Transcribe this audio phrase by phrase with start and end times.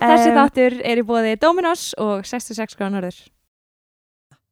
[0.00, 3.16] Þessi þáttur er í bóði Dominos og 66 gránorður.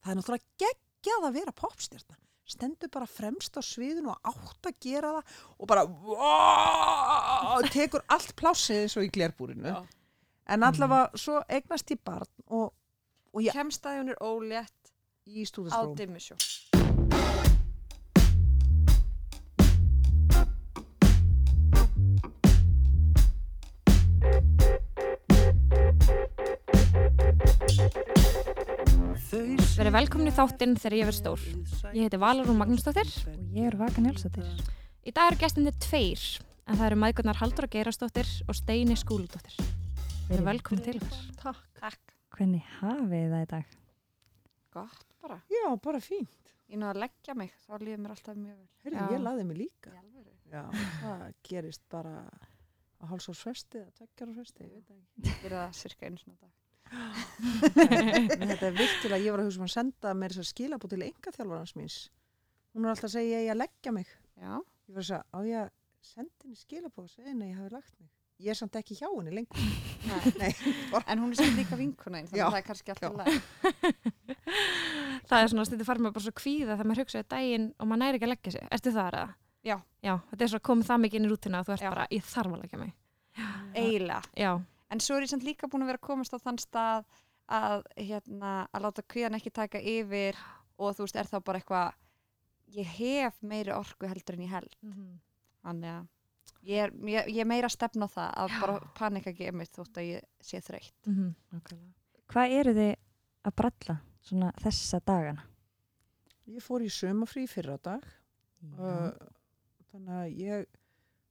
[0.05, 4.77] það er náttúrulega geggjað að vera popstjarnar stendur bara fremst á sviðinu og átt að
[4.81, 9.83] gera það og bara wow, tekur allt plássið eins og í glerbúrinu Já.
[10.55, 12.73] en allavega svo eignast ég barn og,
[13.35, 14.93] og ég Kemst að hún er ólétt
[15.29, 16.39] í á stúdaskróm dimmisjó.
[29.29, 31.43] Verið velkomin í þáttinn þegar ég verð stór.
[31.93, 33.09] Ég heiti Valarún Magnúsdóttir.
[33.29, 34.47] Og ég er Vaka Njálsdóttir.
[35.05, 36.23] Í dag eru gestinni tveir,
[36.65, 39.59] en það eru maðgurnar Halldóra Geirastóttir og Steini Skúludóttir.
[40.31, 41.19] Verið velkomin til þér.
[41.43, 41.61] Takk.
[41.77, 42.15] Takk.
[42.39, 43.77] Hvernig hafið það í dag?
[44.79, 45.39] Gott bara.
[45.53, 46.29] Já, bara fín.
[46.69, 48.69] Ég náðu að leggja mig, þá líður mér alltaf mjög vel.
[48.85, 49.13] Heyrðu, Já.
[49.13, 49.93] ég laði mig líka.
[50.49, 50.63] Já,
[51.03, 52.15] það gerist bara
[52.97, 55.29] á hálsórsfesti eða tveggjárfesti, ég veit það ekki.
[55.29, 56.58] Ég er það cirka einu svona dag.
[56.89, 60.91] En þetta er virkilega, ég var að hugsa um að senda mér þess að skilabú
[60.91, 61.99] til enga þjálfarans míns.
[62.75, 64.13] Hún er alltaf að segja ég eigi að leggja mig.
[64.39, 64.53] Já.
[64.89, 65.75] Ég var að segja, á ég að
[66.09, 68.11] senda henni skilabú og segja henni að ég hafi lagt mig.
[68.39, 69.59] Ég er samt ekki hjá henni lengur.
[70.07, 70.33] Nei.
[70.43, 70.53] Nei,
[70.93, 73.29] bara, En hún er sem líka vinkuna þannig að það er kannski alltaf læg.
[75.29, 77.91] Það er svona að stundum fara með bara svo kvíða þegar maður hugsaði daginn og
[77.91, 78.69] maður næri ekki að leggja sig.
[78.79, 79.35] Ertu það eða?
[79.67, 79.77] Já.
[80.07, 81.91] Já, þetta er svo komið það mikið inn í rútina að þú ert Já.
[81.91, 82.95] bara, ég þarf að leggja mig.
[83.75, 84.53] Eiginlega.
[84.89, 87.05] Já, En svo er ég samt líka búin að vera að komast á þann stað
[87.49, 90.37] að, hérna, að láta kvíðan ekki taka yfir
[90.79, 91.93] og þú veist, er þá bara eitthvað,
[92.77, 94.77] ég hef meiri orku heldur en ég held.
[95.63, 96.07] Þannig að
[96.69, 99.77] ég er, ég, ég er meira að stefna á það að bara panika ekki einmitt
[99.77, 101.07] þótt að ég sé þreytt.
[101.07, 101.35] Mhm.
[102.29, 102.95] Hvað eru þið
[103.45, 105.45] að bralla svona þessa dagana?
[106.49, 108.07] ég fór í sömafrí fyrir á dag.
[108.79, 109.13] Uh,
[109.93, 110.78] þannig að ég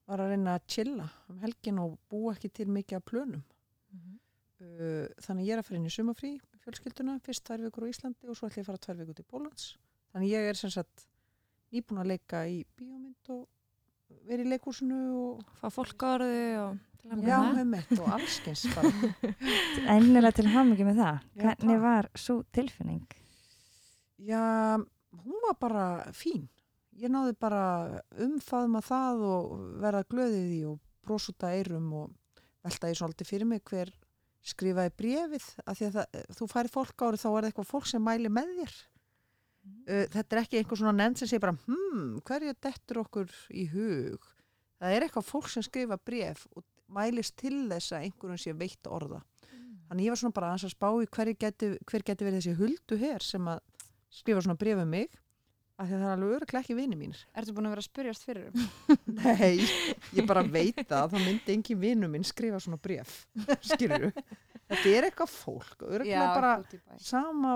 [0.07, 3.43] var að reyna að chilla um helgin og búa ekki til mikið af plönum.
[3.93, 4.19] Mhm.
[4.57, 6.31] Uh, þannig að ég er að fara inn í sumafrí
[6.67, 9.27] fjölskylduna, fyrst tvær vikur á Íslandi og svo ætlum ég að fara tvær vikur til
[9.31, 9.67] Pólans.
[10.11, 11.05] Þannig að ég er sem sagt
[11.71, 13.45] nýbúin að leika í bíómynd og
[14.27, 18.65] verið í leikúsinu og Fá fólk á orðu og að já, með mitt og allskins.
[19.95, 21.23] Ennilega til hamingi með það.
[21.23, 23.17] Já, Hvernig var svo tilfinning?
[24.27, 24.43] Já,
[25.23, 26.49] hún var bara fín.
[26.97, 27.63] Ég náði bara
[28.25, 29.49] umfaðma það og
[29.83, 33.91] verða glöðið í og brósuta eirum og velta ég svolítið fyrir mig hver
[34.47, 37.89] skrifaði brefið af því að það, þú færi fólk árið þá er það eitthvað fólk
[37.91, 38.77] sem mæli með þér.
[39.67, 43.67] Uh, þetta er ekki einhver svona nefnd sem segir bara hmm, hverju dettur okkur í
[43.73, 44.27] hug?
[44.77, 46.65] Það er eitthvað fólk sem skrifa bref og
[46.97, 49.21] mælist til þess að einhverjum sé veitt orða.
[49.87, 52.99] Þannig ég var svona bara að spá í hverju geti, hver geti verið þessi huldu
[53.03, 53.61] her sem að
[54.17, 55.13] skrifa svona bref um mig
[55.77, 57.19] að það er alveg öruglega ekki vini mínir.
[57.37, 58.69] Ertu búin að vera að spyrjast fyrir um?
[59.19, 59.59] Nei,
[60.17, 63.19] ég bara veit það þá myndi engin vinu minn skrifa svona bref
[63.61, 64.07] skilur
[64.67, 66.97] Þetta er eitthvað fólk, öruglega bara bæ.
[66.99, 67.53] sama,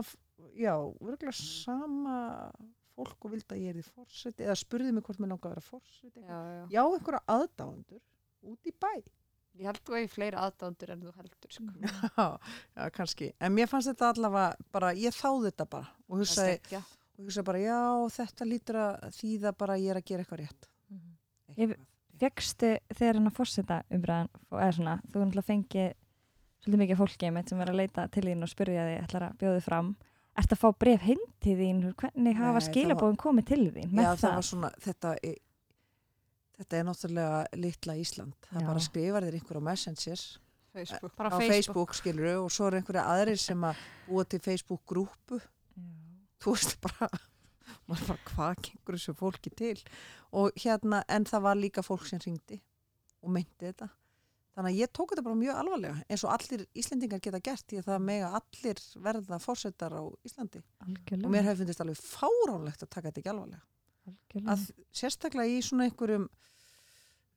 [0.56, 2.20] já, öruglega sama
[2.96, 5.58] fólk og vildi að ég er í fórseti eða spurði mig hvort mér langar að
[5.58, 6.62] vera fórseti Já, já.
[6.78, 8.06] Já, einhverja aðdáðundur
[8.54, 8.94] út í bæ
[9.60, 11.66] Ég held þú eigi fleiri aðdándur en þú heldur, sko.
[12.16, 12.28] Já,
[12.78, 16.56] já, kannski En mér fannst þetta allavega bara, ég þáði þetta bara og hugsaði,
[17.22, 17.80] og hugsaði bara, já,
[18.18, 21.88] þetta lítur að þýða bara að ég er að gera eitthvað rétt Ég- Eitthvað.
[22.22, 25.94] Fjöxtu þegar hann að fórseta umræðan, eða svona, þú náttúrulega fengið
[26.62, 29.38] svolítið mikið fólki einmitt sem er að leita til þín og spyrja því, ætlar að
[29.42, 29.90] bjóða þig fram.
[30.38, 31.80] Ertu að fá bref heim til þín?
[31.98, 34.22] Hvernig Nei, hafa það skilabóðum komið til þín með Já, það?
[34.22, 35.36] það var svona, þetta er,
[36.62, 38.38] þetta er náttúrulega litla Ísland.
[38.52, 38.68] Það Já.
[38.70, 40.22] bara skrifar þér einhver á Messenger,
[40.78, 41.16] Facebook.
[41.18, 41.56] bara á Facebook.
[41.58, 45.42] Facebook, skilur og svo er einhverja aðrir sem að búa til Facebook grúpu.
[46.42, 47.10] Þú veist bara,
[47.88, 49.78] maður bara, hvað gengur þessu fólki til?
[50.38, 52.62] Og hérna, en það var líka fólk sem ringdi
[53.22, 53.92] og meinti þetta.
[54.52, 57.78] Þannig að ég tók þetta bara mjög alvarlega, eins og allir Íslendingar geta gert, því
[57.80, 60.60] að það mega allir verða fórsetar á Íslandi.
[60.84, 61.28] Algjörlega.
[61.28, 63.64] Og mér hefði fundist alveg fáránlegt að taka þetta ekki alvarlega.
[64.12, 64.52] Algjörlega.
[64.52, 64.66] að
[64.98, 66.28] sérstaklega í svona einhverjum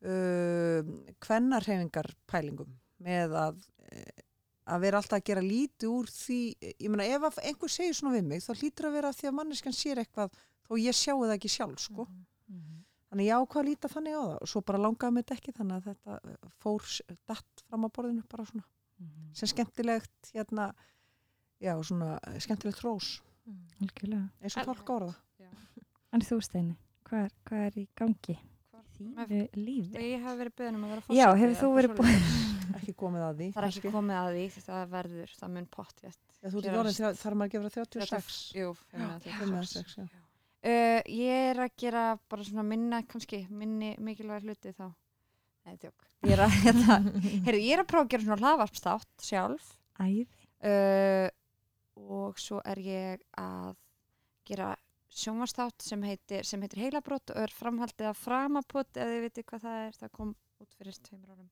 [0.08, 3.62] uh, kvennarhefingar pælingum með að
[3.92, 4.23] eh,
[4.66, 6.38] að vera alltaf að gera lítið úr því
[6.80, 9.34] ég meina ef að einhver segir svona við mig þá hlýtur að vera því að
[9.38, 10.30] manneskan sér eitthvað
[10.64, 12.06] þó ég sjáu það ekki sjálf sko
[12.48, 12.84] Mhm.
[13.10, 15.52] þannig ég ákvað að líta þannig á það og svo bara langaði mig þetta ekki
[15.58, 16.82] þannig að þetta eh, fór
[17.28, 18.64] datt fram á borðinu bara svona
[19.00, 19.34] Mhm.
[19.34, 20.72] sem skemmtilegt hérna
[21.60, 23.20] já svona eh, skemmtilegt rós
[23.80, 24.30] Algjörlega.
[24.42, 25.14] eins og En- tólk ára
[26.14, 28.38] En þú Steini, hvað er, hvað er í gangi?
[28.94, 29.96] Þínu lífi?
[29.98, 32.53] Ég hef verið beðin um að vera Já, forseti hefur þú verið svoleiðis.
[32.78, 35.68] ekki komið að því Það er ekki komið að því, það verður, það mun
[36.98, 39.38] þrjá- þarf maður að gefa 36 Jú, 536.
[39.40, 40.20] 506, já.
[40.64, 42.02] Uh, ég er að gera
[42.32, 44.86] bara svona minna, kannski, minni mikilvæg hluti þá.
[45.64, 45.74] Nei.
[46.24, 46.96] Ég er að, hérna,
[47.44, 49.68] heyrðu, ég er að prófa að gera svona hlaðvarpstátt sjálf
[50.64, 51.28] uh,
[52.00, 53.74] og svo er ég að
[54.48, 54.70] gera
[55.14, 59.82] sjónvarstátt sem heitir, heitir heilabrót og er framhaldið af framapot ef þið vitið hvað það
[59.84, 60.32] er, það kom
[60.64, 61.50] út fyrir tveimur árum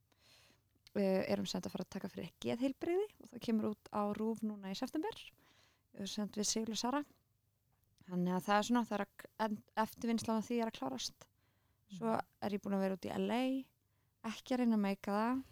[1.01, 4.73] erum sem að fara að taka fyrir geðheilbriði og það kemur út á rúf núna
[4.73, 5.19] í september.
[6.09, 7.03] Sem við Siglu Sara.
[8.09, 9.05] Þannig að það er svona það er
[9.47, 11.27] að, eftirvinnslan af því er að klárast.
[11.93, 13.43] Svo er ég búin að vera út í LA
[14.33, 15.43] ekki að reyna að meika það.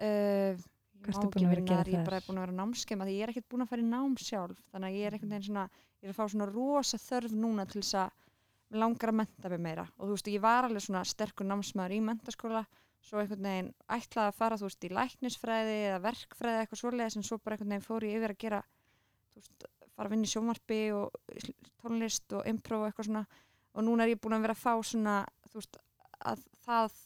[0.00, 0.62] Uh,
[1.00, 3.48] ekki að að þar, ég er bara búin að vera námskeima því ég er ekkert
[3.52, 4.64] búin að fara í nám sjálf.
[4.72, 5.66] Þannig að ég er einhvern veginn svona
[6.00, 9.62] ég er að fá svona rosa þörf núna til þess að langar að menta mig
[9.64, 9.86] meira.
[9.98, 12.62] Og þú veist, ég var alveg svona sterkur námsmaður í mentaskóla
[13.04, 17.26] svo einhvern veginn ætlaði að fara þú veist, í læknisfræði eða verkfræði eitthvað svoleiðis en
[17.26, 20.32] svo bara einhvern veginn fór ég yfir að gera þú veist, fara að vinna í
[20.34, 21.20] sjónvarpi og
[21.82, 23.24] tónlist og improv og eitthvað svona.
[23.76, 25.16] Og núna er ég búin að vera að fá svona
[25.50, 25.78] þú veist,
[26.26, 26.98] að það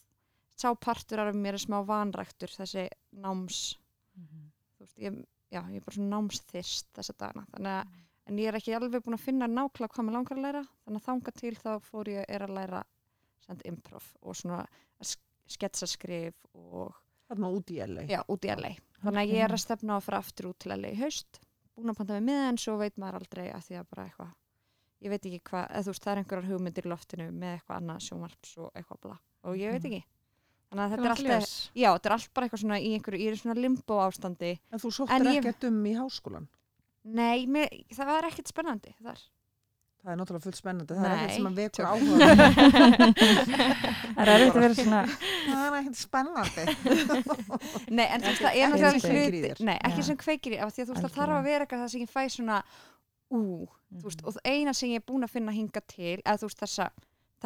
[0.64, 2.86] sá partur af mér er smá vanræktur þessi
[3.22, 3.60] náms
[4.14, 5.16] þú veist, ég,
[5.50, 8.00] já, ég er bara svona námsþyrst þessa dagana, þannig að
[8.30, 11.00] en ég er ekki alveg búin að finna nákvæmlega hvað mér langar að læra þannig
[11.02, 12.78] að þanga til þá fór ég er að læra
[13.44, 14.62] send improv og svona
[15.04, 16.94] sk- sketsaskrif og
[17.28, 18.06] Þarna út í LA.
[18.10, 18.74] já, út í LA
[19.04, 21.40] þannig að ég er að stefna á að fara aftur út til LA í haust.
[21.74, 24.32] Búin að panta með miðan, svo veit maður aldrei að því að bara eitthvað
[25.04, 27.80] ég veit ekki hvað, eða þú veist, það er einhverjar hugmyndir í loftinu með eitthvað
[27.80, 29.16] annað sjónvarps og eitthvað bla.
[29.44, 30.02] Og ég veit ekki.
[30.70, 33.34] Þannig að þetta er alltaf, já, þetta er allt bara eitthvað svona í einhverju, ég
[33.34, 34.52] er svona limbo ástandi.
[34.72, 36.48] En þú sóttir ekkert um í háskólan.
[37.04, 39.20] nei, mér, það var ekkert spennandi þar
[40.04, 40.94] Það er náttúrulega fullt spennandi.
[40.98, 42.26] Það er ekkert Nei, sem að vekur áhuga.
[44.14, 44.98] Það er erfitt að vera svona,
[45.46, 46.64] það er ekkert spennandi.
[47.96, 50.06] Nei, en þú veist, það er náttúrulega hluti, nei, ekki Já.
[50.10, 52.04] sem kveikir í, af því að þú veist, það þarf að vera eitthvað það sem
[52.04, 52.58] ég fæ svona,
[53.32, 53.40] ú,
[53.96, 56.50] þú veist, og það eina sem ég er búin að finna hinga til, eða þú
[56.50, 56.90] veist, þessa,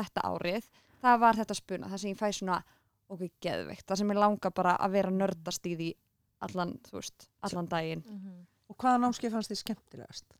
[0.00, 0.68] þetta árið,
[1.06, 2.58] það var þetta spuna, það sem ég fæ svona,
[3.08, 5.92] ok, geðveikt, það sem ég langa bara að vera nördast í því
[6.48, 8.04] allan, þú veist, allan daginn.
[8.68, 10.37] Og hvaða námskeið fannst þið skemmtilegast?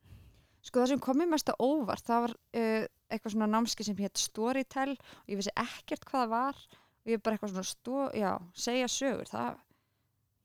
[0.67, 3.99] Sko það sem kom mér mest á óvart, það var uh, eitthvað svona námski sem
[4.03, 6.63] hétt Storytel og ég vissi ekkert hvað það var
[7.09, 9.63] og ég bara eitthvað svona, stó, já, segja sögur, það,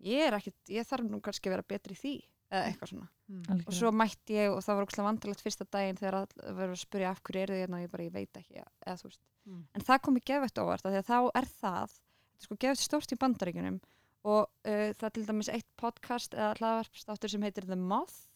[0.08, 2.14] ég er ekkert, ég þarf nú kannski að vera betri í því,
[2.54, 3.10] eða eitthvað svona.
[3.34, 3.76] Og algjörlega.
[3.80, 7.12] svo mætti ég og það var ókslega vandrægt fyrsta daginn þegar að verður að spyrja
[7.12, 9.24] af hverju eru þið hérna og ég bara, ég veit ekki, eða þú veist.
[9.44, 9.64] Mm.
[9.74, 12.60] En það kom í gefett óvart, af því að þá er það, þetta er sko
[12.64, 13.80] gefett stórt í bandaríkunum
[14.24, 18.30] og uh, það er til dæmis eitt podcast eða hlaðvarpstáttur sem heitir The Moth,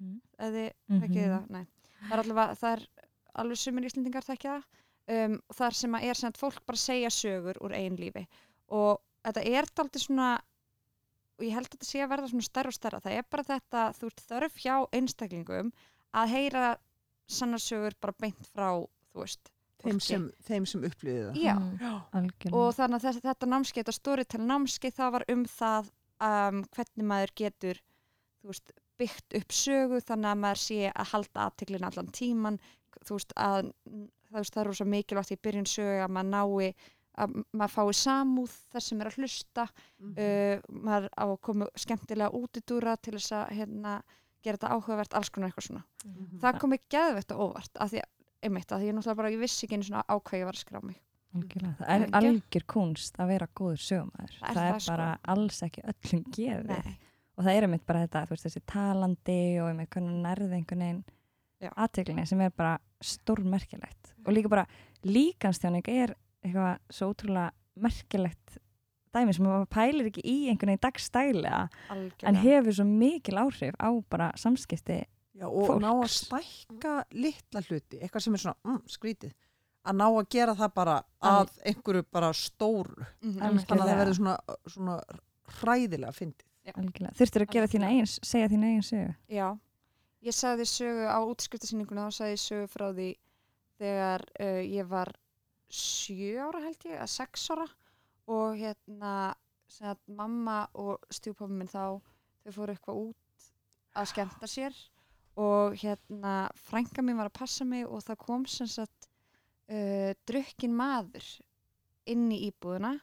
[0.00, 0.20] Mm.
[0.38, 1.00] eða þið Mhm.
[1.02, 1.66] þekkið þið það, nei.
[2.06, 2.86] Það er allavega, það er
[3.42, 4.64] alveg sumir íslendingar þekkja það,
[5.24, 8.26] um, þar sem að er sem að fólk bara segja sögur úr eigin lífi
[8.68, 10.40] og þetta er daldið svona,
[11.38, 13.42] og ég held að þetta sé að verða svona stærra og stærra, það er bara
[13.44, 15.72] þetta, þú ert þörf hjá einstaklingum
[16.14, 16.76] að heyra
[17.28, 18.70] sannarsögur bara beint frá,
[19.14, 19.50] þú veist,
[19.86, 21.36] Þeim sem, þeim sem upplýði það.
[21.44, 22.02] Já, Mm, Já.
[22.12, 22.54] algjörlega.
[22.56, 25.90] og þannig að þess, þetta námskeið, þetta storytel námskeið, það var um það
[26.20, 27.80] um, hvernig maður getur
[28.42, 32.58] þú veist, byggt upp sögu þannig að maður sé að halda aðteklin allan tíman
[33.06, 36.74] þú veist, að, það, veist, það er rosa mikilvægt í byrjun sögu að maður nái
[37.16, 39.66] að maður fái samúð þess sem er að hlusta
[39.98, 40.14] Mhm.
[40.20, 44.02] uh, maður á að koma skemmtilega útidúra til þess að hérna,
[44.44, 46.38] gera þetta áhugavert alls konar eitthvað svona Mhm.
[46.42, 48.10] það kom ekki geðvett og óvart af því að,
[48.42, 50.82] einmitt, að því ég náttúrulega bara, ég vissi ekki einu svona ákveði var að skrá
[50.84, 51.00] mig
[51.36, 51.76] Algjörlega.
[51.76, 52.62] Það er Algjör.
[52.66, 54.36] kunst að vera góður sögumæður.
[54.40, 54.92] Það er Það er það, sko.
[54.92, 56.68] bara alls ekki öllum gefið.
[56.68, 56.98] Nei.
[57.36, 60.84] Og það er einmitt bara þetta, þú veist, þessi talandi og einmitt hvernig nærði einhvern
[60.86, 61.02] veginn
[61.60, 61.70] Já.
[61.76, 64.14] aðteglinni sem er bara stórmerkilegt.
[64.26, 64.66] Og líka bara
[65.04, 68.56] líkanstjáning er eitthvað svo ótrúlega merkilegt
[69.16, 71.60] dæmi sem maður pælir ekki í einhvern veginn dagstælega
[71.90, 75.02] en algjörlega hefur svo mikil áhrif á bara samskipti.
[75.36, 76.16] Já, og ná að fólks.
[76.24, 79.32] stækka litla hluti, eitthvað sem er svona mm, skrítið,
[79.84, 83.66] að ná að gera það bara að einhverju bara stóru Mhm, Algjörlega.
[83.68, 84.36] þannig að það verður svona,
[84.72, 84.96] svona
[85.60, 86.45] hræðilega fyndið.
[86.45, 86.45] Algjörlega.
[86.66, 89.14] Þurftur að gera þína eigin, segja þína eigin sögu.
[89.30, 89.46] Já,
[90.26, 93.08] ég sagði sögu á útskriftasýninguna, þá sagði ég sögu frá því
[93.78, 95.12] þegar uh, ég var
[95.70, 97.66] sjö ára held ég, að sex ára.
[98.26, 99.12] Og hérna
[99.84, 103.48] að mamma og stjúpappa minn þá þau fóru eitthvað út
[103.96, 104.78] að skemmta sér.
[105.36, 109.10] Og hérna frænka mín var að passa mig og það kom sem sagt
[109.70, 111.26] uh, drukkin maður
[112.08, 112.96] inn í íbúðuna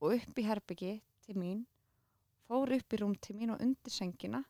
[0.00, 1.64] og upp í herbyggi til mín
[2.50, 4.42] fór upp í rúm til mín og undir sengina.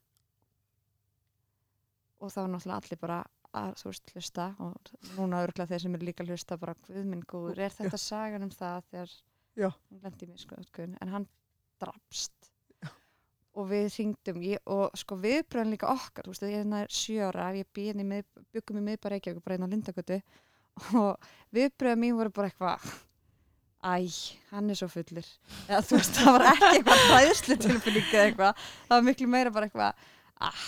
[2.20, 3.18] Og þá var náttúrulega allir bara
[3.56, 7.26] að þú veist hlusta og núna örgla þeir sem eru líka hlusta bara hvað minn
[7.28, 9.16] góður, er þetta sagan um það þegar
[9.58, 9.68] Já.
[9.90, 11.26] hún lendi sko útgöðun en hann
[11.82, 12.50] drapst.
[13.58, 17.26] Og við hringdum ég, og sko viðbröðin líka okkar þú veist, ég er nær sjö
[17.26, 20.20] ára, ég byggum í miðbæra Reykjavík bara einn á Lindagötu
[21.02, 22.86] og viðbröðin mín voru bara eitthvað
[23.84, 23.94] æ,
[24.50, 25.26] hann er svo fullir
[25.68, 29.52] eða þú veist, það var ekki eitthvað hræðslu tilfinning eða eitthvað, það var miklu meira
[29.54, 30.04] bara eitthvað,
[30.48, 30.66] ah,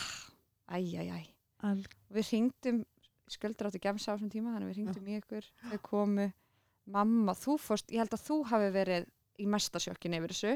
[0.72, 1.20] æ, æ, æ.
[1.62, 1.78] Al
[2.12, 2.80] við hringdum
[3.32, 6.28] sköldur áttu gemsa á þessum tíma þannig við hringdum í ykkur, þau komu.
[6.92, 9.04] Mamma, þú fórst, ég held að þú hafi verið
[9.38, 10.54] í mesta sjokkin yfir þessu.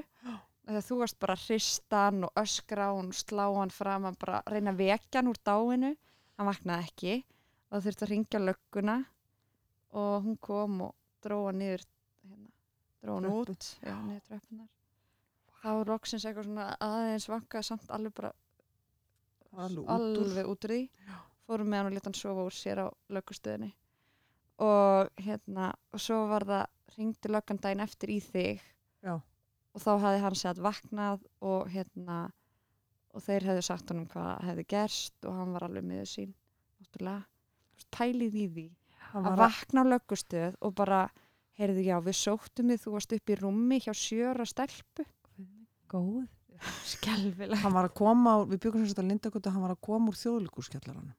[0.66, 4.80] Þegar þú varst bara hristan og öskra og slá hann fram að bara reyna að
[4.82, 5.92] vekja hann úr dáinu.
[6.36, 7.14] Hann vaknaði ekki.
[7.70, 8.96] Og þurfti að ringja lögguna.
[9.94, 11.86] Og hún kom og dróða niður
[13.04, 13.50] hann Tröppur.
[13.50, 13.66] út
[15.62, 18.32] þá var loksins eitthvað svona aðeins vankaði samt alveg bara
[19.56, 20.80] alveg alveg út úr því.
[21.46, 23.72] Fórum með hann og leta hann sofa úr sér á lögustöðinni
[24.66, 28.62] og hérna og svo var það, ringdi löggan daginn eftir í þig.
[29.04, 29.20] Já.
[29.76, 32.30] og þá hafði hann sett vaknað og hérna
[33.12, 36.32] og þeir hefðu sagt honum hvað hefði gerst og hann var alveg miður sín
[36.80, 37.24] náttúrulega,
[37.92, 38.66] pælið í því.
[39.12, 41.02] Hann að- vakna á lögustöð og bara
[41.60, 45.06] heyrðu já, við sóttum þið, þú varst upp í rúmi hjá sjöra stelpu.
[45.90, 46.24] Góð.
[46.88, 47.58] Skelvilega.
[47.62, 50.08] hann var að koma, úr- við byggum sem sagt að Lindagutu, hann var að koma
[50.08, 51.12] úr þjóðlíkurskjallaranum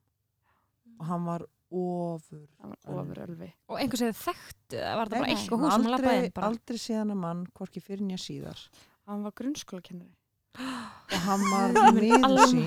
[0.97, 3.49] og hann var ofur það var ofur ölvi.
[3.69, 7.13] Og einhvers veginn þekktu, það var það bara eitthvað hús sem hann aldrei, aldrei séðan
[7.13, 8.63] að mann, hvorki fyrir nýja síðar.
[9.07, 10.15] Hann var grunnskólakennari.
[10.57, 12.65] Og hann var miður sín.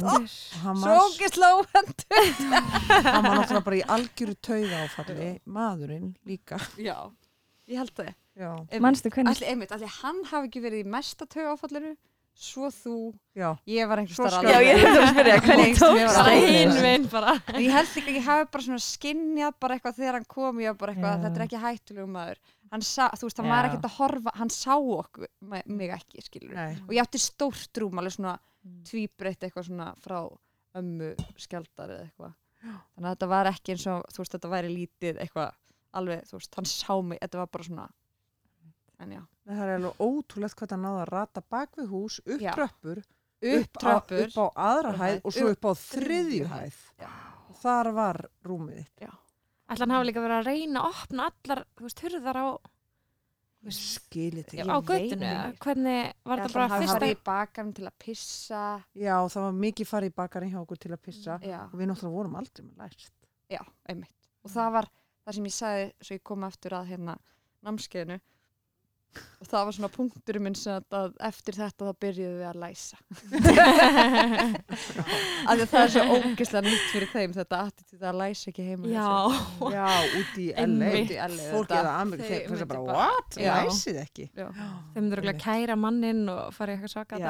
[0.62, 2.20] hann svo var, ógislega óvendu
[2.54, 6.60] hann var náttúrulega bara í algjöru tauga áfalli, maðurinn líka.
[6.78, 6.94] Já,
[7.70, 8.12] ég held það.
[8.40, 8.50] Já,
[8.82, 11.96] Manstu hvernig allir, einmitt, allir hann hafi ekki verið í mesta tauga áfallinu
[12.40, 12.92] svo þú,
[13.36, 16.44] já, ég var einhvers skal- Já, ég ætla að spyrja, hvernig tókst var það?
[16.46, 17.34] hinn vinn bara.
[17.60, 20.70] Ég held ekki að ég hafi bara svona skinnjað bara eitthvað þegar hann kom ég
[20.70, 21.22] var bara eitthvað, Já.
[21.26, 22.38] þetta er ekki hættulegu maður.
[22.70, 23.68] Hann sá, þú veist, hann var Já.
[23.72, 25.26] ekkert að horfa hann sá okkur,
[25.66, 26.76] mig ekki, skilur nei.
[26.86, 28.38] Og ég átti stórt rúm, alveg svona
[28.88, 30.20] tvíbreytt eitthvað svona frá
[30.80, 32.34] ömmu skjaldar eða eitthvað.
[32.60, 35.52] Þannig að þetta var ekki eins og, þú veist, þetta væri lítið eitthvað,
[35.98, 37.86] alveg, þú veist, hann sá mig þetta var bara svona
[39.00, 42.42] en já, það er alveg ótrúlegt hvað hann náða að rata bak við hús, upp
[42.44, 42.52] Já.
[42.56, 43.00] tröppur
[43.40, 46.80] upp á, tröppur upp á aðra hæð hæð, og svo upp upp á þriðju hæð.
[47.00, 47.08] Já.
[47.48, 49.08] og þar var rúmið þitt
[49.70, 52.46] Ætla hann hafa líka verið að reyna að opna allar, þú veist, hurðar á,
[53.60, 55.30] Ég á göttinu.
[55.60, 56.94] Hvernig var það bara hann hafi fyrsta?
[56.96, 58.62] farið í bakarinn til að pissa
[58.96, 61.90] já, það var mikið farið í bakarinn hjá okkur til að pissa já, og við
[61.90, 63.12] náttúrulega vorum aldrei með lært
[63.52, 63.60] já,
[63.92, 64.88] einmitt og það var
[65.24, 67.14] það sem ég sagði svo ég kom aftur að hérna
[67.66, 68.20] námskeiðinu.
[69.42, 72.58] Og það var svona punkturinn minn sem að, að eftir þetta þá byrjuðum við að
[72.62, 72.98] læsa.
[75.50, 78.66] Af því að það er svo ógeðslega nýtt fyrir þeim þetta attitúð að læsa ekki
[78.68, 79.08] heima Já,
[79.74, 79.88] já,
[80.20, 80.92] út í LA
[81.26, 81.80] LA, fólk þetta.
[81.80, 83.40] eða Ameríku, Þau þeir finnst bara, what?
[83.40, 83.52] Já.
[83.66, 84.28] Læsið ekki?
[84.38, 84.46] Já.
[84.94, 87.20] þeim myndur að kæra mannin og fara í eitthvað svaka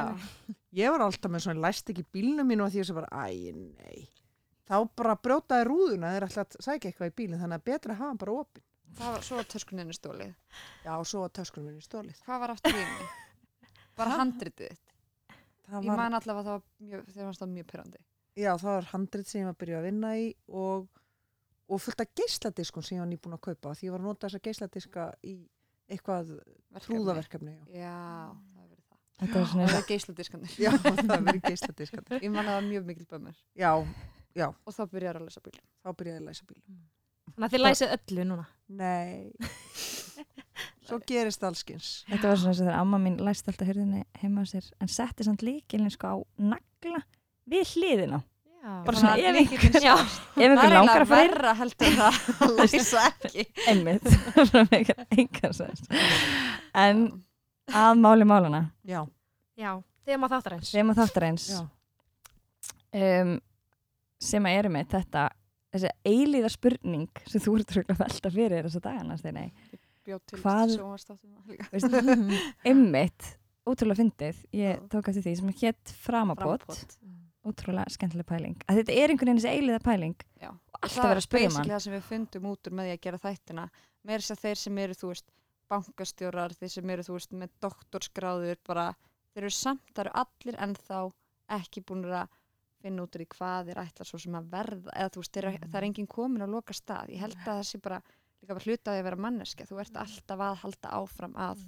[0.77, 2.67] ég var alltaf með svona, læst ekki bílnum mínu?
[2.67, 4.01] Og því að það bara, æ, nei
[4.71, 8.13] þá bara brjótaði rúðuna ætla að sækja eitthvað í bílinn þannig að betra að hafa
[8.13, 8.67] hann bara opinn.
[8.99, 10.31] Það var svo töskuninu stólið
[10.85, 13.11] já, og svo var töskunum minni stólið hvað var aftur í henni?
[14.01, 14.95] bara handritið þitt.
[15.67, 18.03] Það ég var, man allavega að það var mjög, þegar mjög pyrrandi
[18.41, 20.87] já, það var handrit sem ég var að byrja að vinna í og,
[21.71, 24.27] og fullt af geisladiskun sem ég var nýbúin að kaupa því ég var að nota
[24.27, 25.37] þessa geisladiska í
[25.91, 26.33] eitthvað
[26.87, 27.83] trúðaverkefni já.
[27.83, 27.97] já,
[28.55, 29.51] það verið það.
[29.51, 33.09] Það var geisladiskanir já, það var verið geisladiskan ég man að það var mjög mikil
[33.11, 33.41] bömmur.
[33.59, 33.73] Já,
[34.39, 36.61] og þá byrjar að lesa bíl þá byrjaði ég að læsa bíl
[37.31, 38.45] Þannig að þið læsið öllu núna.
[38.69, 39.31] nei
[40.89, 44.43] svo gerist allskins Þetta var svona eins og þegar amma mín læst alltaf hurðinni heima
[44.43, 47.03] á sér en setti samt líkilin sko á nagla
[47.51, 48.21] við hliðina.
[48.61, 48.73] Já.
[48.85, 49.45] Bara svona ef Já.
[49.81, 50.19] sást.
[50.37, 54.09] Ef ykkur það er langar að inn, verra heldur en það að læsa ekki einmitt.
[54.51, 55.87] Svona mikið engan sens.
[56.77, 57.01] En
[57.71, 59.01] að máli málana, já,
[59.57, 59.71] Já,
[60.05, 60.71] þegar maður þáttar eins.
[60.75, 61.63] sem að þáttar eins, já,
[63.01, 63.33] um,
[64.21, 65.27] sem að eru með þetta,
[65.75, 69.17] þessi eilíða spurning sem þú ert að velta fyrir þessa dagana,
[70.41, 70.73] Hvað-
[71.71, 71.93] Veist,
[72.67, 73.27] Einmitt,
[73.69, 76.97] ótrúlega fyndið, ég tók eftir því sem hétt framabót, Frambót.
[77.47, 78.57] ótrúlega skemmtileg pæling.
[78.67, 80.51] Að þetta er einhvern veginn þessi eilíða pæling Já.
[80.51, 81.55] og alltaf verið að spyrja mann.
[81.61, 83.69] basically það sem við fundum út úr með því að gera þættina
[84.09, 85.27] með þess að þeir sem eru, þú veist,
[85.71, 88.87] bankastjórar þeir sem eru, þú veist, með doktorsgráður bara,
[89.35, 91.01] þeir eru samt, það eru allir ennþá
[91.61, 92.27] ekki búin að
[92.83, 95.49] finna út úr í hvað þeir ætla svo sem að verða eða þú veist, þeir,
[95.51, 95.69] Mm.
[95.71, 98.01] það er enginn komin að loka stað ég held að það sé bara
[98.41, 101.65] líka bara hluta að vera manneska þú ert alltaf að halda áfram að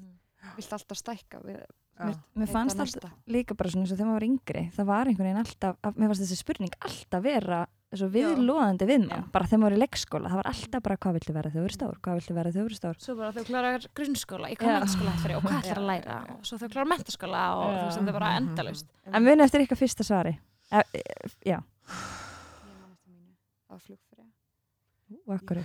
[0.57, 1.39] vilt alltaf stækka.
[1.45, 1.61] Við,
[2.01, 2.15] já.
[2.35, 5.29] Mér fannst alltaf líka bara svona eins og þegar maður var yngri það var einhvern
[5.29, 9.19] veginn alltaf, að- mér fannst þessi spurning alltaf vera viðlóðandi við Já.
[9.31, 11.67] bara þegar maður var í leikskóla, það var alltaf bara hvað viltu vera þegar þú
[11.69, 12.97] eru stór, hvað viltu vera þegar þú eru stór?
[13.05, 14.61] Svo bara þau klarar grunnskóla, í Já.
[14.63, 16.17] hvað mentaskóla fyrir og hvað ætlar að læra?
[16.33, 18.87] Og svo þau klarar mentaskóla og þú veist, þetta er bara endalaust.
[19.13, 20.39] en muni eftir ykkar fyrsta svari
[20.73, 23.33] já, ég eftir mínu,
[23.67, 25.63] það var flugfrið og akkur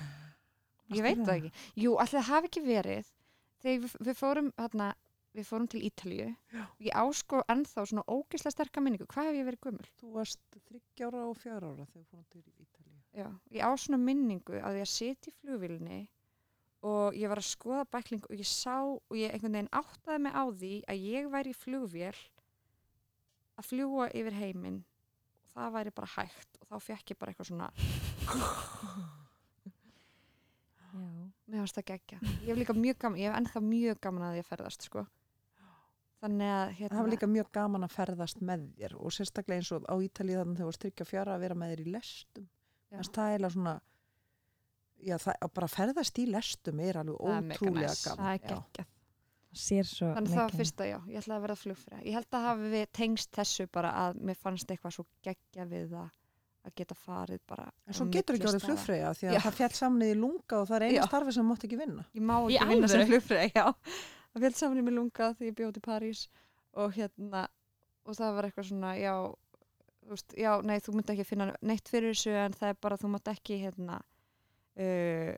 [0.95, 1.35] ég veit það?
[1.37, 1.51] ekki,
[1.83, 3.11] jú, allir það hafi ekki verið
[3.63, 4.89] þegar við, við fórum hérna,
[5.37, 6.27] við fórum til Ítalíu
[6.83, 9.07] ég á sko ennþá svona ógeðslega sterka minningu.
[9.11, 9.89] Hvað hef ég verið gömul?
[10.01, 12.99] Þú varst þryggjára og fjara ára þegar við fórum til Ítalíu.
[13.17, 16.01] Já, ég á svona minningu að ég seti í flugvílinni
[16.87, 20.35] og ég var að skoða bækling og ég sá og ég einhvern veginn áttaði mig
[20.37, 22.19] á því að ég væri í flugvél
[23.57, 24.96] að fljúa yfir heiminn og
[25.57, 27.69] það væri bara hægt og þá fekk ég bara eitthvað svona
[30.97, 31.03] Já.
[31.47, 34.39] mér fannst það geggja ég hef líka mjög gaman, ég hef ennþá mjög gaman að
[34.41, 35.05] ég ferðast sko
[36.21, 39.71] þannig að hérna, Það var líka mjög gaman að ferðast með þér og sérstaklega eins
[39.75, 42.47] og á Ítalíu þannig þegar þú varst tryggja fjara að vera með þér í lestum.
[42.87, 43.73] Þannig það er svona,
[45.07, 48.23] já það að bara ferðast í lestum er alveg ótrúlega gaman.
[48.23, 48.93] Það er geggjað.
[49.53, 52.85] Þannig það var fyrsta já, ég ætlaði að vera flugfræða ég held að hafi við
[52.99, 56.09] tengst þessu bara að mér fannst eitthvað svo geggja við það
[56.67, 59.39] að geta farið bara En svo getur ekki orðið flugfreyja því að Já.
[59.45, 61.05] það fjall saman í lunga og það er einu Já.
[61.07, 62.05] starfi sem mátt ekki vinna.
[62.13, 63.11] ég má ekki vinna sem alvöru?
[63.13, 63.65] flugfræði já,
[64.33, 66.27] það fjöld saman í mig lunga því ég bjóti í París
[66.77, 67.47] og hérna
[68.07, 69.13] og það var eitthvað svona, já
[70.07, 72.99] þú veist, já, nei, þú myndi ekki finna neitt fyrir þessu en það er bara,
[72.99, 73.97] þú mátt ekki hérna
[74.79, 75.33] uh,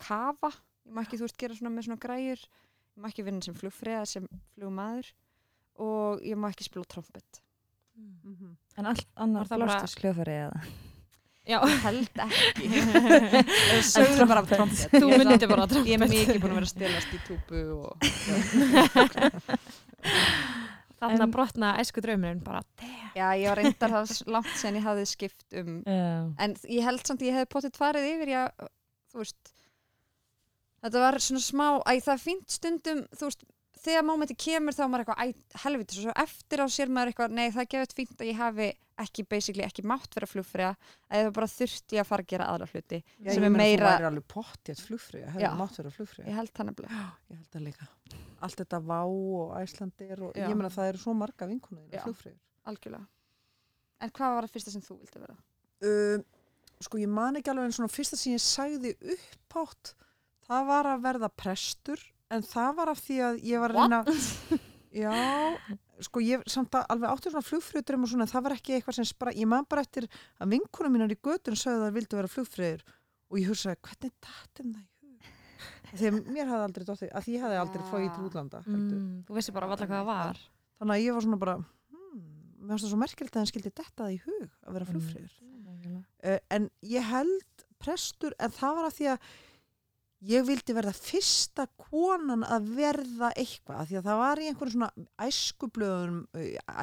[0.00, 0.52] kafa
[0.86, 2.46] ég
[2.96, 4.24] má ekki, ég vinna sem flugfræða sem
[4.56, 5.06] flugmaður
[5.84, 7.40] og ég má ekki spila trompet.
[7.96, 8.54] Mm.
[8.80, 10.58] En allt annar Var það bara- blástus hljóðfæri eða?
[11.46, 12.66] Já, ég held ekki.
[13.94, 14.88] Sögðu bara trompet.
[14.96, 17.20] Þú Ég er myndi bara að Ég er mikið búin að vera að stelast í
[17.28, 17.90] túpu og
[20.96, 22.62] Þannig En- að brotna æsku draumurinn bara,
[23.14, 26.06] já, ég var reyndar það langt sen ég hafði skipt um Já.
[26.40, 28.42] en ég held samt að ég hefði potið farið yfir já,
[29.12, 29.52] þú veist
[30.86, 33.44] þetta var svona smá, æ, það fínt stundum, þú veist,
[33.86, 37.34] þegar mómenti kemur þá er maður eitthvað, æ, helviti, svo eftir á sér maður eitthvað,
[37.38, 40.70] nei, það gefið fínt að ég hafi ekki, basically, ekki mátt vera flugfræða
[41.12, 43.58] að ég bara þurfti að fara að gera aðra hluti Já, Sem ég er meina,
[43.60, 45.32] meira- Þú væri alveg pottið flugfreyja, Já.
[45.36, 46.28] hefur mátt vera flugfreyja.
[46.30, 47.88] ég held það nefnilega Ég held það líka.
[48.46, 50.46] Allt þetta vá og æslandir og Já.
[50.48, 52.02] ég meina það eru svo marga vinkunir Já.
[52.06, 52.40] flugfreyjur.
[52.66, 53.06] algjörlega
[54.00, 55.36] en hvað var það fyrsta sem þú vildi vera?
[55.84, 56.24] Uh,
[56.80, 59.92] sko ég man ekki alveg en svona fyrsta sem ég sagði upphátt
[60.46, 62.02] það var að verða prestur
[62.34, 64.00] en það var af því að ég var að reyna
[65.02, 65.12] já,
[66.06, 69.08] sko ég samt að alveg átti svona flugfröðurum og svona það var ekki eitthvað sem
[69.08, 70.08] spara, ég man bara eftir
[70.40, 72.84] að vinkunum mínar í götun sögðu að það vildu vera flugfröður
[73.30, 75.32] og ég hugsaði hvernig datum það í hug
[75.86, 78.98] Af að mér hafði aldrei dóttið, að ég hafði aldrei til útlanda heldur.
[78.98, 80.40] mm, þú vissi bara valla hvað það var.
[80.80, 82.24] þannig að ég var svona bara hmm,
[82.58, 84.90] mér finnst það svo merkilegt að hann skildi detta það í hug að vera Mm.
[84.90, 86.02] flugfröður Nákvæmlega.
[86.26, 89.30] uh, en ég held prestur en það var að því að
[90.26, 94.74] ég vildi verða fyrsta konan að verða eitthvað af því að það var í einhverjum
[94.76, 96.20] svona æskublöðum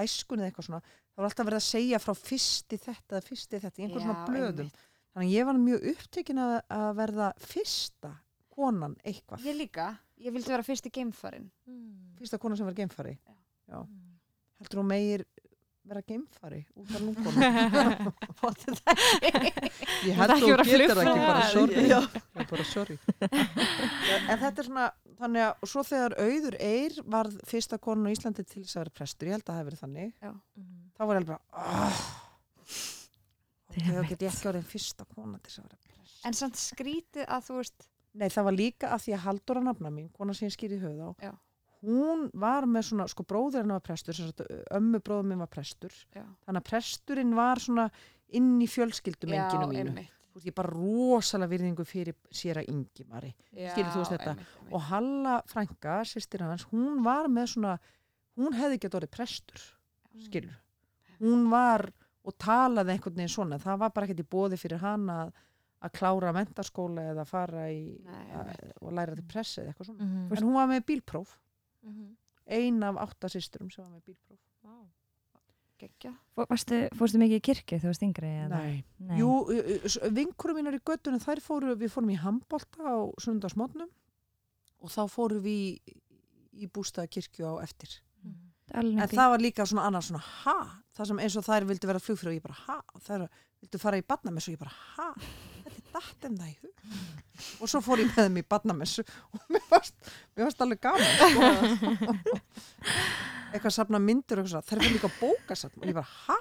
[0.04, 3.62] æskun eða eitthvað svona það var alltaf verið að segja frá fyrsti þetta eða fyrsti
[3.66, 4.68] þetta í einhverjum svona blöðum.
[4.68, 4.88] einmitt.
[5.14, 8.14] þannig að ég var mjög upptekin að, að verða fyrsta
[8.54, 9.46] konan eitthvað.
[9.48, 9.88] Ég líka,
[10.22, 11.50] ég vildi vera fyrst í geimfarin
[12.20, 13.18] fyrsta konan sem var geimfari.
[13.28, 13.38] Já.
[13.74, 13.80] Já.
[14.62, 15.26] heldur þú meir
[15.90, 17.38] vera geimfari út af lungunum
[20.08, 21.86] Ég held ekki þú getur ekki bara sorry.
[21.90, 22.00] Já.
[22.00, 22.98] Já, bara sorry.
[23.28, 24.88] en þetta er svona,
[25.20, 28.84] þannig að og svo þegar auður eir varð fyrsta konun á Íslandi til þess að
[28.86, 30.12] vera prestur, ég held að það hefði verið þannig,
[30.98, 32.04] þá var ég alveg bara, oh,
[33.74, 36.22] þegar get ég ekki orðið fyrsta kona til þess að vera prestur.
[36.30, 39.90] en samt skrítið að þú veist Nei, það var líka af því að Halldóra nafna
[39.90, 41.32] mín, kona sem ég skýri höfuð á, Já.
[41.84, 44.20] Hún var með svona, sko bróður hennar var prestur,
[44.72, 47.88] ömmu bróður minn var prestur, já, þannig að presturinn var svona
[48.34, 49.80] inn í fjölskyldumenginu mínu.
[49.94, 50.10] einmitt.
[50.42, 52.72] Ég bara rosalega virðingu fyrir sér að
[54.32, 54.74] einmitt, einmitt.
[54.74, 57.76] og Halla frænka, sýstir hans, hún var með svona,
[58.40, 59.62] hún hefði gett orðið prestur,
[60.26, 60.56] skilur.
[61.20, 61.86] Hún var
[62.24, 65.34] og talaði einhvern veginn svona, það var bara ekkert í bóði fyrir hana að,
[65.84, 70.08] að klára mentaskóla eða fara í Nei, að, og læra til pressi eða eitthvað svona.
[70.08, 70.38] Mhm.
[70.38, 71.38] En hún var með bílpróf,
[71.84, 72.16] Mhm.
[72.48, 74.40] ein af átta sýsturum sem var með bílpróf.
[75.84, 76.14] Gekkja.
[76.38, 78.30] Fó- Varstu, fórstu mikið í kirkju þú varst yngri?
[78.46, 78.60] eða?
[78.62, 78.84] Nei.
[79.00, 79.18] Nei.
[79.20, 79.32] Jú,
[80.16, 83.90] vinkurum mínar í göttunum, þær fóru, við fórum í handbolta á sundarsmótnum
[84.80, 85.98] og þá fórum við í,
[86.64, 88.00] í bústaða kirkju á eftir.
[88.74, 90.56] Alveg En það var líka svona annars svona ha,
[90.96, 93.26] það sem eins og þær vildi vera flugfröð og ég bara ha, og þær
[93.62, 95.10] vildi fara í badnamessu og ég bara ha,
[95.94, 96.74] þetta er datt um það í hug.
[97.62, 101.78] Og svo fór ég með þeim í badnamessu og mér varst, mér varst alveg gaman.
[101.78, 102.38] Sko.
[103.54, 106.38] Eitthvað safna myndir þær vildi líka bókasafn og ég bara ha,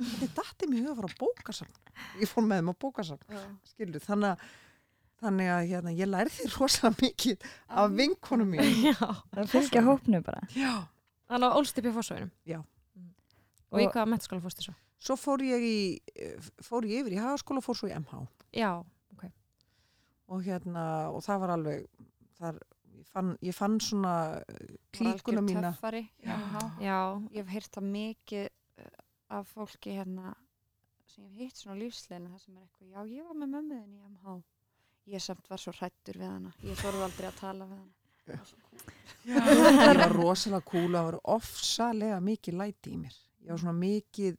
[0.00, 1.78] þetta er datt um í hug að fara á bókasafn.
[2.20, 3.38] Ég fór með þeim á bókasafn,
[3.72, 4.50] skilju, þannig að
[5.20, 7.42] Þannig að hérna, ég lærði því rosalega mikið
[7.76, 8.70] af vinkonum mín.
[8.88, 8.94] Já.
[9.34, 10.46] Það fylgja hópnu bara.
[10.56, 10.70] Já.
[11.28, 12.30] Þannig að ólst upp í fórsvöginum.
[12.48, 12.60] Já.
[13.70, 14.74] Og í hvaða mentaskóla fórstu svo?
[15.00, 15.80] Svo fór ég, í,
[16.14, 18.20] eh, fór ég yfir í hagaskóla og fór svo í MH.
[18.56, 18.84] Já.
[20.30, 21.86] og hérna og það var alveg
[22.38, 22.58] þar,
[23.00, 25.72] ég fann, ég fann svona eh, klíkuna mína.
[26.22, 26.38] Já.
[26.78, 27.00] Já,
[27.32, 28.92] ég hef heyrt það mikið uh,
[29.40, 30.36] af fólki hérna
[31.10, 33.98] sem ég hef hitt svona lífsleginu það sem er eitthvað, já ég var með mömmuðin
[33.98, 34.38] í MH
[35.10, 36.52] ég samt var svo hrættur við hana.
[36.66, 37.96] Ég þorði aldrei að tala við hana.
[39.30, 43.16] Það var rosalega cool það var ofsalega mikið læti í mér.
[43.42, 44.36] Ég var svona mikið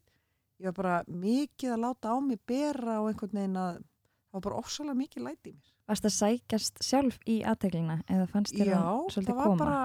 [0.62, 4.44] ég var bara mikið að láta á mig bera og einhvern veginn að það var
[4.46, 8.70] bara ofsalega mikið læti í mér Varst að sækjast sjálf í aðteglina eða fannst þér
[8.70, 9.64] Já, hún það svolítið var koma?
[9.64, 9.80] bara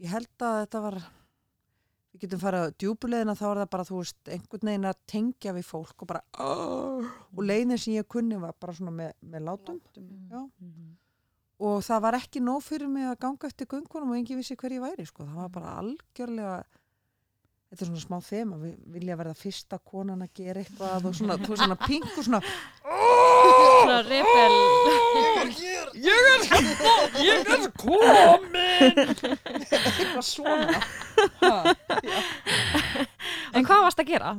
[0.00, 0.98] ég held að þetta var
[2.10, 5.52] við getum farið að djúbulegina þá er það bara þú veist, einhvern veginn að tengja
[5.58, 9.44] við fólk og bara oh, og leiðin sem ég kunni var bara svona með, með
[9.50, 10.08] látum Látum.
[10.30, 10.40] Já.
[10.64, 10.88] Mhm.
[11.60, 14.74] og það var ekki nóg fyrir mig að ganga eftir göngunum og engin vissi hver
[14.78, 15.26] ég væri sko.
[15.28, 16.56] það var bara algjörlega
[17.70, 21.36] þetta er svona smá þema, við vilja verða fyrsta konan að gera eitthvað og svona,
[21.38, 22.40] þú veist svona pink og svona
[23.80, 24.56] svona rebel.
[26.00, 26.40] ég er,
[27.22, 30.80] ég er komin eitthvað svona
[31.44, 31.76] ha,
[33.54, 34.34] En hvað varst að gera?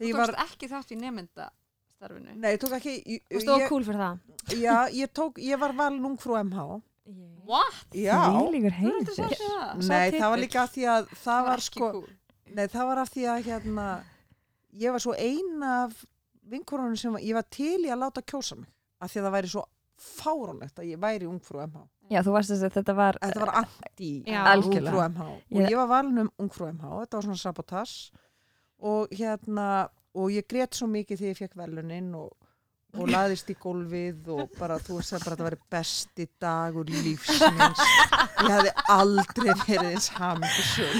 [0.00, 2.94] Þú tókst var, ekki þátt í nefndastarfinu nei, ég tók ekki
[3.32, 4.22] þú ég, cool fyrir það?
[4.60, 6.80] já, ég tók, ég var valin ung frú MH
[7.50, 7.80] What?
[9.16, 9.84] segja það?
[9.88, 11.90] nei, það var líka af því að það var sko.
[12.50, 13.86] Nei, það var af því að hérna,
[14.84, 16.00] ég var svo ein af
[16.50, 18.70] vinkorunum sem var, ég var til í að láta kjósa mig.
[19.00, 19.64] Af því að það væri svo
[20.00, 21.84] fáránlegt að ég væri ungfrú MH.
[22.10, 25.26] Já, þú varst þess að þetta var Þetta var anti ungfrú MH.
[25.30, 28.10] Og Ég- var valin um ungfrú MH, þetta var svona sabotage.
[28.80, 32.30] Og hérna, og ég grét svo mikið þegar ég fekk velunin og,
[32.98, 37.82] og laðist í gólfið og bara, þú veist, bara að þetta væri besti dagur lífsmins.
[38.40, 40.94] Ég hefði aldrei verið eins hamingisum.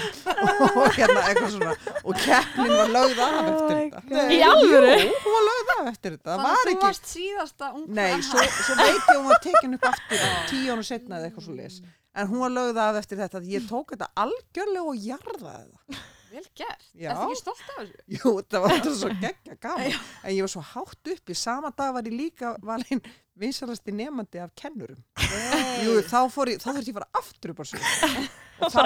[0.70, 1.72] og hérna eitthvað svona
[2.05, 4.03] og keppnin var lögð af Oh eftir my þetta.
[4.11, 4.92] Nei, Í alvöru?
[5.00, 7.88] Jú, hún var lögð af eftir þetta það að var þú ekki varst síðasta ung
[7.98, 11.31] Nei, svo, svo veit ég að hún var tekin upp aftur tíu ára setna eða
[11.31, 11.81] eitthvað svo leis
[12.20, 16.44] en hún var lögð af eftir þetta ég tók þetta algjörlega og jarðaði það Vel
[16.54, 16.84] gert.
[16.94, 17.10] Já.
[17.10, 18.04] Er það ekki stolt af þessu?
[18.16, 21.96] Jú, það var þetta svo geggja gaman en ég var svo hátt uppi, sama dag
[21.96, 23.02] var ég líka valinn
[23.40, 25.00] vinsalasti nefandi af kennurum
[25.80, 27.82] Jú, þá fór ég, þá þurfti ég að fara aftur upp á sig
[28.60, 28.80] og þá,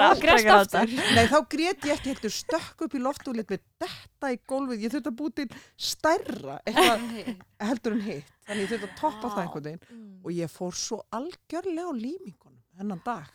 [0.55, 0.93] aftur.
[1.17, 4.37] Nei, þá grét ég ekki heldur stökk upp í loftu og lit við detta í
[4.47, 4.85] gólfið.
[4.85, 5.47] Ég þurfti að búi til
[5.89, 7.03] stærra eitthvað
[7.69, 8.29] heldur en hitt.
[8.47, 10.05] Þannig ég þurfti að toppa það einhvern veginn.
[10.23, 13.27] Og ég fór svo algjörlega á límingunum hennan dag.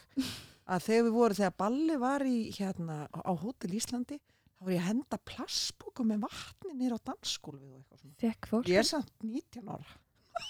[0.70, 4.20] Að þegar við vorum, þegar Balli var í hérna á Hótel Íslandi,
[4.54, 8.18] þá var ég að henda plastbóku með vatni nýra á dansskólfið og eitthvað svona.
[8.22, 8.70] Fekk fólk.
[8.70, 9.96] Ég er samt 19 ára.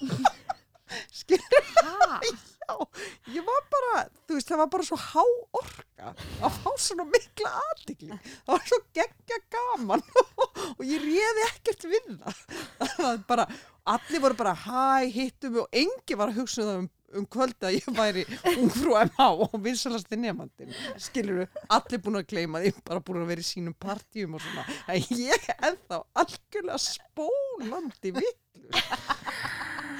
[1.20, 1.66] Skilur?
[1.80, 2.74] Já,
[3.32, 5.24] ég var bara, þú veist, það var bara svo há
[5.60, 8.18] orka að fá svona mikla aðtikli.
[8.44, 10.04] Það var svo geggja gaman
[10.76, 12.44] og ég réði ekkert við það.
[12.80, 13.46] Það var bara,
[13.94, 17.76] allir voru bara hæ, hittum við og engi var að hugsa um um, kvöldi að
[17.78, 18.24] ég væri
[18.56, 20.74] ungfrú MH og vinsalasti nefandinn.
[21.00, 24.44] Skilur við, allir búin að gleyma því, bara búin að vera í sínum partíum og
[24.44, 24.66] svona.
[24.90, 28.82] En ég ennþá algjörlega spólandi vitlu.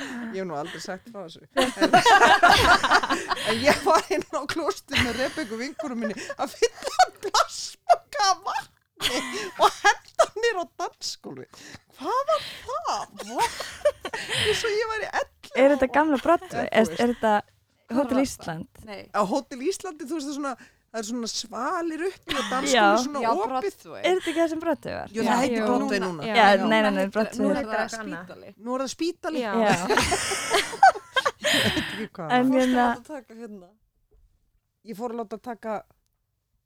[0.01, 1.45] Ég hef nú aldrei sagt frá þessu.
[1.61, 1.95] En,
[3.51, 9.45] en ég var inn á klóstur með Rebekku vinkurum minni að finna plassboka af vatni
[9.61, 11.45] og henda mér á dansskólu.
[11.99, 13.45] Hvað var það?
[14.47, 16.69] Eins og ég í ell Er þetta gamla Broadway?
[16.71, 17.33] Er, er þetta
[17.97, 18.69] Hotel Ísland?
[18.87, 19.01] Nei.
[19.11, 20.53] á Hótel Íslandi, þú veist það svona,
[20.93, 23.49] það er svona svalir uppi og dansskólu svona Já, opið.
[23.51, 24.03] Broadway.
[24.05, 25.11] Er þetta ekki það sem Broadway var?
[25.17, 25.65] Jú, það heitir.
[25.67, 26.35] Broadway Núna- já.
[26.39, 26.69] Já, Já.
[26.71, 27.41] nei, nei, nei, Broadway.
[27.41, 28.53] Nú er heitir það spítali.
[28.69, 29.43] Nú er það spítali.
[29.43, 29.53] Já.
[31.51, 32.31] Ég veit ekki hvað.
[32.31, 33.69] En En, hérna, að taka hérna.
[34.87, 35.75] ég fór að láta taka,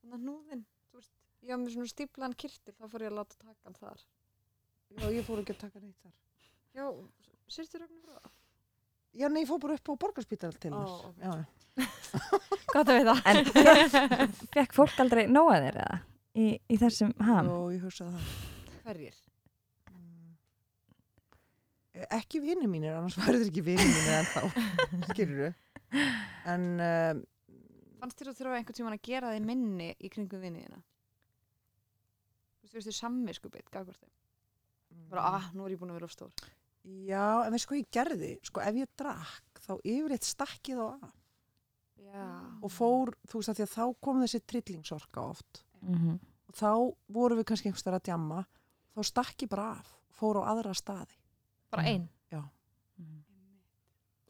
[0.04, 0.64] Þannig að núðin.
[0.92, 3.78] Þú veist, ég var með svona stíplaðan kirtil, þá fór ég að láta taka hann
[3.80, 4.02] þar.
[5.00, 6.12] já ég fór ekki að taka neitt þar.
[6.76, 6.84] Já,
[7.48, 8.30] sérstu rögnum frá það?
[9.14, 11.04] Já, nei, ég fór bara upp á borgarspítal til Ó, þess.
[11.10, 11.18] ok.
[11.22, 11.32] Já,
[12.74, 13.14] Gott að veita.
[13.30, 16.00] en fekk, fekk fólk aldrei nóga þér eða?
[16.34, 17.46] Í, í þessum ham?
[17.50, 18.32] Jó, ég hugsaði það.
[18.84, 19.20] Hverjir?
[19.90, 20.32] Mm.
[22.18, 24.42] Ekki vinið mínir, annars værið ekki vinið mínir en þá,
[25.12, 25.54] skilur
[26.50, 27.22] En um,
[28.02, 30.80] Fannst þér að þurfa einhvern tímann að gera þig minni í kringum vinniðina?
[32.58, 34.12] Þú veist, þú veist, þér samviskupið, gafkvært þeim.
[35.12, 36.32] Bara, ah, nú er ég búin að vera of stór.
[36.84, 38.30] Já, en veist hvað ég gerði?
[38.44, 41.12] Sko, ef ég drakk, þá yfirleitt stakkið á af
[42.04, 42.24] Já.
[42.62, 46.18] og fór, þú veist að því að þá kom þessi trillingsorka oft Mhm.
[46.48, 46.70] og þá
[47.12, 48.44] vorum við kannski einhverstað að djamma
[48.96, 51.16] þá stakk ég bara af, fór á aðra staði
[51.70, 52.08] Bara einn.
[52.98, 53.24] Mhm.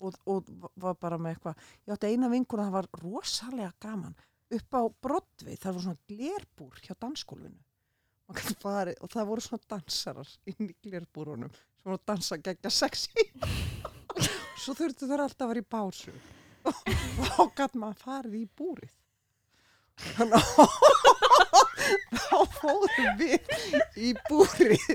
[0.00, 0.44] og, og
[0.76, 4.14] var bara með eitthvað ég átti eina vinkuna, það var rosalega gaman
[4.50, 6.94] upp á Broadway, það voru svona glerbúr hjá
[8.62, 11.50] farið, og það voru svona dansarar inn í glerbúrunum
[11.92, 13.28] að dansa gegja sexy.
[14.62, 16.14] Svo þurftu þær alltaf að vera í básu
[16.64, 18.94] þá gætt maður farið í búrið.
[20.16, 20.46] Þannig að
[22.24, 23.52] þá fóðum við
[24.00, 24.88] í búrið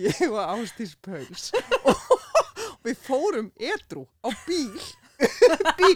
[0.00, 1.50] ég og Ástís Pauls.
[1.82, 2.06] Og
[2.86, 4.78] við fórum edru á bíl
[5.18, 5.90] upp í,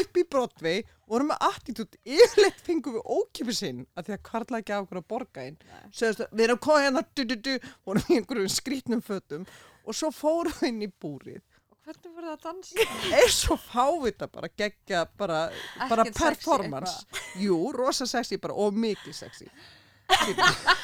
[0.00, 4.74] upp í Broadway vorum með attitút, yfirleitt fengum við ókipið að því að kvarla ekki
[4.74, 5.58] á okkur að borga inn.
[5.94, 7.54] Segðustu, við erum hérna du, du, du,
[7.86, 9.46] vorum í einhverjum skrítnum fötum
[9.84, 11.42] og svo fórum við inn í búrið
[11.74, 12.86] Og hvernig voru það að dansa?
[13.20, 15.40] er svo fávita bara gegja bara,
[15.88, 16.94] bara Ekkert sexy performance
[17.42, 19.48] jú, rosa sexy bara og mikið sexy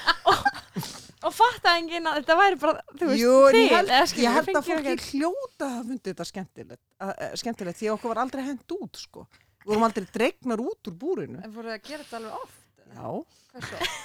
[1.20, 4.54] Og fatta enginn að þetta væri bara, þú veist, til, ég held, skilur, ég held
[4.56, 8.20] að fólki hljóta að hafa fundið þetta skemmtilegt, að, að, skemmtilegt því að okkur var
[8.22, 9.24] aldrei hend út sko.
[9.60, 12.62] við vorum aldrei dregnar út úr búrinu En voru það að gera þetta alveg oft?
[12.94, 13.10] já,
[13.52, 14.00] Hversu oft?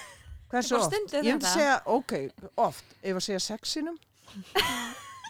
[0.51, 1.53] hversu oft ég myndi þetta.
[1.55, 2.13] segja, ok,
[2.67, 3.95] oft ef að segja sexinum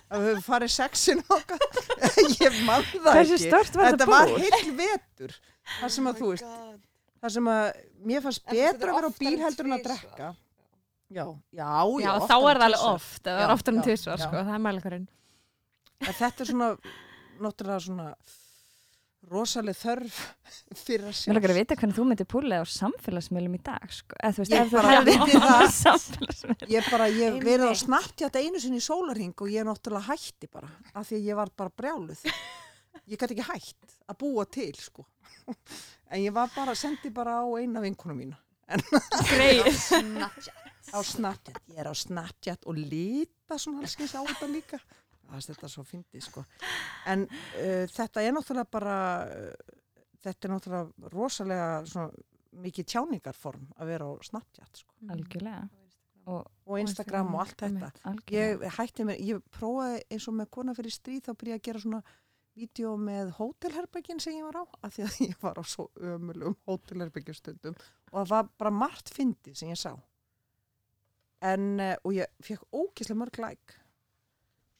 [0.06, 1.60] að við höfum farið sexinum okkar
[2.46, 4.44] ég man það Hversu ekki stórt var þetta þetta var búr?
[4.46, 5.36] heill vetur
[5.80, 6.50] það sem að þú veist
[7.26, 7.64] það sem að
[8.12, 9.86] mér fannst En þetta er betra að vera á oftar bíl en heldur en að
[9.86, 10.02] tvisvar.
[10.06, 10.30] drekka
[11.16, 12.96] já, já, Já, já þá oftar er en það alveg tvisvar.
[12.96, 14.26] oft, það Já, er oftar en já, tvisvar, já.
[14.28, 15.08] sko, það er mælikurinn.
[16.06, 16.70] En þetta er svona
[17.46, 18.08] náttúrulega svona
[19.32, 20.18] rosaleg þörf
[20.86, 23.86] fyrir að sjá Mér langar að vita hvernig þú myndir púlega á samfélagsmiðlum í dag,
[23.96, 24.18] sko.
[24.22, 25.48] Eða þú veist, Ég ef þú bara hefði viti það.
[25.50, 26.70] opnað samfélagsmiðlum.
[26.76, 27.74] ég bara, ég verið á.
[27.86, 31.40] Snapchat einu sinni í sólarhing og ég er náttúrulega hætti bara af því að ég
[31.42, 32.26] var bara brjáluð
[33.12, 35.06] ég gæti ekki hætt að búa til sko
[35.46, 38.38] en ég var bara, sendi bara á eina vinkuna mína
[39.30, 39.68] Greið.
[40.90, 44.80] Á Snapchat, ég er á Snapchat og lita svona alls á þetta líka
[45.34, 46.46] er þetta svo fyndið sko
[47.12, 49.76] en uh, þetta er náttúrulega bara uh,
[50.26, 52.26] þetta er náttúrulega rosalega svona
[52.64, 54.94] mikið tjáningarform að vera á Snapchat sko.
[55.12, 55.66] Algjörlega.
[56.26, 58.46] Og, og Instagram og allt þetta algjörlega.
[58.66, 61.82] ég hætti mér, ég prófaði eins og með kona fyrir stríð þá byrjaði að gera
[61.84, 62.00] svona
[62.56, 66.58] vídeo með hótelherbergin sem ég var á af því að ég var á svo ömulum
[66.66, 69.92] hótelherbergjastundum og það var bara margt fyndið sem ég sá
[71.46, 73.78] en uh, og ég fekk ókyslega mörg like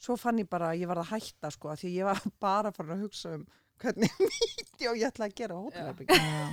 [0.06, 2.22] svo fann ég bara að ég var að hætta sko af því að ég var
[2.46, 3.46] bara farin að hugsa um
[3.84, 5.90] hvernig vídeo ég ætla að gera Já.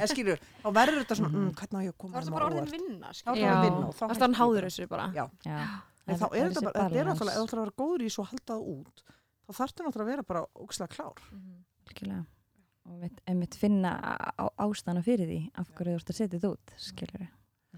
[0.02, 1.42] en skilur, þá verður þetta svona Mhm.
[1.44, 3.52] mm, hvernig á ég að Það koma var þeim þetta bara orðin vinna, það var
[3.52, 5.06] að og þá það er hann ég háður þessu bara.
[5.14, 5.24] Já.
[5.46, 5.58] Já.
[6.02, 7.78] En þá Það er þessi þetta bara, þetta er náttúrulega, ef þú ætlar að vera
[7.82, 9.02] góður í svo að halda það út,
[9.46, 11.22] þá þarftu náttúrulega að vera bara ógislega klár.
[11.86, 12.24] Algjörlega.
[12.90, 16.50] Og mitt, einmitt finna á, ástana fyrir því af hverju þú ert að setja þetta
[16.56, 17.28] út, skilur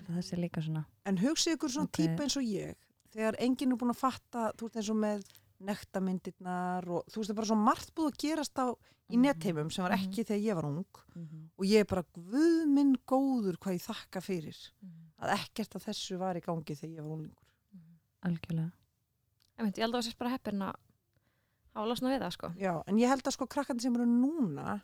[0.09, 0.87] Það sé líka svona.
[1.05, 2.75] En hugsið ykkur svona típa eins og ég,
[3.13, 5.23] þegar enginn er búin að fatta, þú veist eins og með
[5.61, 8.67] nektamyndirnar og þú veist það er bara svo margt búið að gerast á
[9.11, 9.23] í Mhm.
[9.23, 10.09] netheimum sem var Mhm.
[10.09, 11.51] ekki þegar ég var ung Mhm.
[11.59, 14.57] og ég er bara guð minn góður hvað ég þakka fyrir
[15.21, 17.45] að ekkert af þessu var í gangi þegar ég var unglingur.
[18.25, 18.73] Algjörlega.
[19.59, 20.75] Ég myndi, ég held að það sést bara heppin að
[21.75, 22.49] hafa losna við það, sko.
[22.59, 24.83] Já, en ég held að sko krakkandi sem eru núna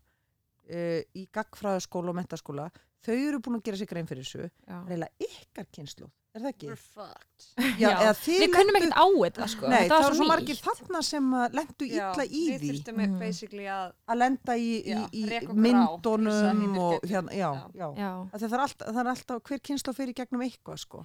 [0.71, 2.71] uh, í gagfræðaskóla og mentaskóla,
[3.07, 4.49] þau eru búin að gera sig grein fyrir þessu,
[4.89, 6.67] reyla ykkar kynslu, er það ekki?
[6.69, 7.47] We're fucked.
[7.81, 8.11] Já, Já.
[8.27, 9.71] Við kunnum ekkert á þetta, sko.
[9.73, 13.19] Nei, það var svo margir þarna sem að lendu illa í Við því þurftum Mhm.
[13.19, 15.25] basically að að lenda í, í, í
[15.67, 17.89] myndunum og hérna, já, já.
[17.97, 18.11] já.
[18.37, 21.05] Það er alltaf, það er alltaf hver kynslu fyrir gegnum eitthvað sko.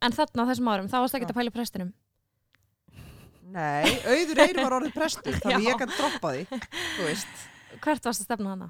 [0.00, 1.32] En þarna þessum árum, þá varst ekki Já.
[1.32, 1.90] að pæla í prestinum.
[3.50, 6.44] Nei, auður eir var orðið prestur þannig ég kann droppa því
[7.80, 8.68] Hvert varst að stefna hana?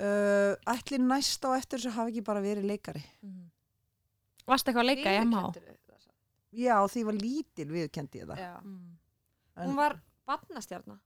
[0.00, 3.02] Uh, Ætli næst á eftir þessu hafi ekki bara verið leikari
[4.48, 5.44] Varst eitthvað að leika í MH?
[5.56, 5.70] Það?
[6.52, 8.52] Já, því ég var lítil viðkendi ég það Já.
[8.62, 8.90] Mm.
[9.62, 10.98] Hún var barnastjarna.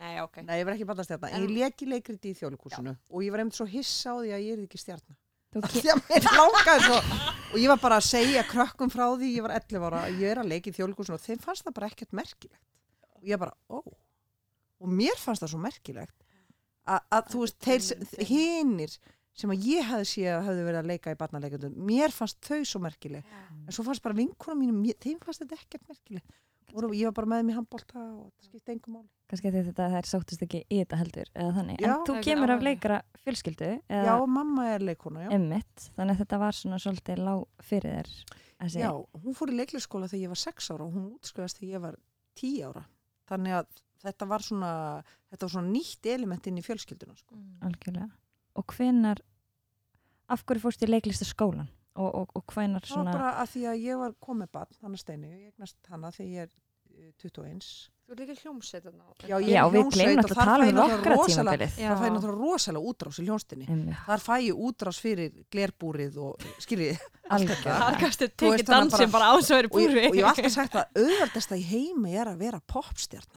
[0.00, 0.40] Nei, ok.
[0.46, 3.58] Nei, ég var ekki barnastjarna, en ég leki leikriti í þjólikúsinu og ég var einmitt
[3.58, 4.80] svo hissa á því að ég er ekki
[6.86, 6.98] svo
[7.50, 10.40] og ég var bara að segja krökkum frá því ég var 11 ára, ég er
[10.40, 12.64] að leika í þjólikúsinu og þeim fannst það bara ekkert merkilegt
[13.18, 13.82] og ég bara, ó
[14.80, 16.16] og mér fannst það svo merkilegt
[16.86, 18.98] að, þú veist, þeir sem- Þetta hinir
[19.40, 22.60] sem að ég hefði séð að hefði verið að leika í barnaleikundum, mér fannst þau
[22.66, 23.24] svo merkileg
[23.66, 26.26] en svo fannst bara vinkona mínum, mér- þeim fannst þetta ekkert merkilegt
[26.74, 29.56] og ég var bara með þeim í handbólta og það skipti engum máli Kannski að
[29.70, 31.76] þetta þær sáttist ekki í þetta heldur, eða þannig.
[31.80, 31.90] Já.
[31.94, 35.30] en þú Ekki kemur af leikara fjölskyldu, eða Já, mamma er leikona, já.
[35.36, 38.80] emmitt, þannig að þetta var svona svolítið lág fyrir þér.
[38.82, 38.90] Já,
[39.22, 41.96] hún fór í leiklisskóla þegar ég var 6 ára og hún útskrifast þegar ég var
[42.34, 42.82] 10 ára.
[43.30, 43.66] Þannig að
[44.04, 44.70] þetta var svona,
[45.30, 47.16] þetta var svona nýtt element inn í fjölskylduna.
[47.20, 47.38] Sko.
[47.68, 48.08] Algjörlega.
[48.60, 49.22] Og hvenar,
[50.30, 51.70] af hverju fórst í leiklistaskólan?
[52.00, 54.76] Og, og, og hvenar Það var svona, bara að því að ég var komið barn,
[54.84, 56.52] hana Steini, ég egnast hana þegar ég er
[56.96, 57.64] eh, 21.
[58.10, 59.04] Þú er líka hljómsveit þarna.
[59.22, 60.78] Já, ég já, er hljómsveit og þar að um
[62.00, 63.68] fæði náttúrulega rosalega útrás í hljónstinni.
[63.70, 64.00] Einmitt.
[64.08, 66.74] Þar fæ ég útrás fyrir glerbúrið og gastu
[67.30, 70.06] Þú veist, tekið þannig dansin bara- bara á svo verið Og búri.
[70.10, 73.30] og ég hef alltaf sagt að auðvaldast að í heimi er að vera popstjarn.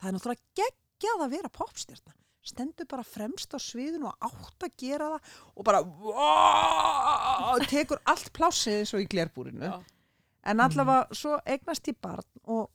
[0.00, 2.16] Það er náttúrulega geggjað að vera popstjarnar
[2.50, 8.30] stendur bara fremst á sviðinu og átt að gera það og bara wow, tekur allt
[8.36, 9.74] plássið eins og í glerbúrinu Já.
[10.48, 12.70] en allavega svo eignast ég barn og,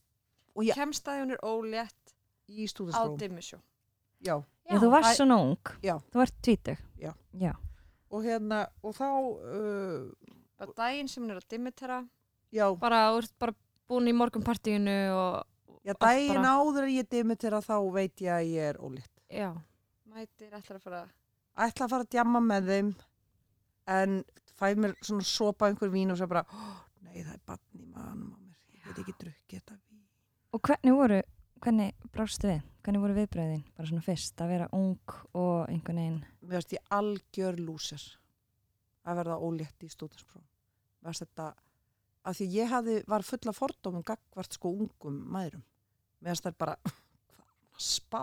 [0.54, 2.14] og ég Kemst að hún er ólétt
[2.46, 3.60] í á stúdinskólum dimmisjó.
[4.22, 5.72] já, Já, þú varst svona ung.
[5.86, 5.96] Já.
[6.14, 6.78] Þú varst tvítug.
[7.02, 7.12] Já.
[7.34, 7.54] Já.
[8.10, 10.14] og hérna og þá uh,
[10.56, 12.06] Bara daginn sem hún er að dimmitera.
[12.54, 13.56] já, bara, þú ert bara
[13.90, 15.44] búin í morgunpartíinu og
[15.86, 19.12] já daginn bara- áður en ég dimmitir að þá veit ég að ég er ólétt
[19.30, 19.52] já,
[20.16, 21.02] Mætir ætlar að fara
[21.56, 22.90] ætla að fara að djamma með þeim
[23.96, 24.18] en
[24.56, 27.86] fæ mér svona sopa einhver vín og svo bara oh, nei það er bann í
[27.86, 30.02] manum á mér ég get ekki drukkið þetta vín
[30.56, 31.18] Og hvernig voru,
[31.60, 32.62] hvernig brástu við?
[32.86, 33.64] Hvernig voru viðbröðin?
[33.76, 36.22] Bara svona fyrst að vera ung og einhvern veginn.
[36.46, 38.04] mér finnst ég algjör lúser
[39.06, 41.48] að verða ólétt í stúdinspróf mér finnst þetta
[42.26, 45.64] að því ég hafði, var fulla fordómum gagvart sko ungum mæðrum
[46.24, 48.22] finnst það bara er að spá,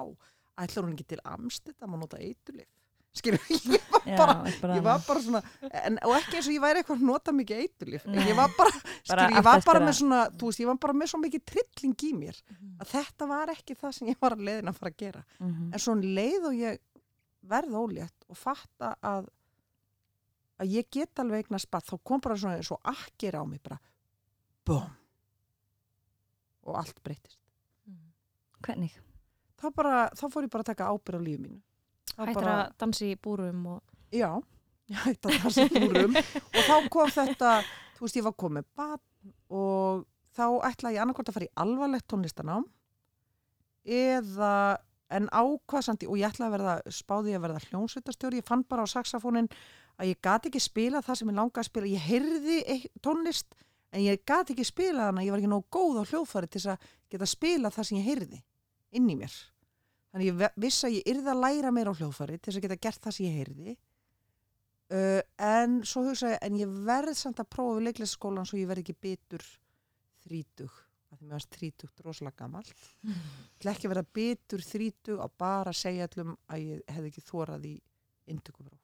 [0.62, 2.68] ætlar hún ekki til amstætt að maður nota eitulif
[3.12, 3.42] skilur,
[3.76, 5.40] ég var Já, bara er bara ég var bara svona,
[5.84, 8.38] en, og ekki eins og ég væri eitthvað að nota mikið eitulif, en ég Nei.
[8.38, 11.10] var bara, Bara skilur, ég var bara með svona, þú veist, ég var bara með
[11.12, 12.38] svo mikið trilling í mér,
[12.80, 15.22] að þetta var ekki það sem ég var að leiðin að fara að gera.
[15.44, 15.68] Mhm.
[15.76, 16.80] en svo leið og ég
[17.52, 19.28] verð ólétt og fatta að
[20.62, 23.80] að ég get alveg eignast spatt þá kom bara svona svo akkir á mig bara
[24.64, 24.88] búm
[26.62, 27.38] og allt breytist
[28.62, 28.98] Hvernig?
[29.62, 31.60] þá, bara, þá fór ég bara að taka ábyrð á lífu mínu.
[32.12, 33.80] Hættir bara, að dansa í búrum og
[34.12, 34.28] já,
[34.92, 36.16] ég hætti að það sem búrum.
[36.18, 37.56] Og þá kom þetta
[37.96, 40.06] þú veist ég var komið barn og
[40.36, 42.64] þá ætlaði ég annarkvort að fara í alvarlegt tónlistanám
[43.82, 44.54] eða
[45.12, 48.88] en ákvaðsandi og ég ætlaði að verða spáði að verða hljónsveitastjóri ég fann bara á
[48.88, 49.50] saxafónin
[50.00, 51.90] að ég gati ekki spila það sem ég langaði að spila.
[51.92, 53.52] Ég heyrði tónlist
[53.92, 56.64] en ég gati ekki spila þannig að ég var ekki nóg góð á hljóðfæri til
[56.72, 58.40] að geta spila það sem ég heyrði
[58.98, 59.32] inn í mér.
[60.12, 62.80] Þannig ég vissi að ég yrði að læra meira á hljóðfæri til þess að geta
[62.86, 63.74] gert það sem ég heyrði.
[64.92, 68.68] Uh, en svo hugsaði ég, en ég verð samt að prófa við leiklæsskólan svo ég
[68.68, 69.44] verð ekki bitur
[70.26, 70.74] þrítug
[71.12, 72.84] af því varst þrítugt rosalega gamalt.
[73.08, 77.24] Ég ætla ekki að vera bitur þrítug að bara segja allum að ég hefði ekki
[77.26, 77.72] þórað í
[78.32, 78.80] inntökupróf.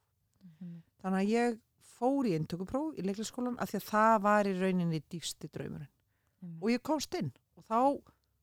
[1.00, 1.56] Þannig að ég
[1.98, 5.90] fór í inntökupróf í leiklæsskólan af því að það var í rauninni dýfsti draumurinn.
[6.60, 7.80] Og ég komst inn og þá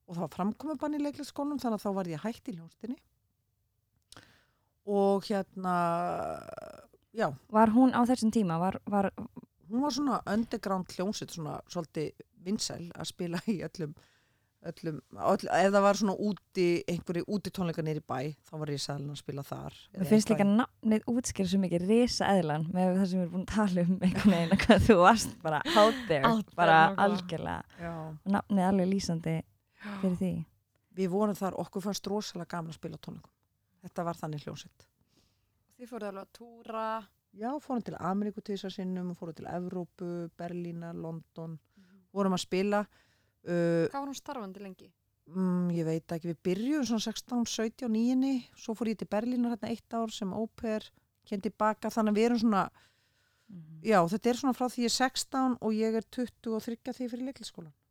[0.06, 2.97] og það var framkomabann í leiklæsskólanum þannig að þá var ég hætt í ljónstinni
[4.86, 5.76] og hérna
[7.16, 8.60] já, Var hún á þessum tíma?
[8.62, 9.10] Var, var,
[9.72, 12.12] hún var svona underground hljónsitt svona svolítið
[12.45, 13.95] vinsæl að spila í öllum,
[14.70, 18.84] öllum öll, ef það var svona úti einhverju úti tónleika nýri bæ þá var ég
[18.84, 23.10] sæðan að spila þar mér finnst líka nafnið útskýra svo mikið risa eðlan með það
[23.10, 25.99] sem við erum búin að tala um einhvern veginn að hvað þú varst bara out
[26.12, 27.89] there, Out there, bara algjörlega.
[28.38, 29.38] Nafnið alveg lýsandi
[30.01, 30.31] fyrir því.
[30.95, 33.31] við vorum þar, okkur fannst rosalega gaman að spila tónleikum
[33.86, 34.88] þetta var þannig hljónsitt
[35.75, 36.83] Þið fóruð alveg að túra.
[37.36, 41.57] já, fórum til Ameríku að sinnum fórum til Evrópu, Berlína, London
[42.15, 44.88] vorum að spila uh, Hvað var hún starfandi lengi?
[45.27, 49.55] mm, ég veit ekki, við byrjum svona 16, 17, 9 svo fór ég til Berlínar
[49.57, 50.88] hérna eitt ár sem óper,
[51.27, 52.69] kendi baka þannig að við erum svona,
[53.45, 53.81] Mhm.
[53.86, 56.93] já þetta er svona frá því ég er 16 og ég er 20 og 30
[56.97, 57.84] því fyrir leiklisskólan Einmitt.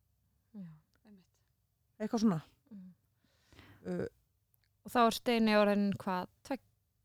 [1.99, 2.41] Eitthvað svona
[2.71, 2.93] Mm.
[3.87, 4.05] uh,
[4.85, 6.27] og þá er Steini orðin hvað,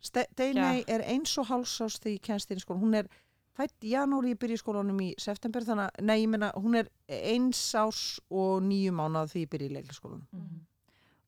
[0.01, 3.09] Ste- Steiney er eins og hálsás þegar ég kennst inn í skólan hún er
[3.53, 7.61] fætt í janúri, í skólanum í september þannig að, nei ég meina, hún er eins
[7.77, 10.61] ás og nýju mánað því ég byrja í leiklisskólan Mhm.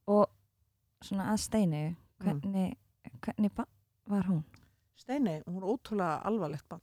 [0.08, 0.26] Og
[1.04, 2.76] svona að steinu, hvernig,
[3.20, 3.68] hvernig ba-
[4.06, 4.42] var hún?
[4.96, 6.80] Steiney, hún er ótrúlega alvarlegt bann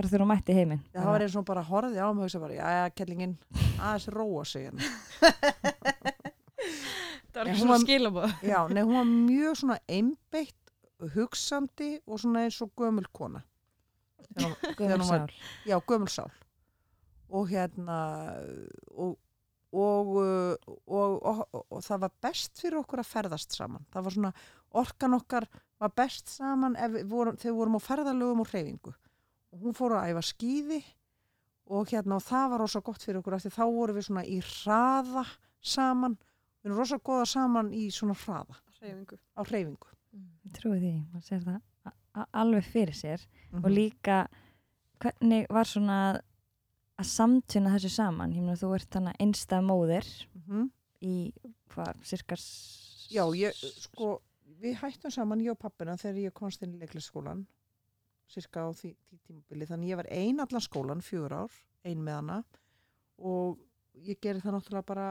[0.00, 0.80] Bara þegar hún mætti heiminn.
[0.96, 3.34] Það var eins og bara horfið á mig og hugsa bara, já, já, kellingin,
[3.76, 4.80] aðeins róa sig hérna.
[7.30, 10.72] það var Nei, ekki hún svona var- skilabóð Já, nei, hún var mjög svona einbeitt,
[11.14, 13.42] hugsandi og svona eins og gömul kona.
[14.30, 15.34] Þegar hún- þegar Gömul hún var- sál.
[15.66, 16.30] Já, gömul sál.
[17.30, 17.98] Og hérna,
[18.96, 19.18] og,
[19.72, 20.54] og, uh,
[20.86, 23.84] og, og, og, og það var best fyrir okkur að ferðast saman.
[23.92, 24.32] Það var svona,
[24.72, 25.46] orkan okkar
[25.80, 28.94] var best saman ef við vorum, þegar við vorum á ferðalögum og hreyfingu.
[29.52, 30.80] Og hún fór að æfa skíði
[31.70, 34.24] og hérna, og það var rosa gott fyrir okkur af því þá vorum við svona
[34.26, 35.24] í hraða
[35.62, 36.16] saman.
[36.60, 39.18] Við erum rosa góða saman í svona hraða, Hreyfingu.
[39.38, 39.86] á hreyfingu.
[40.44, 43.20] Ég trúi því, maður sér það alveg fyrir sér
[43.52, 43.64] Mhm.
[43.64, 44.26] og líka
[45.00, 46.22] hvernig var svona að-
[46.98, 50.70] að samtuna þessu saman ég meina þú ert þannig einstað móðir Mhm.
[51.02, 51.32] í
[51.70, 52.36] hvað, cirka
[53.10, 54.20] Já, ég, sko,
[54.60, 57.46] við hættum saman, ég og pappina, þegar ég komst inn í leiklisskólan,
[58.30, 59.68] cirka á því, því tímabili.
[59.68, 62.38] Þannig ég var ein allan skólan, fjögur ár, ein með hana
[63.20, 63.60] og
[64.06, 65.08] ég gerði það náttúrulega bara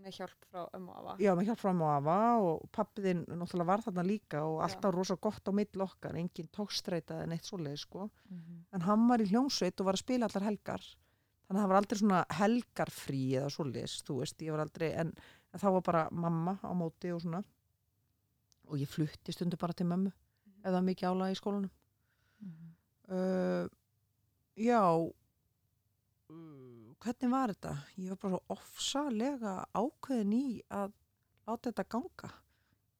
[0.00, 3.24] með hjálp frá ömmu og afa já, með hjálp frá mig og afa og pappiðinn
[3.28, 7.48] náttúrulega var þarna líka og alltaf rosa gott á mill okkar, engin tókstreita en eitt
[7.48, 8.10] svoleið sko.
[8.30, 8.62] Mhm.
[8.72, 10.86] En hann var í hljómsveit og var að spila allar helgar.
[11.46, 15.12] Þannig að það var aldrei svona helgarfrí eða svoleiðis, þú veist, ég var aldrei, en,
[15.52, 17.42] en þá var bara mamma á móti og svona.
[18.66, 20.10] Og ég flutti stundu bara til mömmu,
[20.66, 21.74] ef það var mikið álag í skólanum.
[22.42, 22.72] Mhm.
[23.06, 23.68] Uh,
[24.58, 24.82] já,
[26.34, 27.74] uh, hvernig var þetta?
[28.02, 30.90] Ég var bara svo ofsalega ákveðin í að
[31.46, 32.32] láta þetta ganga.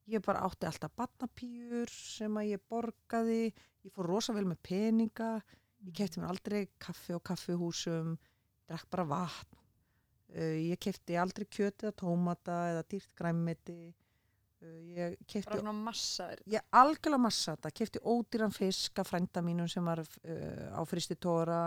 [0.07, 3.51] Ég bara átti alltaf batnapýjur sem að ég borgaði,
[3.83, 5.33] ég fór rosa vel með peninga,
[5.83, 8.15] ég kefti mér aldrei kaffi á kaffihúsum,
[8.67, 9.59] drakk bara vatn.
[10.31, 13.81] Uh, ég kefti aldrei kjöti eða tómata eða dýrt græmmeti.
[14.57, 19.43] Uh, ég kefti bara svona massaður ég algjörlega massa þetta, kefti ódýran fisk af frænda
[19.45, 21.59] mínum sem var uh, á fristi tóra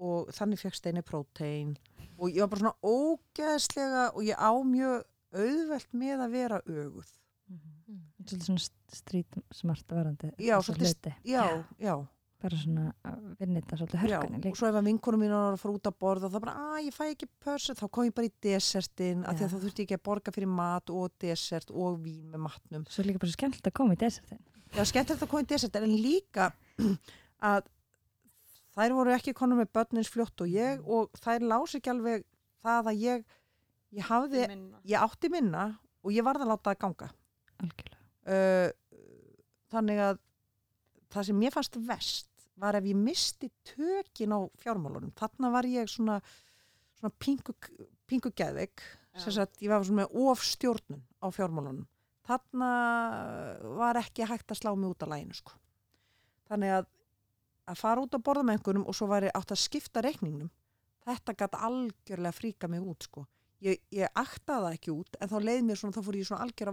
[0.00, 1.72] og þannig fekk steini prótein.
[2.20, 5.02] Og ég var bara svona ógeðslega og ég á mjög
[5.32, 7.10] auðvelt með að vera öguð.
[7.50, 7.98] Mhm.
[8.20, 10.30] Svolítið svona st- street smart varandi.
[10.38, 11.44] Já, svolítið já,
[11.80, 11.94] já,
[12.40, 14.56] Bara svona að vinna þetta svolítið já hörkunni og líka.
[14.56, 16.94] svo ef að vinkonum mín var að fara út að borða þá bara, að ég
[16.96, 19.50] fæ ekki pörsa þá kom ég bara í desertin af því að Já.
[19.52, 23.04] þá þurfti ég ekki að borga fyrir mat og desert og vín með matnum Svo
[23.04, 24.40] líka bara svo skemmt að koma í desertin.
[24.72, 26.48] Já, skemmtilegt að koma í desertin en líka
[27.52, 27.68] að
[28.78, 32.24] þær voru ekki konum með börnins fljótt og ég og þær lási ekki alveg
[32.64, 33.24] það að ég
[33.98, 34.46] ég hafði,
[34.86, 35.68] ég átti minna
[36.06, 37.08] og ég varð að láta það ganga
[37.60, 38.00] Algjörlega.
[38.30, 38.68] uh,
[39.74, 40.20] þannig að
[41.10, 42.29] það sem mér fannst vest
[42.60, 45.12] var ef ég misti tökin á fjármálunum.
[45.16, 46.20] Þarna var ég svona
[47.00, 47.54] svona pingu,
[48.08, 48.84] pingu geðvik
[49.18, 51.86] sem sagt ég var svona með ofstjórnun á fjármálunum.
[52.28, 52.70] Þarna
[53.80, 55.56] var ekki hægt að slá mig út af læginu sko.
[56.50, 56.88] þannig að
[57.70, 60.50] að fara út að borða með einhvernum og svo væri átt að skipta reikningnum.
[61.06, 63.26] Þetta gæti algjörlega fríka mig út sko.
[63.60, 66.42] ég, ég aktaði það ekki út en þá leið mér svona, þá fór ég svona
[66.44, 66.70] algjör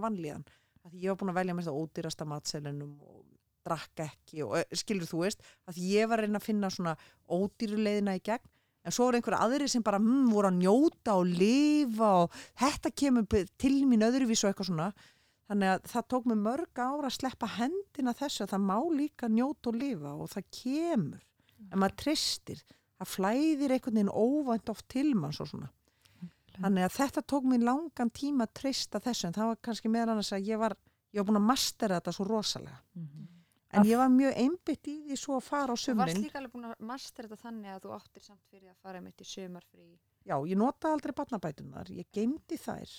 [0.88, 3.24] að því ég var búin að velja mér það ódýrasta matselinum og
[3.66, 6.94] drakk ekki og eh, skilur þú veist, að ég var að reyna að finna svona
[7.28, 8.48] ódýru leiðina í gegn.
[8.86, 12.92] En svo voru einhverja aðri sem bara hm, voru að njóta og lifa og þetta
[13.02, 13.26] kemur
[13.60, 14.88] til mín öðruvís og eitthvað svona.
[15.48, 19.30] Þannig að það tók mig mörg ára að sleppa hendina þessu að það má líka
[19.32, 21.24] njóta og lifa og það kemur.
[21.68, 22.60] En maður tristir,
[23.00, 25.70] það flæðir einhvern veginn óvænt oft til manns og svona.
[26.58, 30.14] Þannig að þetta tók mér langan tíma að trista þessu en það var kannski meðal
[30.14, 30.74] annars að ég var
[31.12, 32.78] ég var búin að mastera þetta svo rosalega.
[32.94, 33.26] Mhm.
[33.76, 36.52] En ég var mjög einbytt í því svo að fara á Þú varst líka alveg
[36.54, 39.88] búin að master þetta þannig að þú áttir samt fyrir að fara mitt í sumarfrí.
[40.24, 42.94] já, ég notaði aldrei barnabætunar ég geymdi þær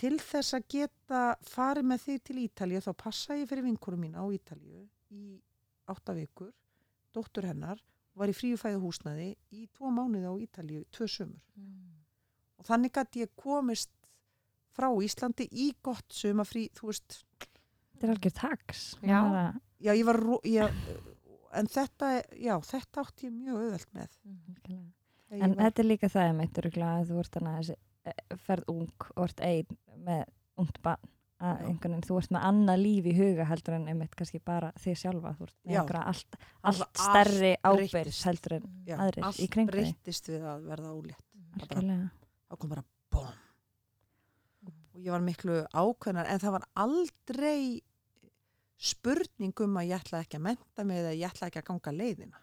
[0.00, 4.20] til þess að geta farið með því til Ítalíu þá passa ég fyrir vinkurum mína
[4.24, 5.40] á Ítalíu í
[5.90, 6.52] átta vikur
[7.12, 7.80] dóttur hennar
[8.14, 11.40] var í fríufæðu húsnaði í tvo mánuði á Ítalíu tvö sumur
[12.60, 13.90] og þannig gæti ég komist
[14.76, 17.22] frá Íslandi í gott sumafrí þú veist,
[18.00, 18.78] Þetta er algjör tax.
[19.04, 19.18] Já.
[19.80, 20.80] Já ég var ég,
[21.56, 24.18] en þetta, já, þetta átti ég mjög auðvelt með.
[25.30, 27.76] Þegar En var, þetta er líka það um eitt að þú þannig að þessi
[28.10, 29.78] eh, ferð ung og ert ein
[30.10, 30.22] með
[30.60, 31.10] ungt barn.
[31.40, 34.74] Að einhvern veginn, þú ert með annað líf í huga heldur en einmitt kannski bara
[34.76, 35.30] þig sjálfa.
[35.38, 38.24] Þú ert með einhverja allt, Allt- allt stærri allt breyttist.
[38.28, 39.86] heldur en já, aðrir allt í kringum þig.
[39.86, 41.24] breyttist við að verða ólétt.
[41.60, 42.10] Algjörlega.
[42.50, 43.30] þá kom bara bóm
[44.68, 47.80] og ég var miklu ákveðnar en það var aldrei
[48.80, 51.94] spurning um að ég ætla ekki að menta mig eða ég ætla ekki að ganga
[51.96, 52.42] leiðina.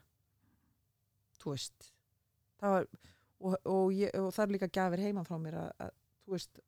[1.42, 1.92] Þú veist
[2.62, 2.88] það var,
[3.40, 5.92] og, og, ég, og það er líka gafir heiman frá mér að, að
[6.24, 6.64] þú veist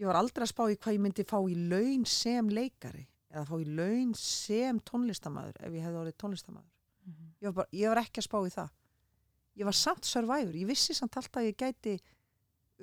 [0.00, 3.46] ég var aldrei að spá í hvað ég myndi fá í laun sem leikari eða
[3.48, 6.70] fá í laun sem tónlistamæður ef ég hefði orðið tónlistamæður
[7.40, 8.72] ég var, bara, ég var ekki að spá í það.
[9.60, 11.96] Ég var samt survivor, ég vissi samt alltaf að ég gæti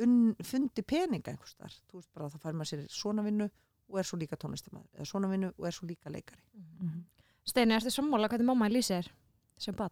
[0.04, 3.48] unn, fundi peninga einhvers þar, þú veist bara að það fær maður sér svona vinnu
[3.90, 6.42] og er svo líka tónlistamæður eða svona vinnu og er svo líka leikari
[6.82, 7.04] Mhm.
[7.48, 9.10] Steini, ertu sammála hvernig mamma lýsir þér
[9.58, 9.92] sem bad?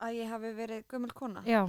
[0.00, 1.42] Að ég hafi verið gömul kona.
[1.46, 1.66] Já,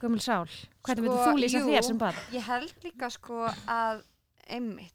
[0.00, 0.44] gömul sál.
[0.84, 1.66] Hvernig Sko, myndir þú lýsa jú.
[1.72, 2.14] þér sem bad?
[2.32, 4.04] Ég held líka sko að
[4.46, 4.94] einmitt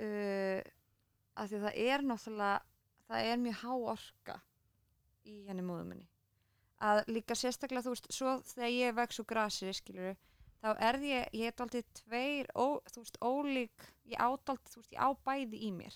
[0.00, 0.60] uh,
[1.38, 2.60] að því að það er náttúrulega
[3.08, 4.36] það er mjög há orka
[5.24, 6.08] í henni móðum minni
[6.84, 10.16] að líka sérstaklega þú veist svo þegar ég vex úr grasi skilur
[10.64, 14.94] þá er ég, ég er aldrei tveir ó, þú veist ólík ég ádald, þú veist
[14.96, 15.94] ég á bæði í mér.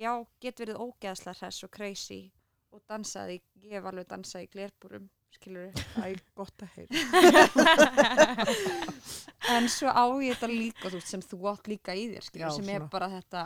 [0.00, 2.22] Já, get verið ógeðslega hress og crazy
[2.72, 6.92] og dansaði, ég hef alveg dansað í glerbúrum skilur það er gott að heyra.
[9.52, 12.46] En svo á ég þetta líka þú veist, sem þú átt líka í þér skilur,
[12.46, 12.90] Já, sem er svona.
[12.92, 13.40] bara þetta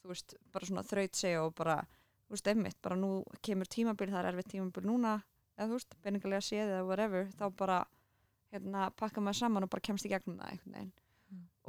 [0.00, 3.10] þú veist, bara svona þraut segja og bara þú veist, einmitt, bara nú
[3.44, 5.16] kemur tímabil það er erfitt tímabil núna
[5.58, 7.80] eða þú veist, peningalega séð eða whatever þá bara
[8.50, 10.96] hérna, pakka maður saman og bara kemst í gegnum það einhvern veginn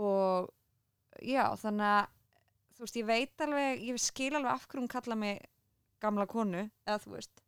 [0.01, 0.49] og
[1.21, 2.17] já, þannig að
[2.71, 5.43] þú veist, ég veit alveg, ég skil alveg af hverju hún kalla mig
[6.01, 7.43] gamla konu eða þú veist,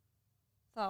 [0.76, 0.86] þá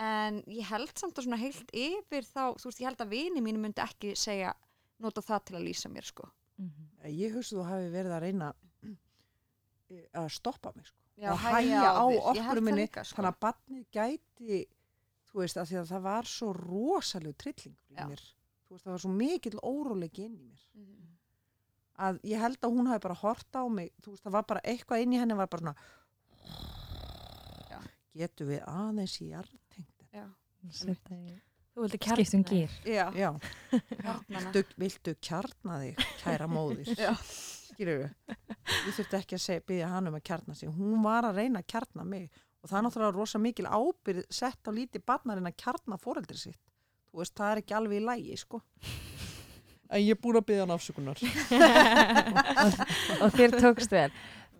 [0.00, 3.42] en ég held samt að svona heilt yfir þá, þú veist, ég held að vini
[3.44, 4.54] mínu myndi ekki segja,
[5.02, 6.28] nota það til að lýsa mér sko.
[7.08, 8.48] Ég hugsa þú hafi verið að reyna
[8.84, 10.96] eh, að stoppa mig sko.
[11.20, 13.18] Já, og hæja á okkur minni sko.
[13.18, 14.60] þannig að barnið gæti
[15.30, 18.22] þú veist, að því að það var svo rosalega trilling í mér.
[18.66, 20.66] Þú veist, það var svo mikill óróleiki inn í mér.
[20.74, 21.06] Mhm.
[22.00, 24.60] að ég held að hún hafi bara hort á mig þú veist, það var bara
[24.64, 25.76] eitthvað inn í henni var bara svona
[27.68, 27.78] Já.
[28.16, 30.06] getum við aðeins í jartengt
[31.70, 32.72] Þú vildi Skiptum kjarna gýr.
[32.84, 33.28] já, já,
[33.70, 34.40] kjarnana.
[34.50, 36.88] viltu, viltu kjarna þig kæra móðir?
[37.80, 40.68] Við ég þurfti ekki að segja, byggja hann um að kjarna sig.
[40.74, 42.26] Hún var að reyna að kjarna mig
[42.60, 46.60] og það er náttúrulega rosa mikil ábyrð sett á lítið barnarinn að kjarna fóreldri sitt.
[47.10, 48.60] Þú veist, það er ekki alveg í lægi sko.
[49.90, 51.22] En ég er búin að byggja hann afsökunar.
[53.24, 54.10] Og þér tókst vel.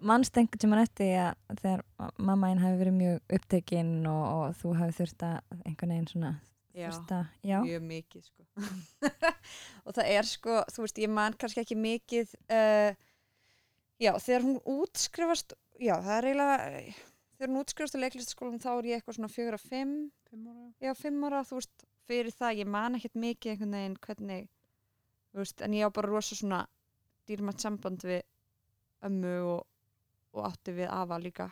[0.01, 1.83] Mannst einhvern tímann eftir að þegar
[2.17, 6.31] mamma einn hafi verið mjög upptekinn og, og þú hafi þurft að einhvern veginn svona
[6.73, 6.87] Já.
[6.89, 8.47] þurft að, já, mjög mikið sko.
[9.85, 12.91] og það er sko þú veist, ég man kannski ekki mikið uh,
[14.01, 16.85] já, þegar hún útskrifast já, það er eiginlega
[17.41, 19.95] þegar hún útskrifast á leiklistaskólanum þá er ég eitthvað svona fjögur að fimm
[20.85, 24.51] já, fimm ára, þú veist, fyrir það ég man ekkert mikið einhvern veginn hvernig
[25.33, 26.61] þú veist, en ég á bara rosa svona
[27.31, 28.21] dýrmætt samband við
[29.09, 29.63] ömmu og,
[30.37, 31.49] og átti við afa líka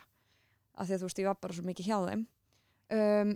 [0.77, 2.27] af því að þú veist, ég var bara svo mikið hjá þeim.
[2.95, 3.33] Um,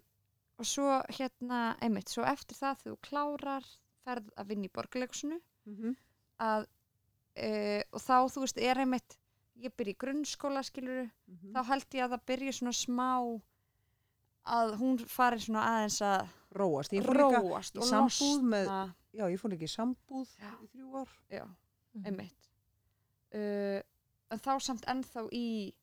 [0.61, 3.67] og svo hérna, einmitt, svo eftir það þegar þú klárar
[4.03, 5.95] ferð að vinna í borgarleikusinu mm -hmm.
[6.37, 9.17] að uh, og þá, þú veist, er einmitt
[9.61, 11.53] ég byrja í grunnskóla, skiluru Mhm.
[11.53, 13.41] þá held ég að það byrja svona smá
[14.45, 18.93] að hún fari svona aðeins að róast, ég fór líka róast í og sambúð með-
[19.13, 20.51] já, ég fór líka í sambúð Já.
[20.61, 21.09] í þrjú ár.
[21.29, 21.45] Já,
[21.95, 22.05] Mhm.
[22.05, 22.49] einmitt.
[23.33, 23.81] Uh,
[24.31, 25.73] en þá samt ennþá í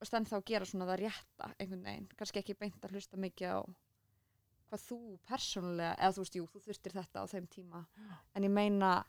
[0.00, 3.60] ennþá að gera svona það rétta einhvern veginn, kannski ekki beint að hlusta mikið á
[4.70, 7.86] hvað þú persónulega, eða þú veist, jú, þú þurftir þetta á þeim tíma,
[8.34, 9.04] en ég meina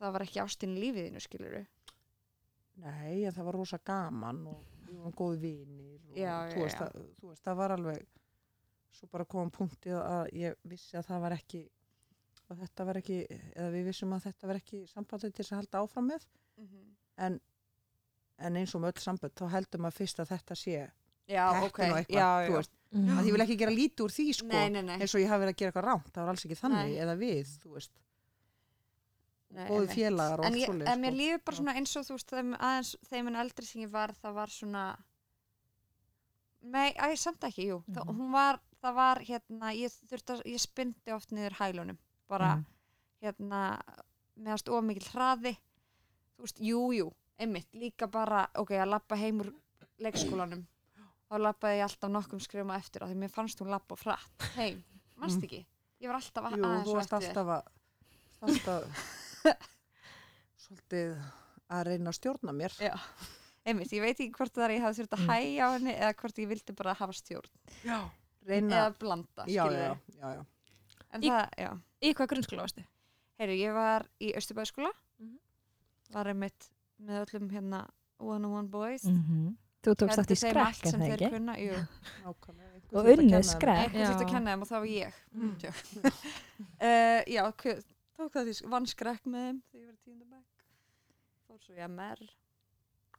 [0.00, 1.66] það var ekki ástin í lífiðinu skiluru
[2.84, 6.62] nei, en það var rosa gaman og við varum góði vinir og Já, þú, já,
[6.64, 6.84] veist, já.
[6.84, 8.06] Það, þú veist, það var alveg
[8.98, 11.64] svo bara kom punktið að ég vissi að það var ekki
[12.48, 15.58] að þetta var ekki, eða við vissum að þetta var ekki sambandið til þess að
[15.60, 16.22] halda áfram með.
[17.26, 17.36] En,
[18.40, 20.76] en eins og með öll sambönd þá heldur maður fyrst að þetta sé
[21.28, 22.56] já, heppin ok, og eitthvað, já, þú já.
[22.56, 22.74] veist,
[23.18, 25.32] að ég vil ekki gera lítið úr því sko, nei, nei, nei, eins og ég
[25.32, 27.92] hafi verið að gera eitthvað rámt það var alls ekki þannig, eða við, þú veist
[29.68, 31.18] góði félagar og en, allt ég, svoleiðis, en mér sko.
[31.18, 34.34] líður bara svona eins og þú veist aðeins þeim en eldri sem ég var það
[34.34, 34.82] var svona
[36.68, 38.18] nei, að ég samt ekki, jú það, Mhm.
[38.18, 39.90] hún var, það var hérna ég
[40.34, 42.64] að, ég spindi oft niður hælunum bara, Mhm.
[43.22, 43.80] hérna
[44.36, 45.56] meðast of mikil hraði
[46.36, 49.52] þú veist, jú, jú, einmitt líka bara, ok, að lappa heim úr
[49.98, 50.66] leikskólanum
[51.30, 54.42] þá lappaði ég alltaf nokkrum skrifum á eftir á því mér fannst hún lappa frætt
[54.56, 54.84] heim,
[55.16, 55.44] mannst Mm.
[55.44, 55.66] ekki
[56.00, 57.64] ég var alltaf að- aðeins varst eftir alltaf
[58.42, 58.92] að
[60.64, 61.16] svolítið
[61.70, 62.94] að reyna að stjórna mér Já,
[63.68, 65.30] einmitt, ég veit ekki hvort það er ég hafði þurft að Mm.
[65.32, 67.50] hæja á henni eða hvort ég vildi bara hafa stjórn
[67.84, 67.98] já.
[68.48, 70.44] reyna, eða blanda, já, já, já, já.
[71.12, 71.70] en Í- það, já,
[72.02, 72.84] Í hvað grunnskóla varstu?
[73.38, 75.38] heyru, ég var í Östubæðskóla Mhm.
[76.12, 76.68] var einmitt
[77.00, 77.86] með öllum hérna
[78.18, 79.56] one on one boys Mhm.
[79.78, 81.28] Þú tókst átt í skrekk, er það ekki?
[81.30, 81.52] kunna,
[82.92, 83.92] Og að unnið skrekk.
[83.94, 85.54] eitthvað þurfti að kenna þeim og það var ég Mm.
[86.80, 87.42] Uh, já,
[88.18, 90.64] tók það því vann skrekk með þeim þegar ég var í tíunda bekk
[91.48, 92.24] fór svo í MR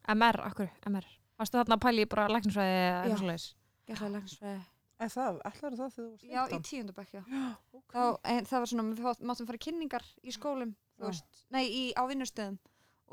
[0.10, 1.08] MR, okkur, MR.
[1.39, 3.00] Varstu þarna að pæli bara læknisfræði eða Já.
[3.00, 3.47] eitthvað svoleiðis?
[3.89, 4.60] gerði læknisfræði
[5.00, 6.64] Er það, ætlar það þegar þú varst já, í 15?
[6.68, 7.43] tíunda bekk, já Já,
[7.78, 7.93] ok.
[7.93, 8.02] þá,
[8.34, 11.04] en það var svona, við máttum fara kynningar í skólum, Já.
[11.06, 12.58] veist, nei, í, á vinnustöðum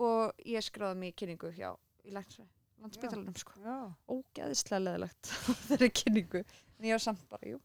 [0.03, 1.69] og ég skráði mig í kynningu hjá,
[2.03, 2.51] í læknisfræði,
[2.83, 3.55] landspítalanum, sko.
[3.63, 3.77] Já,
[4.17, 5.31] Ógeðislega leðilegt
[5.69, 6.43] þeirri kynningu,
[6.81, 7.63] en ég var samt bara, jú.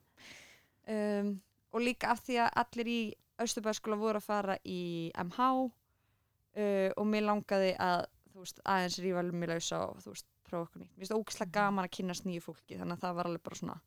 [0.85, 1.33] Um,
[1.73, 2.99] og líka af því að allir í
[3.45, 8.05] Östubæðskóla voru að fara í MH uh, og mér langaði að,
[8.37, 10.91] veist, aðeins rífa mig lausa og, veist, prófa okkur nýtt.
[10.95, 13.77] Mér finnst ógeðslega gaman að kynast nýju fólki, þannig að það var alveg bara svona,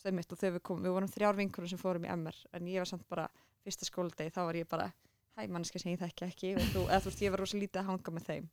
[0.00, 2.84] stemmit og þegar við komum, við vorum þrjár vinkurum sem fórum í MR en ég
[2.84, 3.26] var samt bara
[3.64, 4.86] fyrsta skóladegi þá var ég bara,
[5.36, 7.82] hæ manneska sem ég þekki ekki og þú, eða þú veist ég var rosa lítið
[7.82, 8.48] að hanga með þeim.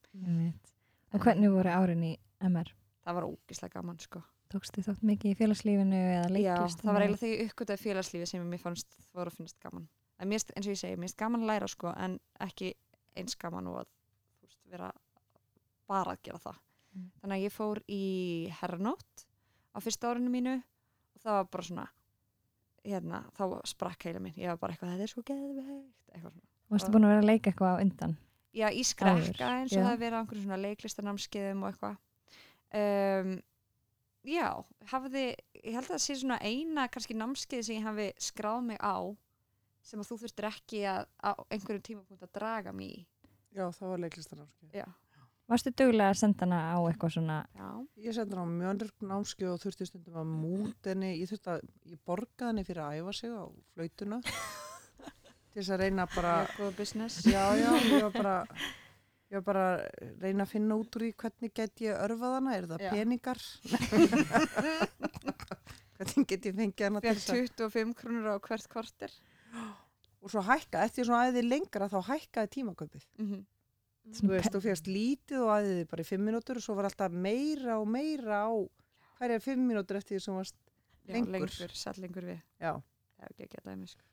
[1.15, 2.73] Og hvernig voru árin í MR?
[3.07, 6.81] það var ógislega gaman sko Tókst þið þátt mikið í félagslífinu eða Já, leiklist?
[6.81, 9.87] það var eiginlega þegar ég uppgötaði félagslífi sem mér fannst voru að finnast gaman
[10.19, 12.73] en mér, finnst- eins og ég segi, mér finnst gaman að læra sko en ekki
[13.17, 13.87] eins gaman og að
[14.43, 14.91] veist, vera
[15.87, 16.63] bara að gera það
[16.97, 17.11] Mm.
[17.21, 18.03] þannig að ég fór í
[18.61, 19.25] herranótt
[19.75, 21.87] á fyrsta árinu mínu og það var bara svona
[22.87, 26.47] hérna, þá sprakk heila minn, ég var bara eitthvað þetta er svo geðveikt eitthvað svona
[26.71, 28.17] Varstu búin að vera að leika eitthvað á undan?
[28.53, 29.85] já, í skrekka eins og já.
[29.85, 31.97] það verið á einhverjum svona leiklistanamskiðum og eitthvað
[32.73, 33.41] um,
[34.25, 34.47] já,
[34.91, 35.25] hafði
[35.63, 38.95] ég held að það sé svona eina kannski námskeið sem ég hafi skráð mig á
[39.87, 43.03] sem að þú þurftir ekki að á einhverjum tímapunkt að draga mig í.
[43.57, 44.73] Já, það var leiklistanámskeið.
[44.81, 44.87] já,
[45.47, 47.35] Varstu duglega að senda hana á eitthvað svona?
[47.55, 47.67] Já,
[48.03, 51.61] Ég sendi hann á mjöndur námskeið og þurfti stundum að múta henni, ég þurfti að,
[51.93, 53.43] ég borgaði henni fyrir að æfa sig á
[53.77, 54.19] flautuna.
[55.55, 57.21] Til þess að reyna bara, mjög góð business.
[57.25, 58.35] Já, já, ég var bara,
[59.31, 62.57] ég var bara að reyna að finna út úr í hvernig get ég örfað hana,
[62.59, 62.91] er það Já.
[62.93, 63.41] peningar?
[65.97, 69.15] hvernig get ég fengið hana þess að, 25 krónur á hvert korter
[70.21, 73.07] og svo hækka, eftir svona æði lengra þá hækkaði tímaköpið.
[73.19, 73.45] mm
[74.07, 77.11] Þú veist, þú férst lítið og æðið bara í fimm mínútur og svo var alltaf
[77.11, 78.55] meira og meira á
[79.19, 80.55] hverja fimm mínútur eftir því sem varst,
[81.11, 81.31] Lengur.
[81.33, 82.71] lengur, lengur við já.
[83.19, 84.07] já, ekki að dæmi sko.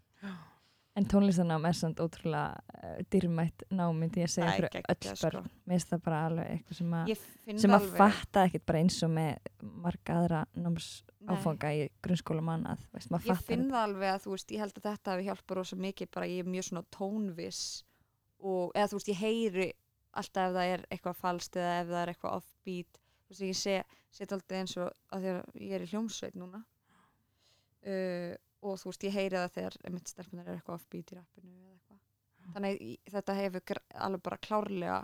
[0.94, 5.30] En tónlistanám er samt ótrúlega uh, dýrmætt námynd ég segja Það er fyrir öll sko.
[5.30, 5.48] börn.
[5.64, 8.98] Mér finnst það bara alveg eitthvað sem að, finn sem að fatta ekkit bara eins
[9.02, 9.48] og með
[9.86, 12.76] marga aðra námsáfanga í grunnskóla manna.
[12.94, 15.58] Veist, maður ég finn það alveg að þú veist, ég held að þetta hafi hjálpað
[15.60, 17.64] rosa mikið bara ég er mjög svona tónviss
[18.44, 19.68] og eða þú veist, ég heyri
[20.14, 23.58] alltaf ef það er eitthvað falskt eða ef það er eitthvað offbeat þú veist, ég
[24.14, 26.62] sé alltaf eins og að því að ég er í hljómsveit núna
[27.90, 28.34] uh,
[28.64, 31.74] og þú veist, ég heyri það þegar mitt stelpunar er eitthvað offbeat í rappinu eða
[31.74, 32.82] eitthvað þannig
[33.14, 34.98] þetta hefur alveg bara klárlega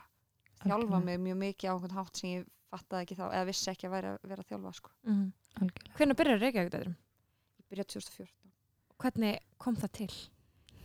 [0.61, 1.05] þjálfa Algjörlega.
[1.07, 3.95] mig mjög mikið á einhvern hátt sem ég fattaði ekki þá eða vissi ekki að
[3.97, 4.91] væri að vera að þjálfa sko.
[5.09, 5.23] Mm.
[5.61, 5.95] Algjörlega.
[5.99, 6.93] Hvernig byrjar Reykjavík þetta?
[7.61, 8.53] ég byrjaði 2014
[9.01, 10.11] Hvernig kom það til?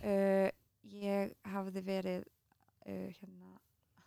[0.06, 0.48] uh,
[0.96, 3.52] ég hafði verið uh, hérna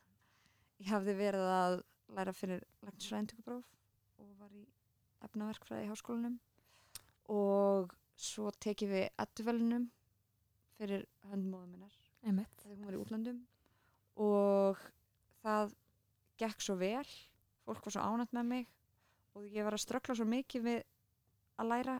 [0.81, 1.77] ég hafði verið að
[2.17, 3.65] læra fyrir læknisfræðindökupróf
[4.19, 4.65] og var í
[5.27, 6.39] efnaverkfræði í háskólanum
[7.29, 9.87] og svo tekið við edduvelunum
[10.77, 11.95] fyrir höndmóðum minnar.
[12.19, 12.51] Einmitt.
[12.61, 13.41] þegar hún var í útlandum
[14.19, 14.81] og
[15.43, 15.75] það
[16.41, 17.07] gekk svo vel.
[17.65, 18.71] Fólk var svo ánætt með mig.
[19.37, 20.79] Og ég var að ströggla svo mikið við
[21.59, 21.99] að læra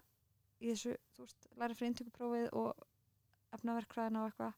[0.60, 2.88] í þessu, þú veist, læra fyrir inntökuprófið og
[3.56, 4.58] efnaverkfræðina og eitthvað.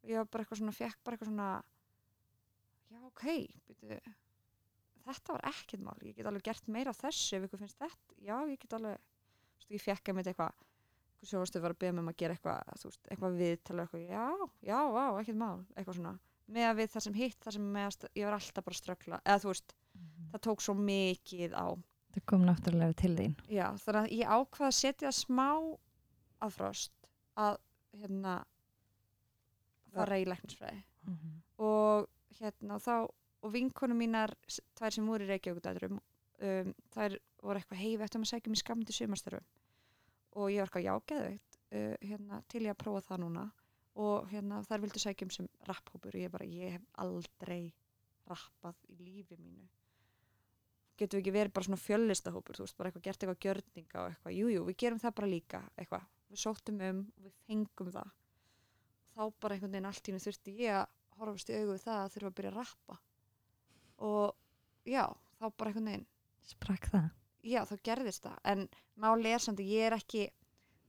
[0.00, 1.50] Og ég var bara eitthvað svona, fekk bara eitthvað svona
[2.90, 3.24] já, ok,
[3.68, 4.00] byrju
[5.06, 8.16] þetta var ekkert mál, ég get alveg gert meira af þessu ef ykkur finnst þetta,
[8.22, 10.66] já, ég get alveg þú veist, ég fekk að mitt eitthvað
[11.28, 15.04] sjónvarstöð var að beða mig um að gera eitthvað eitthvað viðtala eitthvað, já, já, vá,
[15.20, 16.14] ekkert mál eitthvað svona,
[16.50, 18.80] með að við það sem hitt það sem með að ég var alltaf bara að
[18.80, 19.74] ströggla eða þú veist,
[20.32, 21.66] það tók svo mikið á.
[22.10, 23.34] Það kom náttúrulega til þín.
[23.46, 25.48] já, þannig að ég ákvað að setja smá
[26.40, 27.60] aðfrost að
[28.00, 28.34] hérna
[29.94, 30.82] fara í læknisfræði.
[31.60, 32.08] Og
[32.40, 32.94] hérna þá
[33.40, 34.32] og vinkonum mínar,
[34.76, 38.60] tvær sem voru í Reykjavíkudæturum um, þær voru eitthvað hei, við ættum að sækja mér
[38.60, 39.40] skamdi sumarstöru
[40.36, 43.48] og ég var eitthvað jágeðveikt uh, hérna, til ég að prófa það núna.
[44.00, 46.14] Og hérna þær vildu sækja um sem rapphópur.
[46.14, 47.72] Og ég bara, ég hef aldrei
[48.30, 49.66] rappað í lífi mínu.
[51.00, 54.10] Getum við ekki verið bara svona fjöllistahópur þú veist, bara eitthvað gert eitthvað gjörninga og
[54.10, 57.92] eitthvað, jújú, jú, við gerum það bara líka eitthvað, við sóttum um og við fengum
[57.94, 58.10] það.
[59.16, 62.02] Þá bara einhvern veginn allt í hennu þurfti ég að horfast í augu við það
[62.02, 62.98] að þurfa að byrja að rappa.
[64.10, 65.04] Og já,
[65.40, 66.08] þá bara einhvern veginn
[66.50, 67.10] Sprakk það.
[67.42, 68.38] Já, þá gerðist það.
[68.52, 68.68] En
[69.00, 70.26] máli er samt að ég er ekki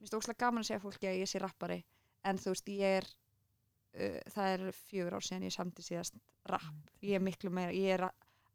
[0.02, 1.84] mér finnst óslega gaman að segja fólki að ég sé rappari
[2.26, 6.18] en þú veist, ég er uh, það er fjögur ár síðan ég samti síðast
[6.50, 8.08] rapp, ég er miklu meira ég er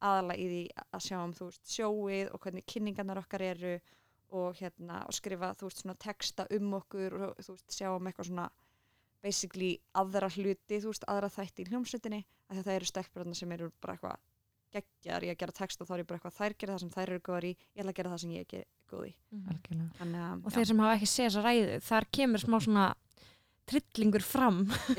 [0.02, 3.76] aðalega í því að sjá um þú veist, sjóið og hvernig kynningarnar okkar eru
[4.36, 8.10] og hérna og skrifa þú veist svona texta um okkur og þú veist sjá um
[8.10, 8.48] eitthvað svona
[9.22, 13.70] basically aðra hluti, þú veist, aðra þætti í hljómsveitinni, að það eru stelpurna sem eru
[13.82, 14.18] bara eitthvað
[14.76, 16.92] geggjar í að gera text og þá er ég bara eitthvað, þær gera það sem
[16.96, 19.12] þær eru góðar í ég ætla að gera það sem ég er góð í
[19.50, 19.88] Algjörlega.
[19.98, 22.86] þannig að, Og þeir sem hafa ekki séð þessa ræðu, þar kemur smá svona
[23.66, 24.60] trillingur fram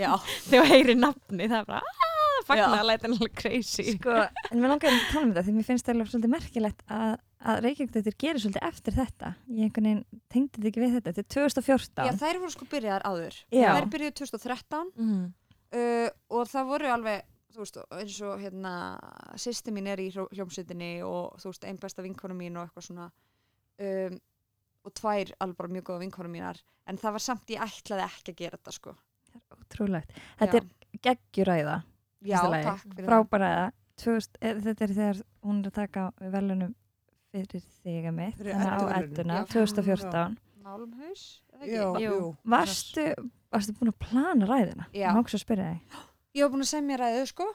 [0.49, 2.03] þegar heyri nafni, það er bara aaaah,
[2.37, 2.43] Já.
[2.49, 3.85] fagnar að læta hennilega crazy.
[3.95, 4.17] Sko,
[4.51, 7.13] en mér langar að tala um þetta því mér finnst það alveg svolítið merkilegt að,
[7.51, 9.31] að Reykjavík gerir svolítið eftir þetta.
[9.55, 11.13] Ég einhvern veginn tengdi þetta ekki við þetta.
[11.17, 12.05] Þetta er 2014.
[12.07, 13.67] já, þær voru sko byrjaðar áður Já.
[13.77, 15.25] þær byrjuðu 2013 Mm.
[15.79, 17.25] uh, og það voru alveg
[17.57, 18.73] þú veist, eins og hérna
[19.41, 22.87] sýsti mín er í hljó- hljómsveitinni og þú veist, einn besta vinkonu mín og eitthvað
[22.91, 23.09] svona
[23.81, 24.17] um,
[24.85, 28.33] og tvær alveg bara mjög góða vinkonu mínar en það var samt ég ætlaði ekki
[28.35, 28.95] að gera þetta sko
[29.53, 30.15] Ótrúlegt.
[30.39, 30.65] Þetta er
[31.05, 31.75] geggjuræða,
[32.25, 33.09] já, takk fyrir það.
[33.11, 33.65] frábæræða.
[34.01, 36.03] 2000 eh, Þetta er þegar hún er að taka
[36.33, 36.75] velunum
[37.33, 39.41] fyrir þig að mitt, þannig á Já.
[39.53, 40.37] 2014.
[40.67, 41.23] Málumhaus?
[41.63, 41.85] Já.
[42.43, 43.07] Varstu,
[43.53, 44.87] varstu búin að plana ræðina?
[44.93, 45.09] Já.
[45.13, 45.99] Má ekki að spyrja þig.
[46.37, 47.47] Ég var búin að semja ræðu sko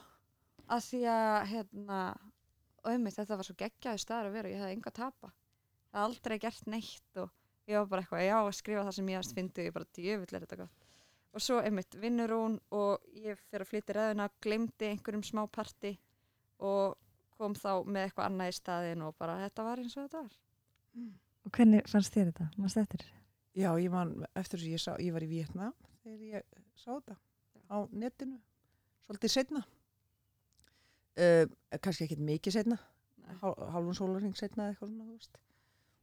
[0.73, 1.99] að því að hérna
[2.83, 5.29] og einmitt þetta var svo geggjaði staður að vera og ég hefði enga að tapa.
[5.31, 7.29] Það hafði aldrei gert neitt og
[7.69, 9.91] ég var bara eitthvað já að skrifa það sem ég hefst fyndi og ég bara
[9.97, 10.87] djöfull er þetta gott.
[11.33, 15.95] Og svo einmitt vinnur hún og ég fyrir að flytja ræðina glemdi einhverjum smá parti
[16.59, 16.99] og
[17.37, 20.39] kom þá með eitthvað annað í staðin og bara þetta var eins og þetta var.
[21.43, 22.49] Og hvernig fannst þér þetta?
[22.61, 23.05] Mást eftir?
[23.53, 25.73] Já, ég man eftir þess að ég, sá, ég var í Vietnam
[26.03, 27.17] þegar ég sá þetta
[27.73, 28.37] á netinu,
[29.07, 29.63] svolítið setna.
[31.13, 31.45] Uh,
[31.77, 32.79] kannski ekkert mikið setna,
[33.21, 33.35] Nei.
[33.43, 35.43] hálfum sólarring setna eða eitthvað svona.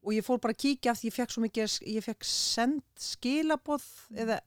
[0.00, 2.84] Og ég fór bara að kíkja af því ég fekk svo mikið, ég fekk send
[2.96, 3.84] skilaboð
[4.16, 4.38] eða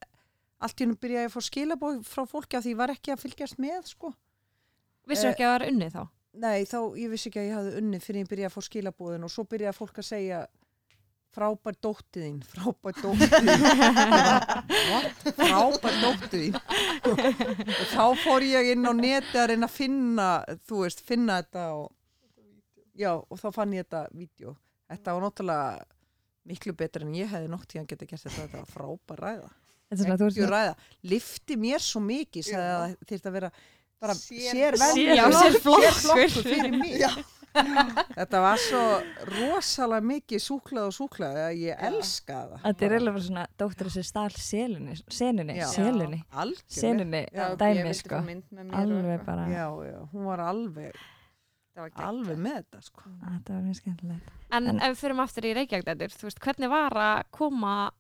[0.64, 3.22] allt í hennu byrjaði að fá skilaboð frá fólki af því ég var ekki að
[3.26, 4.14] fylgjast með, sko.
[5.10, 6.04] Vissu Eh, ekki að það var unnið þá?
[6.34, 9.28] Nei, þá ég vissi ekki að ég hafði unni fyrir ég byrjaði að fá skilabóðin
[9.28, 10.40] og svo byrjaði fólk að segja
[11.34, 13.64] frábær dóttiðinn, frábær dóttiðinn.
[14.92, 15.24] What?
[15.40, 16.60] Frábær dóttiðinn.
[17.10, 20.28] og þá fór ég inn á neti að reyna að finna,
[20.68, 21.90] þú veist, finna þetta og,
[23.00, 24.56] já, og þá fann ég þetta vídeo.
[24.94, 25.84] Þetta var náttúrulega
[26.54, 29.52] miklu betur en ég hefði nótt tíðan getið gert þetta, þetta var frábær ræða.
[29.94, 30.76] Þetta svona, ræða.
[31.12, 33.50] Lifti mér svo mikið, það þyrfti að vera
[34.04, 36.34] bara Sér- sér, Sér- sér flokkur.
[36.44, 36.98] fyrir mig.
[37.00, 37.10] Já.
[37.54, 38.82] Þetta var svo
[39.30, 42.54] rosalega mikið súklað og súklað að ég elska það.
[42.64, 45.66] þetta er eiginlega bara svona dóttir þessi stál selunni, senunni, Já.
[45.74, 46.78] selunni, Algjörlega.
[46.78, 48.22] senunni Já, ég dæmi sko.
[48.82, 50.98] Alveg bara, Já, já, hún var alveg,
[51.78, 53.04] alveg með þetta, sko.
[53.22, 54.34] þetta var mjög skemmtilegt.
[54.52, 57.92] En, En- ef við fyrir aftur í Reykjavík þú veist, hvernig var að koma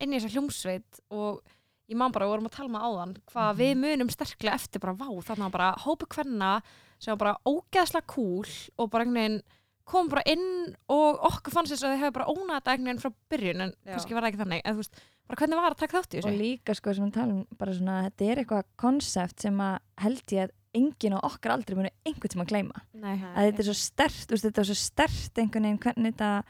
[0.00, 1.42] inn í þessa hljómsveit og
[1.90, 3.58] ég man bara, við vorum að tala með áðan hvað Mhm.
[3.58, 6.62] við munum sterklega eftir bara vá, þarna var bara hópu kvenna
[6.98, 8.46] sem var bara ógeðslega cool
[8.78, 9.42] og bara einhvern veginn
[9.84, 13.02] kom bara inn og okkur fannst þess að þau hefur bara ónað þetta einhvern veginn
[13.02, 13.92] frá byrjun en Já.
[13.96, 16.18] kannski var það ekki þannig en þú veist, bara hvernig var að taka þátt í
[16.18, 16.38] Og þessu?
[16.38, 20.42] líka sko sem við talum bara svona, þetta er eitthvað konsept sem að held ég
[20.46, 22.80] að enginn á okkar aldrei muni einhvern tíma að gleyma.
[22.94, 23.18] Nei.
[23.36, 26.44] Að þetta er svo stert, þú veist, þetta er svo stert einhvern veginn hvernig þetta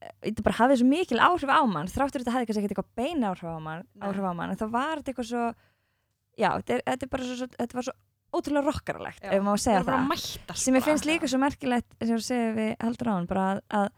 [0.00, 3.32] þetta bara hafði svo mikil áhrif á mann þráttur þetta hafði kannski ekkert eitthvað beina
[3.32, 5.44] áhrif á mann, áhrif á mann en þá var eitthvað svo
[6.40, 7.96] já, þetta, er, bara svo, þetta var svo
[8.30, 9.32] ótrúlega rockaralegt, Já.
[9.34, 10.88] ef maður Það segja bara það að mættast sem ég bara.
[10.88, 13.88] finnst líka svo merkilegt sem þú segir við heldur á hann bara að, að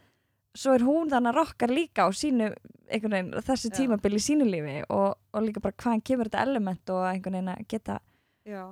[0.63, 2.47] svo er hún þannig að rockar líka á sínu
[2.93, 6.93] einhvern veginn, þessu tímabili í sínu lífi og, og líka bara hvaðan kemur þetta element
[6.93, 7.99] og einhvern veginn að geta
[8.43, 8.63] Já,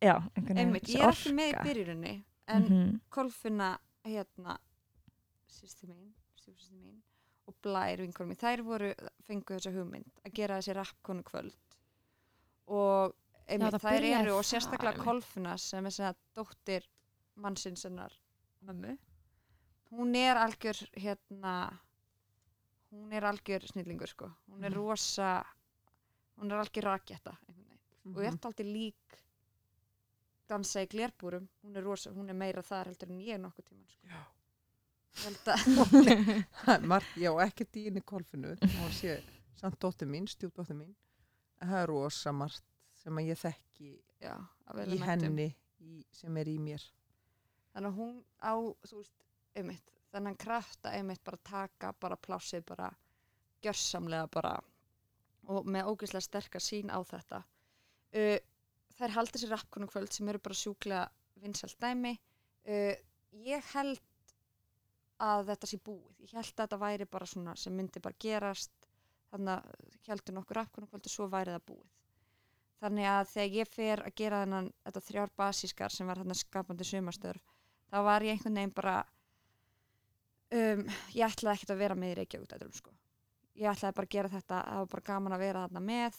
[0.00, 2.14] já, einhvern veginn einmitt, ég er ekki með í byrjunni
[2.46, 2.94] en -hmm.
[3.10, 3.72] Kolfinna
[4.06, 4.56] hérna
[5.50, 6.14] sýsti mín,
[6.46, 7.02] stjúpsýsti mín
[7.46, 8.92] og Blær vinkur mín, þær voru
[9.26, 11.76] fengu þessa hugmynd að gera þessi rappkonu kvöld
[12.66, 13.14] og
[13.46, 15.04] einmitt, það þær eru og sérstaklega.
[15.04, 16.88] Kolfinna sem er svona dóttir
[17.36, 18.14] mannsins hennar
[18.66, 18.96] mömmu
[19.92, 21.52] hún er algjör hérna
[22.90, 24.78] hún er algjör snillingur sko hún er Mhm.
[24.80, 25.44] rosa
[26.40, 29.20] hún er algjör raketta einhvern veginn og ég er aldrei lík
[30.48, 33.86] dansa í glerbúrum hún er, rosa, hún er meira þar heldur en ég nokkuð tíman
[33.88, 34.06] sko.
[34.06, 34.20] Já.
[35.16, 39.16] Að já, ekkert í henni kolfinu, hún sé
[39.56, 40.92] samt dóttir mín, stjúpdóttir mín.
[41.62, 42.66] Það er rosa margt
[43.00, 43.90] sem að ég þekki
[44.22, 44.34] já,
[44.68, 45.48] að í að henni
[45.80, 46.84] í, sem er í mér.
[47.72, 48.54] þannig að hún á
[48.92, 52.90] veist, einmitt, þannig krafta einmitt bara taka bara plásið bara
[53.64, 54.54] gjörsamlega bara
[55.46, 58.38] og með ógeðslega sterkar sín á þetta uh,
[58.98, 61.06] þær haldi sér rappkonu kvöld sem eru bara sjúklega
[61.42, 62.94] vinsælt dæmi uh,
[63.46, 64.02] ég held
[65.22, 66.14] að þetta sé búið.
[66.26, 68.88] Ég held að þetta væri bara svona sem myndi bara gerast
[69.32, 71.92] þannig að heldur nokkur rappkonu kvöld og svo væri það búið.
[72.82, 76.84] Þannig að þegar ég fer að gera þennan þetta þrjár basískar sem var þarna skapandi
[76.84, 77.44] sumarstörf
[77.90, 78.96] þá var ég einhvern veginn bara
[80.52, 80.84] um,
[81.16, 82.92] ég ætlaði ekkert að vera með í Reykjavík sko.
[83.56, 86.18] ég ætlaði bara að gera þetta það var bara gaman að vera þarna með.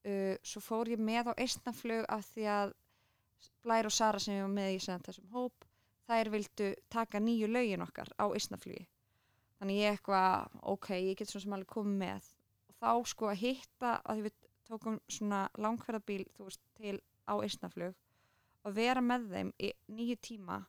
[0.00, 2.72] Uh, svo fór ég með á eistnaflug af því að
[3.60, 5.69] Blær og Sara sem ég var með í þessum hóp
[6.10, 8.86] þær vildu taka nýju lögin okkar á eistnaflugi.
[9.60, 12.30] Þannig ég eitthvað, ok, ég get svona sem alveg komið með.
[12.70, 14.38] Og þá sko að hitta að við
[14.70, 17.96] tókum svona langferðabíl veist, til á eistnaflug
[18.64, 20.60] og vera með þeim í nýju tíma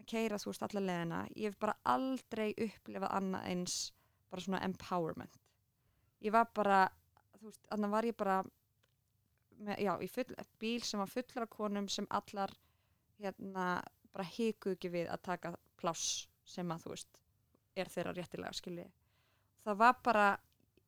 [0.00, 3.78] að keira þú veist alla leðina ég hef bara aldrei upplifað annað eins
[4.30, 5.40] bara svona empowerment.
[6.24, 6.84] Ég var bara
[7.38, 8.38] þú veist, þannig var ég bara
[9.64, 12.52] með, já, í full, bíl sem var fullur af konum sem allar
[13.22, 13.66] hérna
[14.14, 17.22] bara hikuð ekki við að taka pláss sem að þú veist
[17.74, 18.88] er þeirra réttilega skilji
[19.64, 20.26] það var bara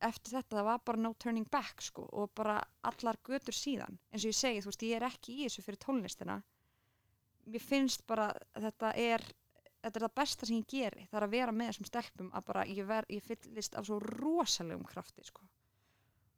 [0.05, 3.97] eftir þetta það var bara no turning back sko og bara allar götur síðan.
[4.11, 6.37] Eins og ég segi þú veist ég er ekki í þessu fyrir tónlistina.
[7.47, 9.25] Mér finnst bara þetta er
[9.81, 11.05] þetta er það besta sem ég geri.
[11.09, 13.99] Það er að vera með þessum stelpum að bara ég, ver, ég fyllist af svo
[14.03, 15.45] rosalegum krafti sko.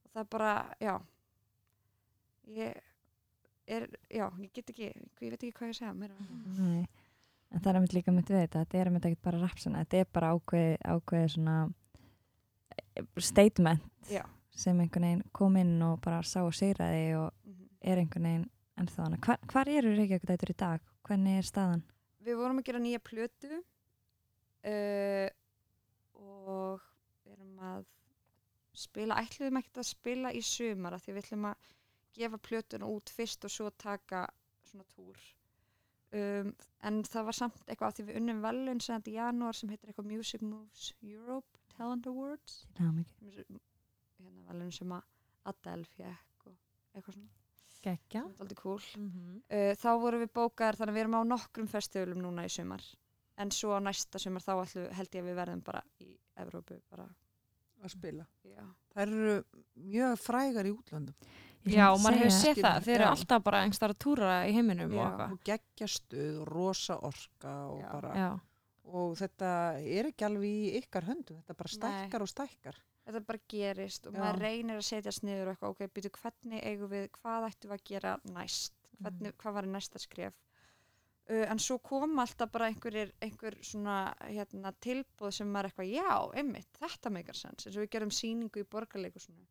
[0.05, 0.95] Og það er bara já.
[2.55, 2.88] Ég
[3.69, 6.41] er, já, ég get ekki ég veit ekki hvað ég segja meira um.
[6.57, 6.83] Nei,
[7.53, 10.01] en það er einmitt líka mitt við þetta þetta er einmitt ekkert bara rapsana, þetta
[10.03, 11.55] er bara ákveð, ákveð svona
[12.95, 17.67] eh, statement já, sem einhvern veginn kom inn og bara sá og segraði og Mhm.
[17.81, 18.49] er einhvern veginn
[18.79, 19.17] ennþá hana.
[19.23, 20.79] Hvar, hvar eru Reykjavík dætur í dag?
[21.07, 21.81] Hvernig er staðan?
[22.23, 23.49] Við vorum að gera nýja plötu
[24.65, 25.29] uh,
[26.19, 26.81] og
[27.25, 27.85] við erum að
[28.79, 31.55] spila, ætluðum ekkert að spila í sumar af því við ætlum að
[32.15, 34.25] gefa plötuna út fyrst og svo taka
[34.69, 35.19] svona túr.
[36.09, 36.53] Um,
[36.83, 39.69] en það var samt eitthvað af því við unnum velun sem þetta í janúar sem
[39.69, 42.63] heitir eitthvað Music Moves Europe Talent Awards.
[43.21, 43.59] Hérna
[44.49, 45.05] velun sem að
[45.49, 46.55] Adele fekk og
[46.95, 47.35] eitthvað svona.
[47.79, 48.25] Gekja.
[48.59, 48.81] cool.
[48.97, 52.49] Mm uh, þá vorum við bókar þannig að við erum á nokkrum festivalum núna í
[52.51, 52.83] sumar.
[53.39, 56.81] En svo á næsta sumar þá ætlu, held ég að við verðum bara í Evrópu
[56.89, 57.05] bara,
[57.83, 58.25] að spila.
[58.43, 58.65] já.
[58.91, 59.43] Það eru
[59.75, 61.15] mjög frægar í útlöndum.
[61.15, 62.77] Ég Já, að maður hefur séð það.
[62.85, 64.99] Þeir eru alltaf bara einhverstað að túra í heiminum Já.
[64.99, 65.33] og eitthvað.
[65.33, 67.89] og geggja stuð og rosa orka og Já.
[67.91, 68.29] bara Já.
[68.89, 69.49] og þetta
[69.99, 71.75] er ekki alveg í ykkar höndum þetta bara Nei.
[71.77, 74.19] stækkar og stækkar þetta bara gerist og Já.
[74.23, 77.77] maður reynir að setjast niður og eitthvað, ok, býtu hvernig eigum við hvað ættum við
[77.77, 80.35] að gera næst hvernig, hvað var næsta skref
[81.29, 86.39] uh, en svo kom alltaf bara einhverjir einhver svona hérna, tilbúð sem maður eitthvað, já,
[86.39, 89.45] einmitt, þetta meikar sens eins og við gerum sýningu í borgarleikusinu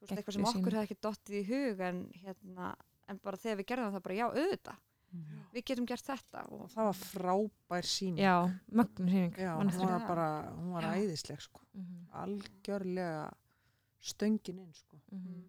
[0.00, 2.70] þú veist, eitthvað sem okkur hefði ekki dottið í hug en, hérna,
[3.08, 4.78] en bara þegar við gerðum það bara, já, auðvitað
[5.10, 5.38] Mhm.
[5.52, 8.36] við getum gert þetta og, það var frábær síning Já,
[8.70, 9.32] mögnum sýning.
[9.42, 10.92] Já, hún var bara, hún var Já.
[11.02, 11.60] æðisleg sko.
[11.74, 13.32] Mhm, algjörlega
[14.00, 15.00] stöngin inn sko.
[15.10, 15.40] mhm.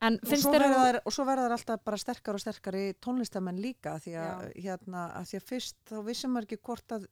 [0.00, 2.94] En og, finnst þér þær, og svo verða þær alltaf bara sterkar og sterkar í
[3.04, 7.06] tónlistamenn líka því að, hérna, að því að fyrst þá vissum maður ekki hvort að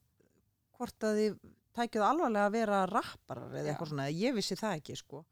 [0.79, 1.39] hvort að þið
[1.77, 3.73] tækjuð alvarlega að vera rapparar eða Já.
[3.75, 5.25] eitthvað svona, ég vissi það ekki sko.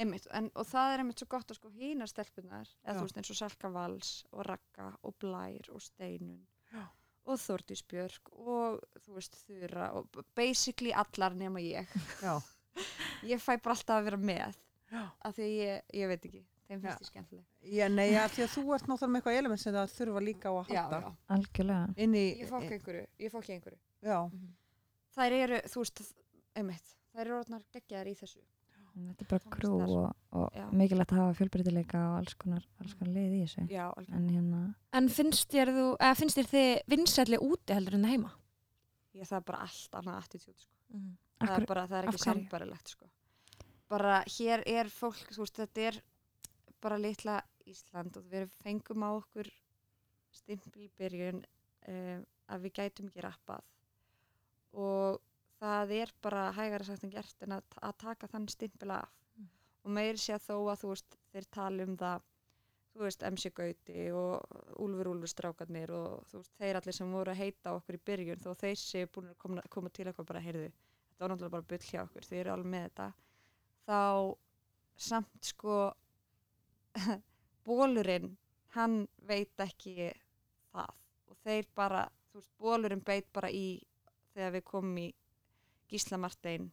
[0.00, 2.98] Einmitt, en, og það er einmitt svo gott að sko hínar stelpunar, eða Já.
[2.98, 6.40] þú veist eins og Salka Vals og Ragga og Blær og Steinun
[6.72, 6.84] Já.
[7.28, 12.38] og Þórdís Björk og þú veist Þura og basically allar nema ég Já,
[13.34, 14.56] ég fæ bara alltaf að vera með
[14.92, 15.04] Já.
[15.24, 16.86] af því ég, ég veit ekki þeim Já.
[16.86, 19.76] finnst ég skemmtileg Já, nei, ja, því að þú ert náttúrulega með eitthvað element sem
[19.76, 21.12] það þurfa líka á að já, halda já.
[21.36, 21.94] Algjörlega.
[22.06, 23.78] inn í, ég fók einhverju, ég fók einhverju
[24.08, 24.18] já,
[25.16, 26.02] þær eru, þú veist,
[26.56, 28.42] einmitt þær eru orðnar geggjaðar í þessu
[28.92, 33.14] Þetta er bara krú og, og mikilvægt að hafa fjölbreytileika og alls konar, alls konar
[33.14, 33.64] leið í þessu.
[33.72, 34.60] já, En hérna,
[34.92, 38.32] En finnst þér þú, eða finnst þér þið vinsætli úti heldur en heima?
[39.14, 40.74] ég það er bara allt annað attitút sko.
[40.92, 41.16] Mhm.
[41.42, 43.08] það er bara, það er ekki sambarilegt sko.
[43.88, 45.98] bara hér er fólk þú veist, þetta er
[46.80, 49.48] bara litla Ísland og við fengum á okkur
[50.32, 51.42] stimpil í byrjun
[51.88, 53.62] um, að við gætum ekki rappað
[54.72, 55.20] og
[55.62, 59.08] það er bara hægara sagt en gert en að, að taka þann stimpil af.
[59.38, 59.48] Mm.
[59.84, 62.28] og meiri sé þó að þú veist þeir tala um það
[62.92, 67.32] þú veist MC Gauti og Úlfur Úlfur strákarnir og þú veist þeir allir sem voru
[67.32, 70.44] að heita okkur í byrjun þó þeir séu búin að koma, koma til eitthvað bara
[70.44, 73.08] heyrðu þetta var náttúrulega bara bull hjá okkur þið eru alveg með þetta.
[73.86, 74.00] Þá
[75.08, 75.76] samt sko
[77.66, 78.32] bólurinn
[78.76, 80.10] hann veit ekki
[80.72, 80.92] það.
[81.30, 83.66] Og þeir bara, þú veist, bólurinn beit bara í
[84.34, 85.08] þegar við komum í
[85.92, 86.70] Gísla Martein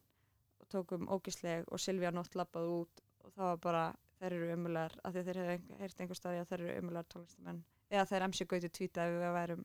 [0.60, 3.84] og tókum ógísleg og Silvía Nótt lappaði út og það var bara,
[4.18, 7.62] þeir eru umulegar af því þeir hefðu heyrt einhver staði að þeir eru umulegar tónlistamenn.
[7.90, 9.64] Eða þeir MC Gauti tvítaði við að værum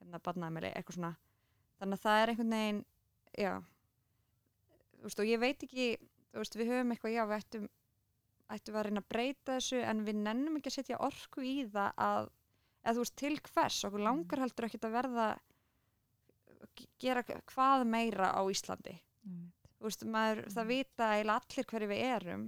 [0.00, 1.12] hérna badnaðmæli, eitthvað svona.
[1.80, 2.80] Þannig að það er einhvern veginn
[3.38, 3.52] já.
[5.00, 5.86] Þú veist, og ég veit ekki
[6.30, 7.68] þú veist, við höfum eitthvað, já, við ættum
[8.50, 11.54] ættum við að reyna að breyta þessu en við nennum ekki að setja orku í
[11.70, 12.30] það að,
[12.82, 13.78] eða þú veist, til hvers?
[13.86, 15.26] Okkur langar heldur ekkert að verða
[17.00, 18.96] gera hvað meira á Íslandi.
[19.80, 22.46] Þú veist, maður, það vita allir hverju við erum.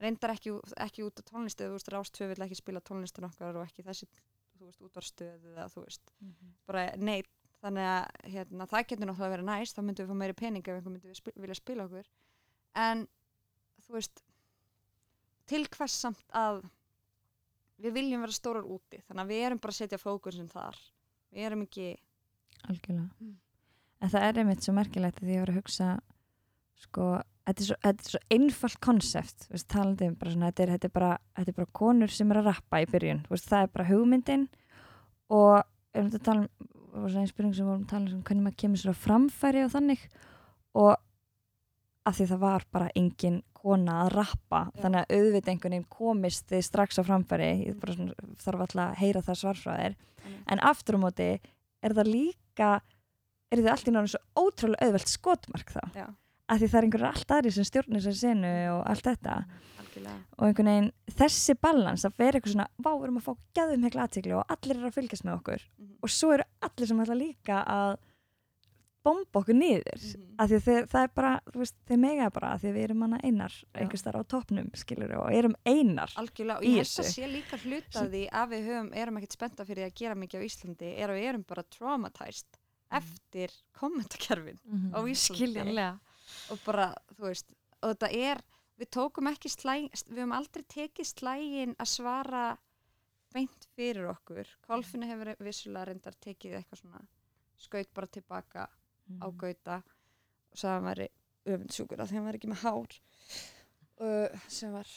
[0.00, 3.66] Reyndar ekki, ekki út á tónlistu þú veist, Rástvö vill ekki spila tónlistin okkar og
[3.68, 4.08] ekki þessi,
[4.58, 6.14] þú veist, út á stöðu eða þú veist,
[6.66, 7.30] bara neitt
[7.64, 10.66] þannig að hérna, það getur náttúrulega að vera næst þá myndum við fá meiri pening
[10.66, 12.08] ef einhver myndi við spil, vilja spila okkur.
[12.84, 13.04] En
[13.86, 14.24] þú veist
[15.48, 16.60] til hvers samt að
[17.80, 19.00] við viljum vera stórar úti.
[19.06, 20.80] Þannig að við erum bara að setja fókusin þar.
[21.34, 21.88] Við erum ekki
[22.68, 23.08] algjörlega.
[23.20, 23.36] Mm.
[24.00, 25.88] En það er einmitt svo merkilegt að ég var að hugsa
[26.84, 27.08] sko,
[27.46, 30.90] þetta er svo, þetta er svo einfalt konsept, talandi um bara svona, þetta er, þetta,
[30.90, 33.72] er bara, þetta er bara konur sem er að rappa í byrjun, veist, það er
[33.78, 34.46] bara hugmyndin
[35.32, 35.62] og
[35.94, 38.12] erum þetta að tala um það var svona einn spurning sem við vorum að tala
[38.14, 40.04] um hvernig maður kemur sér á framfæri og þannig
[40.78, 40.92] og
[42.04, 44.82] að því það var bara engin kona að rappa Já.
[44.84, 48.84] þannig að auðvitað einhvern veginn komist þið strax á framfæri ég bara svona, þarf alltaf
[48.84, 49.96] að heyra það svarfræðir
[50.54, 51.28] en aftur á móti
[51.84, 52.70] er það líka
[53.52, 55.82] er þið allt í náttúrulega svo ótrúlega auðvelt skotmark þá?
[55.94, 56.06] Já,
[56.50, 59.36] að því það er einhverjur allt aðri sem stjórnir sér senu og allt þetta.
[59.82, 60.16] Algjörlega.
[60.38, 63.86] Og einhvern veginn þessi balans að vera eitthvað svona vá, við erum að fá gæðum
[63.88, 65.68] hekla aðtíkli og allir eru að fylgjast með okkur.
[65.78, 65.94] Mhm.
[66.02, 67.96] og svo eru allir sem ætla líka að
[69.04, 70.00] bomba okkur niður.
[70.00, 70.34] Mhm.
[70.38, 73.02] af því þeir, það er bara, þú veist, þeir mega bara af því við erum
[73.04, 77.10] hana einar einhvers þar á toppnum, skilur og erum einar Algjörlega, og ég held að
[77.12, 80.40] sé líka hluta af því að við höfum, erum ekkert spennta fyrir að gera mikið
[80.40, 82.58] á Íslandi er að við erum bara traumatized
[82.94, 84.58] eftir kommentakerfin
[84.94, 85.38] á Íslandi.
[85.38, 86.00] skiljanlega.
[86.50, 87.50] Og bara, þú veist,
[87.82, 88.42] og þetta er
[88.80, 92.44] við tókum ekki slægin við höfum aldrei tekið slægin að svara
[93.34, 94.48] beint fyrir okkur.
[94.66, 97.04] Kolfinu hefur vissulega reyndar tekið eitthvað svona
[97.58, 98.66] skaut bara tilbaka
[99.20, 101.08] á Gauta og sagði að hann væri
[101.54, 102.96] öfundsjúkur að því hann væri ekki með hár
[104.04, 104.94] uh, sem var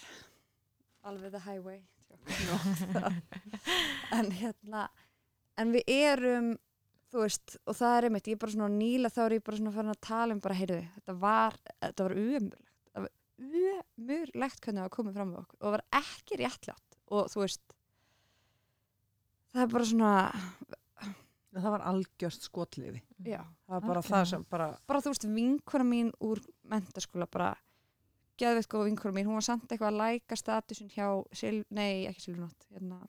[1.08, 1.82] alveg the highway.
[4.18, 4.88] En hérna
[5.60, 6.56] en við erum
[7.12, 9.60] þú veist, og það er einmitt, ég er bara svona nýla þá er ég bara
[9.60, 13.14] svona farin að tala um bara, heyrðu, þetta var, þetta var umurlegt það var
[13.48, 17.44] umurlegt hvernig það var komið fram með okkur og það var ekki réttlátt og þú
[17.44, 17.78] veist
[19.54, 20.14] það er bara svona
[21.64, 24.10] það var algjörst skotliði já, það var bara Algjörlega.
[24.14, 27.52] það sem bara bara þú veist, vinkona mín úr mentaskóla bara
[28.38, 32.22] geðveitt góð vinkona mín, hún var samt eitthvað að læka statusin hjá, Sil nei ekki
[32.28, 33.00] Silvunótt, hérna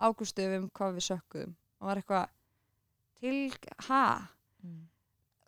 [0.00, 2.28] Ágústu um hvað við sökkuðum og var eitthvað
[3.20, 3.52] til,
[3.88, 4.02] ha
[4.66, 4.86] Mm.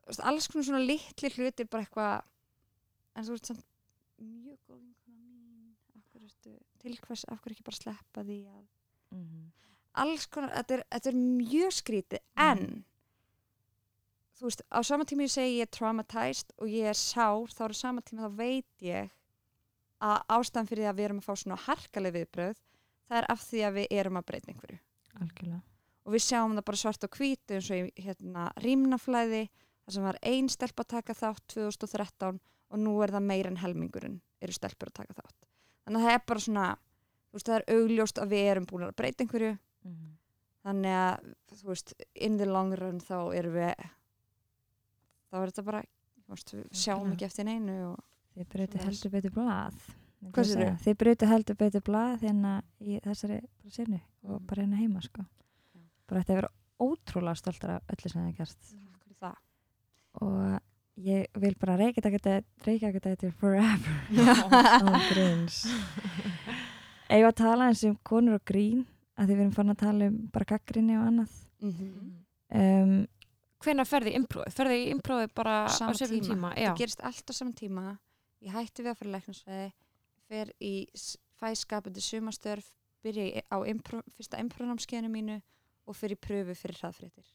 [0.07, 2.22] Veist, alls konar svona litli hlutir bara eitthvað
[3.16, 3.64] en þú veist samt
[4.20, 8.66] mjög góð vinkona mín af hverju til hvers, af hverju ekki bara sleppa því að
[9.11, 9.51] Mhm.
[9.99, 12.64] Alls konar, þetta er, þetta er mjög skrítið en
[14.39, 17.62] þú veist, á sama tíma ég segi ég er traumatized og ég er sár þá
[17.66, 19.14] er á sama tíma þá veit ég
[19.99, 22.61] að ástæðan fyrir því að við erum að fá svona harkaleg viðbröð
[23.09, 24.78] það er af því að við erum að breyta einhverju.
[25.18, 25.61] Algjörlega.
[26.09, 30.07] Og við sjáum það bara svart og hvítu eins og í hérna rýmnaflæði þar sem
[30.07, 34.55] var ein stelp að taka þátt 2013 og nú er það meira en helmingurinn eru
[34.55, 35.49] stelpur að taka þátt.
[35.84, 38.86] Þannig að það er bara svona þú veist, það er augljóst að við erum búin
[38.86, 39.55] að breyta einhverju
[39.89, 40.11] Mhm.
[40.64, 43.74] þannig að þú veist, in the long run þá erum við
[45.30, 48.05] þá er þetta bara þú veist, við sjáum ekki eftir neinu og
[48.36, 49.30] þið breytið heldur betur
[50.45, 50.76] ég segja.
[50.84, 54.47] þið breytið heldur betur blað hérna í þessari bara sérnu og Mm.
[54.47, 55.22] bara hérna heima sko.
[55.74, 55.80] Já.
[56.09, 56.49] bara þetta er
[56.80, 58.74] ótrúlega stoltar af öllu sem það er gert.
[59.20, 59.36] Það?
[60.20, 60.61] Og
[60.99, 63.78] ég vil bara reykja þetta reykja þetta til forever.
[64.11, 65.66] Án gríns.
[67.11, 68.84] Eða að tala eins um konur og grín
[69.18, 72.24] að því við erum fann að tala um bara gaggrinni og annað Mhm.
[72.54, 73.06] um,
[73.64, 74.52] hvenær ferði í impróið?
[74.54, 76.52] Ferði í impróið bara á söfum tíma?
[76.54, 77.98] það gerist allt á saman tíma
[78.42, 79.72] ég hætti við að fara í læknarsvæði
[80.28, 82.70] fer í s- fæ skapandi sumastörf
[83.02, 85.42] byrja á impro, fyrsta imprónámskeiðinu mínu
[85.86, 87.26] og fer í pröfu fyrir hraðfréttir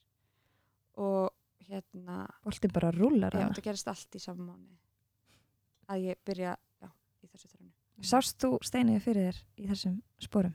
[0.97, 1.31] og
[1.67, 4.77] hérna boltin bara rúlar já, það gerist allt í saman mánu
[5.89, 6.89] að ég byrja já,
[7.23, 7.71] í þessu þrjónu
[8.03, 10.53] Sást þú steinið fyrir þér í þessum sporum?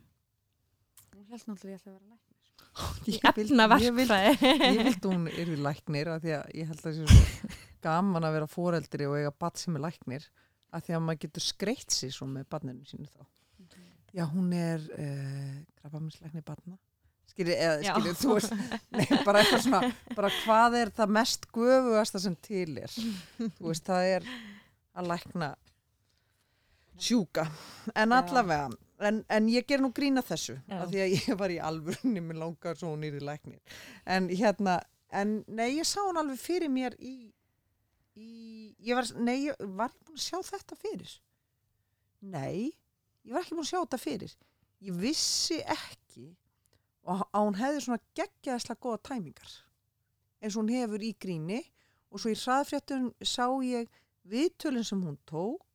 [1.33, 2.37] Held náttúrulega ég ætla að vera læknir
[3.09, 3.65] ég Efna
[3.97, 4.19] vildi-
[4.75, 7.57] ég vildi hún er við læknir af því að ég held að það sé svo
[7.89, 10.29] gaman að vera foreldri og eiga badd sem er læknir
[10.75, 13.25] af því að maður getur skreitt sér svo með badninu sínu þá.
[14.17, 16.77] Já hún er uh, krabbaminslæknir badna
[17.29, 18.55] skilur, eða skilur, þú veist
[18.97, 22.95] nei, bara eitthvað svona, bara hvað er það mest göfugasta sem til er?
[23.39, 24.29] Þú veist, það er
[24.99, 25.51] að lækna
[26.99, 27.45] sjúka.
[27.95, 28.19] En Já.
[28.23, 28.69] allavega
[29.05, 30.81] en, en ég ger nú grína þessu Já.
[30.83, 33.61] af því að ég var í alvörunni með langar svo í læknir.
[34.07, 34.81] En hérna,
[35.11, 37.31] en nei ég sá hún alveg fyrir mér í,
[38.19, 38.29] í
[38.85, 41.15] ég var, nei, ég var ekki búin að sjá þetta fyrir?
[42.21, 42.73] Nei,
[43.25, 44.37] ég var ekki búin að sjá þetta fyrir.
[44.89, 46.29] Ég vissi ekki
[47.09, 49.57] og að hún hefði svona geggjaðslega góða tæmingar
[50.43, 51.63] eins og hún hefur í gríni.
[52.09, 53.89] Og svo í hraðfréttum sá ég
[54.29, 55.68] viðtölinn sem hún tók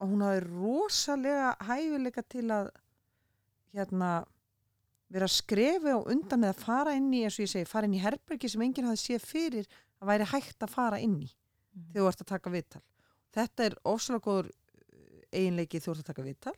[0.00, 2.70] og hún hafi rosalega hæfileika til að
[3.76, 4.10] hérna
[5.10, 7.96] vera að skrefi á undan eða fara inn í, eins og ég segi, fara inn
[7.98, 9.66] í herbergi sem enginn hafi séð fyrir
[10.00, 11.92] að væri hægt að fara inn í Mhm.
[11.92, 12.82] þegar þú ert að taka viðtal.
[13.32, 16.54] Þetta er ofsalega góður eh, eiginleiki þegar þú ert að taka viðtal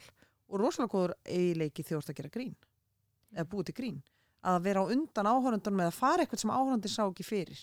[0.48, 2.54] og rosalega góður eiginleiki þegar þú ert að gera grín
[3.34, 3.98] eða búið til grín
[4.42, 7.60] að vera á undan áhörundunum eða fara eitthvað sem áhörundin sá ekki fyrir.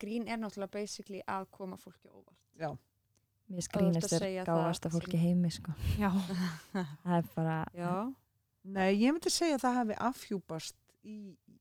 [0.00, 2.70] grín er náttúrulega basically að koma fólki óvart Já,
[3.52, 5.74] Mér að er það að fólki heimi sko.
[6.00, 6.10] Já.
[6.72, 7.90] Það er bara já,
[8.64, 11.16] Nei, ég myndi segja að það hefði afhjúpast í,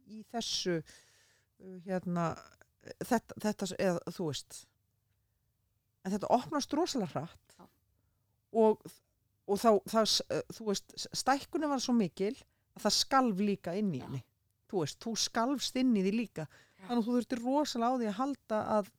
[0.07, 2.29] í þessu uh, hérna
[3.03, 4.59] þetta, þetta eða þú veist
[6.03, 7.65] en þetta opnast rosalega hratt Já.
[8.63, 8.85] og,
[9.47, 12.33] og þá, það, uh, þú veist stækkunni var svo mikil
[12.73, 14.23] að það skalf líka inn í henni
[14.71, 16.87] þú veist, þú skalfst inn í því líka Já.
[16.87, 18.93] þannig að þú þurftir rosalega á því að halda að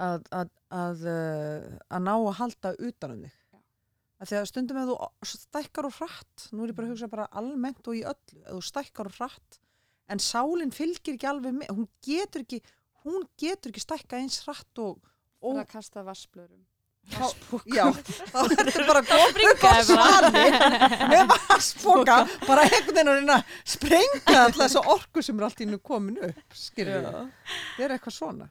[0.00, 3.36] að, að, að, uh, að ná að halda utan um þig.
[4.20, 7.08] Að því að stundum ef þú stækkar og hratt nú er ég bara að hugsa
[7.08, 9.60] bara almennt og í öllu ef þú stækkar og hratt
[10.10, 12.60] en sálinn fylgir ekki alveg með hún getur ekki,
[13.06, 14.98] hún getur ekki stækka eins hratt og,
[15.40, 16.66] og og að kasta vassblörum
[17.72, 17.86] já,
[18.30, 20.30] þá er bara góð Springaði bara.
[21.10, 25.62] með vassboka bara einhvern veginn að reyna að sprenga alltaf þessu orku sem er allt
[25.64, 28.50] í nú komin upp við, það er eitthvað svona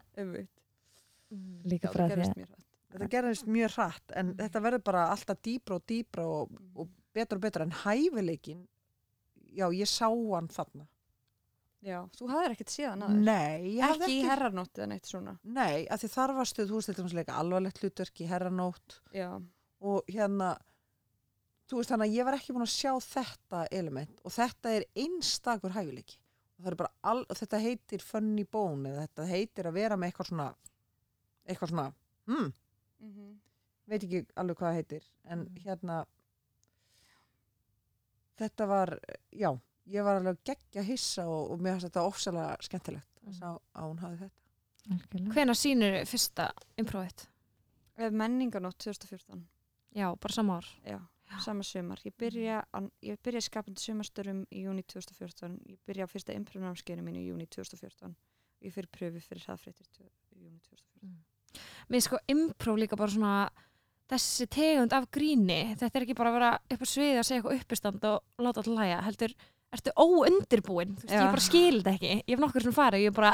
[1.32, 1.66] einmitt.
[1.74, 2.68] líka frá því að gerist mér hratt.
[2.94, 7.40] þetta gerðist mjög hratt en þetta verður bara alltaf dýbra og dýbra og, og betra
[7.40, 7.68] og betra.
[7.68, 8.64] En hæfileikin
[9.54, 10.88] já, ég sá hann þarna.
[11.80, 15.06] Já, þú hafðir ekkert síðan aður nei, ég hafði ekki í ekki herranótt eða neitt
[15.08, 15.34] svona?
[15.48, 18.98] Nei, af því þar varstu, þú veist, þetta leika alvarlegt hlutverk í herranótt.
[19.16, 19.30] Já,
[19.80, 20.50] og hérna
[21.70, 24.24] þú veist þannig að ég var ekki búin að sjá þetta element.
[24.26, 26.18] Og þetta er einstakur hæfileiki.
[26.58, 30.00] Og það er bara all, og þetta heitir funny bone eða þetta heitir að vera
[30.00, 30.48] með eitthvað svona
[31.50, 31.88] eitthvað svona
[32.30, 32.52] hmm,
[33.04, 33.38] mm
[33.90, 35.56] veit ekki alveg hvað það heitir en Mm.
[35.66, 35.96] hérna
[38.40, 38.92] þetta var
[39.36, 39.50] já,
[39.90, 43.34] ég var alveg geggja hissa og, og mér fannst þetta ofsalega skemmtilegt Mm.
[43.34, 45.34] að sá að hún hafði þetta.
[45.36, 46.46] Hvena sýnir fyrsta
[46.80, 47.26] improvið?
[48.16, 49.42] menninganótt 2014
[49.92, 50.66] Já, bara sama ár.
[50.86, 51.00] Já,
[51.44, 52.00] sama sumar.
[52.06, 52.64] Ég byrja,
[53.04, 57.46] ég byrja skapandi sumarstörum í júni 2014 Ég byrja á fyrsta imprunamskeiðinu mínu í júni
[57.52, 58.16] 2014
[58.62, 61.12] Ég fyrir pröfu fyrir hraðfréttir í júni 2014
[61.90, 63.34] Mér sko improv líka bara svona
[64.10, 67.40] þessi tegund af gríni þetta er ekki bara að vera upp á sviði að segja
[67.40, 69.36] eitthvað uppistand og láta alltaf læja heldur,
[69.76, 71.20] ertu óundirbúin þú veist, Já.
[71.22, 73.34] ég bara skil þetta ekki, ég hef nokkur sem og ég bara,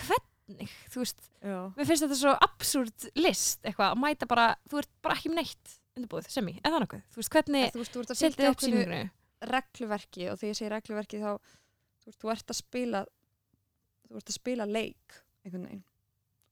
[0.00, 4.82] hvernig þú veist, Já, mér finnst þetta svo absúrt list, eitthvað, að mæta bara þú
[4.82, 7.94] ert bara ekki með neitt undirbúið, sem ég eða nokkuð, þú veist, hvernig þú veist,
[7.94, 9.02] þú ert að fylgja sýninginu
[9.50, 13.04] regluverki og þegar ég segi regluverki þá þú, veist, þú ert að spila
[14.10, 15.86] þú ert að spila leik einhvern veginn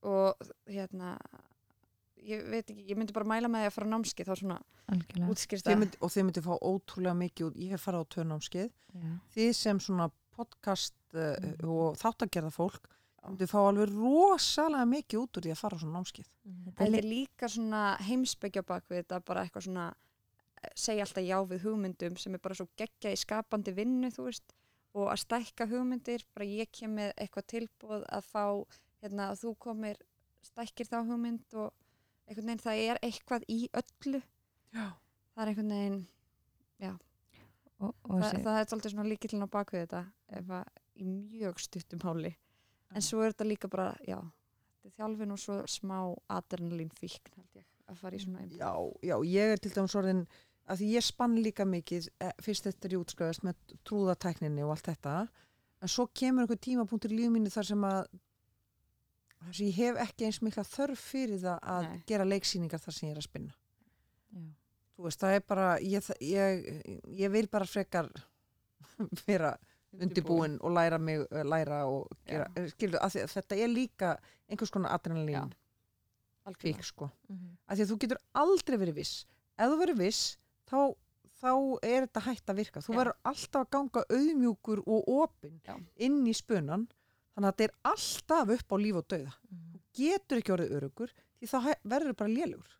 [0.03, 0.35] og
[0.69, 1.17] hérna
[2.19, 4.57] ég veit ekki, ég myndi bara mæla með því að fara á námskeið þá svona
[4.91, 5.29] algjörlega.
[5.33, 8.11] útskýrst Þið það myndi, og þið myndi fá ótrúlega mikið út ég hef farið á
[8.15, 9.11] törnámskeið Já.
[9.35, 11.69] þið sem svona podcast uh, Mhm.
[11.69, 12.89] og þáttagerða fólk
[13.29, 16.85] myndi fá alveg rosalega mikið út úr því að fara á svona námskeið Þetta er
[16.89, 19.87] Þetta er líka svona heimsbyggja bak við þetta bara eitthvað svona
[20.63, 24.27] eh, segja alltaf já við hugmyndum sem er bara svo geggja í skapandi vinnu þú
[24.29, 24.55] veist
[24.95, 28.45] og að stækka hugmyndir bara ég kem með eitthvað tilbúð að fá
[29.03, 29.99] hérna að þú komir
[30.45, 31.73] stækkir þá hugmynd og
[32.27, 34.21] einhvern veginn það er eitthvað í öllu.
[34.69, 34.85] Já.
[35.33, 36.01] það er einhvern veginn
[37.79, 40.03] og, og það, þessi, það er svolítið svona líkillin á bak við þetta
[40.39, 42.33] ef að í mjög stuttum háli.
[42.95, 45.97] En svo er þetta líka bara já, þetta er þjálfin og svo smá
[46.35, 48.59] adrenalín fíkn held ég að fara í svona einbúð.
[48.59, 48.71] Já,
[49.11, 50.23] já, ég er til dæmis orðin
[50.69, 54.75] að því ég spann líka mikið eh, fyrst þetta er í útskjöðast með trúðatækninni og
[54.75, 55.13] allt þetta.
[55.79, 58.01] En svo kemur einhver tímapunktur í mínu þar sem að
[59.45, 61.99] þar sem ég hef ekki eins mikla þörf fyrir það að Nei.
[62.11, 63.53] gera leiksýningar þar sem ég er að spinna.
[64.29, 64.41] Já.
[64.99, 66.67] þú veist, það er bara ég, ég,
[67.23, 68.09] ég vil bara frekar
[69.27, 69.53] vera
[69.95, 72.45] undirbúin og læra mig, eh, læra og gera,
[72.75, 74.11] skilur, að því að þetta er líka
[74.49, 75.53] einhvers konar adrenalín
[76.45, 76.83] algjörlega.
[76.85, 77.09] sko.
[77.29, 77.57] Mhm.
[77.67, 79.25] að því að þú getur aldrei verið viss.
[79.57, 80.37] Ef þú verið viss
[80.69, 80.77] þá,
[81.41, 81.51] þá
[81.83, 82.81] er þetta hægt að virka.
[82.85, 85.59] Þú verður alltaf að ganga auðmjúkur og opinn
[85.97, 86.87] inn í spunan
[87.35, 89.33] þannig að þetta er alltaf upp á líf og dauða.
[89.49, 89.79] Mhm.
[89.99, 92.75] getur ekki orðið örugur því þá verður bara lélugur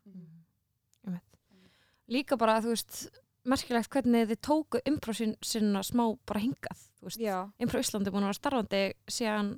[1.05, 1.39] Einmitt.
[2.09, 3.09] Líka bara, þú veist,
[3.49, 6.85] merkilegt hvernig þið tóku improv sin, sinna smá bara hingað,
[7.59, 9.53] Improv Íslandi búin að vera starfandi síðan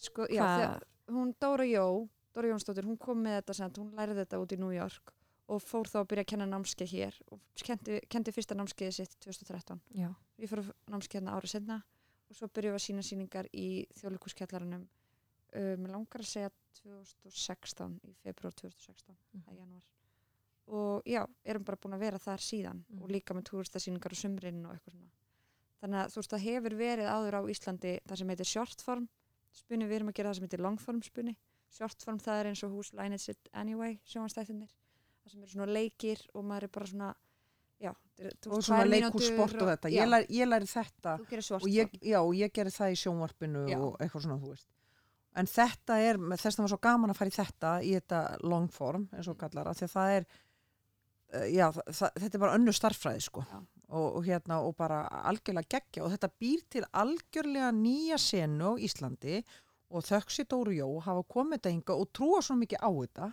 [0.00, 4.22] sko, já þegar, hún Dóra Jó Dóra Jónsdóttir, hún kom með þetta sent, hún lærði
[4.24, 5.12] þetta út í New York
[5.46, 9.14] og fór þá að byrja að kenna námskeið hér og kendi, kendi fyrsta námskeiði sitt
[9.22, 10.08] 2013 já,
[10.42, 11.78] ég fór námskeið hérna árið senna
[12.30, 16.50] og svo byrjuðum við að sína síningar í þjóðlíkuskjallaranum uh, mér langar að segja
[16.82, 19.42] 2016 í februar 2016 Mhm.
[19.44, 19.84] það er januar
[20.66, 23.02] og já, erum bara búin að vera þar síðan Mhm.
[23.02, 25.10] og líka með túristasýningar og sumrin og eitthvað svona.
[25.80, 29.08] Þannig að þú veist það hefur verið áður á Íslandi það sem heitir shortform
[29.52, 31.36] spunni, við erum að gera það sem heitir longform spunni
[31.70, 34.70] shortform það er eins og Whose Line Is It Anyway sjónastættinir
[35.22, 37.14] það sem eru svona leikir og maður er bara svona
[37.80, 39.90] já, þetta er- þú og svona mínútur og þetta.
[39.92, 41.18] ég, læri, ég læri þetta.
[41.28, 43.76] Gerir og ég, já, og ég gerði það í sjónvarpinu Já.
[43.76, 44.68] og eitthvað svona, þú veist.
[45.36, 48.72] En þetta er, þess að var svo gaman að fara í þetta í þetta long
[48.72, 52.44] form, eins og kallar af því að það er uh, já, það, það, þetta er
[52.46, 53.44] bara önnu starffræði sko.
[53.86, 56.06] Og, og hérna, og bara algjörlega geggja.
[56.06, 59.42] Og þetta býr til algjörlega nýja senu á Íslandi
[59.92, 63.28] og þöksi Dóru Jó hafa komið þetta hinga og trúa svona mikið á þetta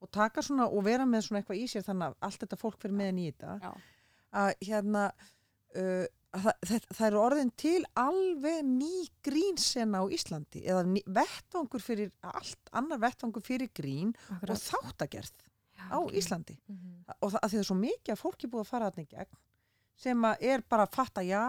[0.00, 2.78] og taka svona og vera með svona eitthvað í sér þannig að allt þetta fólk
[2.80, 3.56] fyrir með í þetta.
[3.60, 3.72] Já.
[4.36, 8.94] Að hérna uh, að það, það, það eru orðin til alveg ný
[9.26, 14.66] grínsena á Íslandi eða ný, vettvangur fyrir allt annar vettvangur fyrir grín og akkurat.
[14.68, 15.46] þáttagerð
[15.80, 16.14] Já, á ok.
[16.20, 16.58] Íslandi.
[16.70, 16.96] Mhm.
[17.18, 19.40] og það, það er svo mikið að fólki búið að fara þarna í gegn
[20.00, 21.42] sem að er bara að fatta já,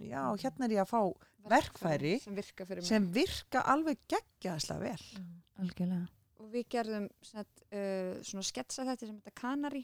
[0.00, 1.02] já, hérna er ég að fá
[1.50, 5.26] verkfæri sem virka fyrir mig sem virka alveg geggjaðslega vel.
[5.60, 6.06] Algjörlega.
[6.40, 9.82] Og við gerðum snett, uh, svona sketsa þetta sem þetta Kanari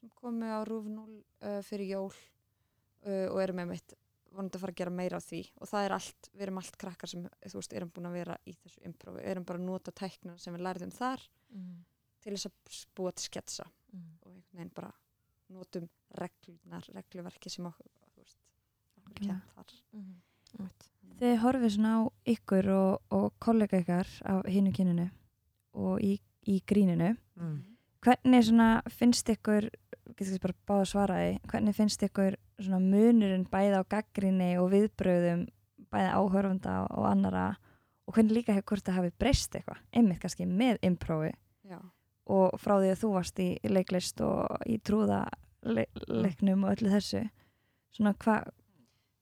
[0.00, 3.96] sem komu á Rúf 0 uh, fyrir jól uh, og erum með mitt
[4.30, 5.40] vonandi að fara að gera meira af því.
[5.60, 8.36] Og það er allt, við erum allt krakkar sem þú veist, erum búin að vera
[8.46, 9.18] í þessu improv.
[9.18, 11.24] Við erum bara að nota tækna sem við lærðum þar
[12.20, 13.66] til þess að búa til sketsa.
[13.96, 14.92] Og einhvern veginn bara
[15.50, 15.88] notum
[16.20, 18.38] reglunar, regluverki sem okkur, þú veist,
[19.00, 19.32] okkur Já.
[19.32, 19.74] kent þar.
[21.20, 22.00] Þið horfið svona á
[22.34, 25.08] ykkur og, og kollega ykkar á hinu kyninu
[25.74, 26.14] og í,
[26.46, 27.16] í gríninu.
[27.40, 27.58] Mm.
[28.04, 29.68] hvernig svona finnst ykkur
[30.18, 31.32] getur bara báða að svara því.
[31.52, 35.46] Hvernig finnst ykkur svona munurinn bæði á gaggrinni og viðbröðum
[35.90, 37.46] bæði áhörfunda og annara
[38.06, 39.80] og hvernig líka hvort það hafi breyst eitthvað?
[39.94, 41.32] Einmitt kannski með improvi
[41.70, 41.78] Já.
[42.26, 47.24] og frá því að þú varst í, leiklist og í trúðaleiknum og öllu þessu.
[47.94, 48.50] Svona hvað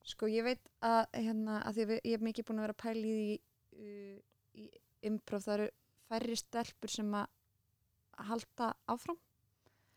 [0.08, 3.40] Sko ég veit að, hérna, að við- ég hef mikið búin að vera pæla í
[3.76, 4.20] uh,
[4.56, 4.68] í
[5.04, 5.66] improv, það eru
[6.08, 7.26] færri stelpur sem að
[8.28, 9.18] halda áfram.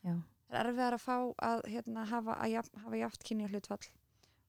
[0.03, 0.17] já,
[0.59, 1.15] er erfiðar að fá
[1.47, 3.89] að hérna, hafa, að jafn, hafa játt kynja hlutfall.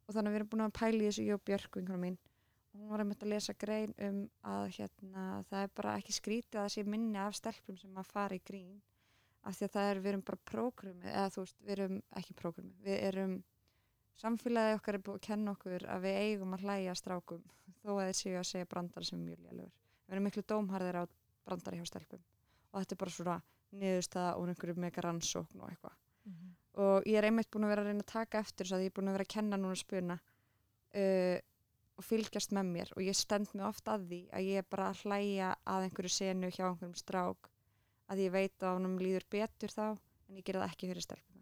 [0.06, 2.16] Og þannig að við erum búin að pæla í þessu og Björk vinkunum mín.
[2.72, 6.58] Og hún var einmitt að lesa grein um að hérna, það er bara ekki skrítið
[6.58, 8.80] að það sé minni af stelpum sem að fara í grín.
[9.42, 12.36] Af því að það er, við erum bara prógrumi eða þú veist, við erum ekki
[12.38, 13.36] prógrumi við erum,
[14.22, 17.46] samfélagið okkar er búið að kenna okkur að við eigum að hlæja að strákum
[17.82, 19.72] þó að þeir séu að segja brandar sem mjög lélugur
[20.12, 21.04] við erum miklu dómharðir á
[21.46, 22.22] brandari hjá stelpum.
[22.72, 23.36] Og þetta er bara svona
[23.78, 25.96] niðurstaða úr einhverju mega rannsókn og eitthvað.
[26.82, 28.92] Og ég er einmitt búin að vera að reyna að taka eftir þess að ég
[28.92, 31.38] er búin að vera að kenna núna spuna uh,
[32.00, 32.92] og fylgjast með mér.
[32.96, 36.14] Og ég stend mig oft að því að ég er bara að hlæja að einhverju
[36.16, 37.50] senu hjá einhverjum strák
[38.12, 41.32] að ég veit að honum líður betur þá en ég gera það ekki fyrir stelpunar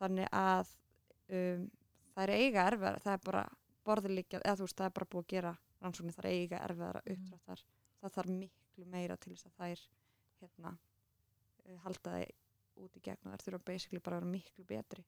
[0.00, 0.70] þannig að
[1.36, 1.64] um,
[2.14, 3.42] það er eiga erfiðar það er bara
[3.86, 7.00] borðilegja eða þú veist það er bara búið að gera rannsóknir það er eiga erfiðar
[7.00, 7.64] að uppdráttar.
[8.00, 9.84] Það þarf miklu meira til þess að þær
[10.40, 10.89] hérna uh,
[11.84, 12.24] halda það
[12.80, 15.04] út í gegn og þær þurfa basically bara að vera miklu betri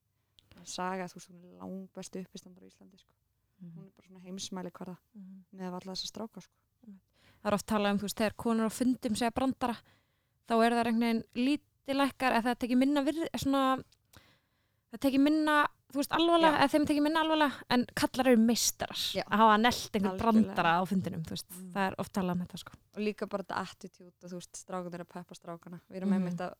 [0.59, 3.12] að saga þú veist hún er langbæstu uppistandar á Íslandi sko.
[3.62, 4.97] hún er bara svona heimsmæli hverða
[5.51, 6.55] með alla þessa stráka sko.
[6.84, 9.76] það er oft talað um, þú veist, þegar konur á fundum segja brandara,
[10.47, 13.62] þá er það einhvern veginn lítilækkar, eða það tekir minna virð, svona,
[14.93, 15.55] það tekir minna,
[15.93, 19.23] þú veist, alvarlega, eða þeim tekir minna alvarlega, en kallar eru meistarar Já.
[19.24, 21.73] að hafa nelt einhvern brandara á fundinum, þú veist, Mm.
[21.73, 22.73] það er oft talað um þetta, sko.
[22.97, 26.09] og líka bara þetta attitude og þú veist strákan er að peppa strákana við erum
[26.10, 26.23] Mhm.
[26.23, 26.55] einmitt að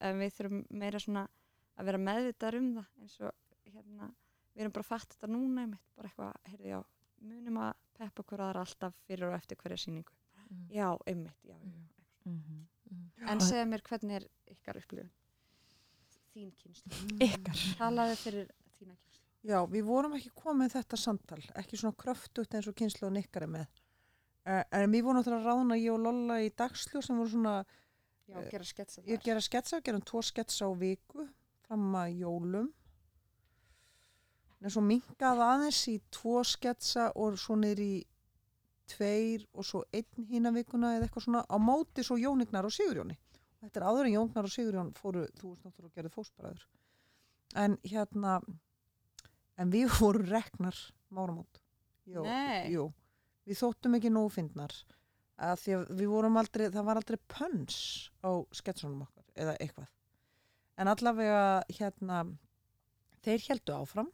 [0.00, 1.28] en við þurfum meira svona
[1.78, 3.32] að vera meðvitaðar um það eins og
[3.66, 4.14] hérna
[4.56, 6.84] við erum bara fatta þetta núna einmitt bara eitthvað, heyrðu já,
[7.22, 10.12] munum að peppa hver aðra alltaf fyrir og eftir hverja sýningu
[10.72, 11.82] já, einmitt, já, já.
[12.24, 12.66] Mhm.
[13.28, 15.10] en segja mér hvernig er ykkar upplifun
[16.32, 17.62] þín kynslu Ykkar.
[17.78, 22.68] talaðu fyrir þína kynslu Já, við vorum ekki komið þetta samtal, ekki svona kröftugt eins
[22.70, 23.66] og kynslu og nikkari með.
[24.46, 27.56] Uh, en við vorum náttúrulega að rána ég og Lolla í dagsljó sem voru svona,
[28.26, 31.26] já, Eh, gera sketsa ég gera sketsa, gerum tvo sketsa á viku
[31.66, 32.70] fram að jólum.
[34.62, 38.04] En svo minkaði aðeins í tvo sketsa og svo niður í
[38.92, 43.16] tveir og svo einn hína vikuna eða eitthvað svona á móti svo Jónignar og Sigurjóni.
[43.62, 46.62] Þetta er áður en Jónignar og Sigurjón fóru, þú veist náttúrulega að gera fósbræður.
[47.62, 48.38] En hérna,
[49.62, 50.78] en við vorum reknar
[51.14, 51.60] máramót.
[52.10, 52.72] Jú, Nei.
[52.72, 52.88] jú,
[53.46, 54.16] við þóttum ekki að
[55.94, 57.76] við vorum aldrei, það var aldrei pöns
[58.26, 59.92] á sketsunum okkar eða eitthvað.
[60.82, 62.24] En allavega hérna,
[63.22, 64.10] þeir heldu áfram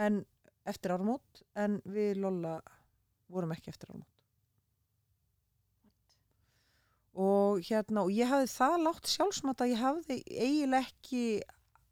[0.00, 0.22] en
[0.68, 2.58] eftir áramót en við Lolla
[3.32, 4.15] vorum ekki eftir áramót.
[7.16, 11.22] Og hérna, og ég hafði það látt sjálfsmat að ég hafði eiginlega ekki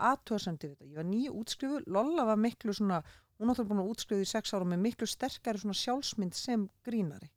[0.05, 0.89] aðtöðsendir þetta.
[0.91, 3.01] Ég var nýju útskrifu, Lolla var miklu svona,
[3.41, 7.31] hún áttur búin að útskrifu í sex ára með miklu sterkari svona sjálfsmynd sem grínari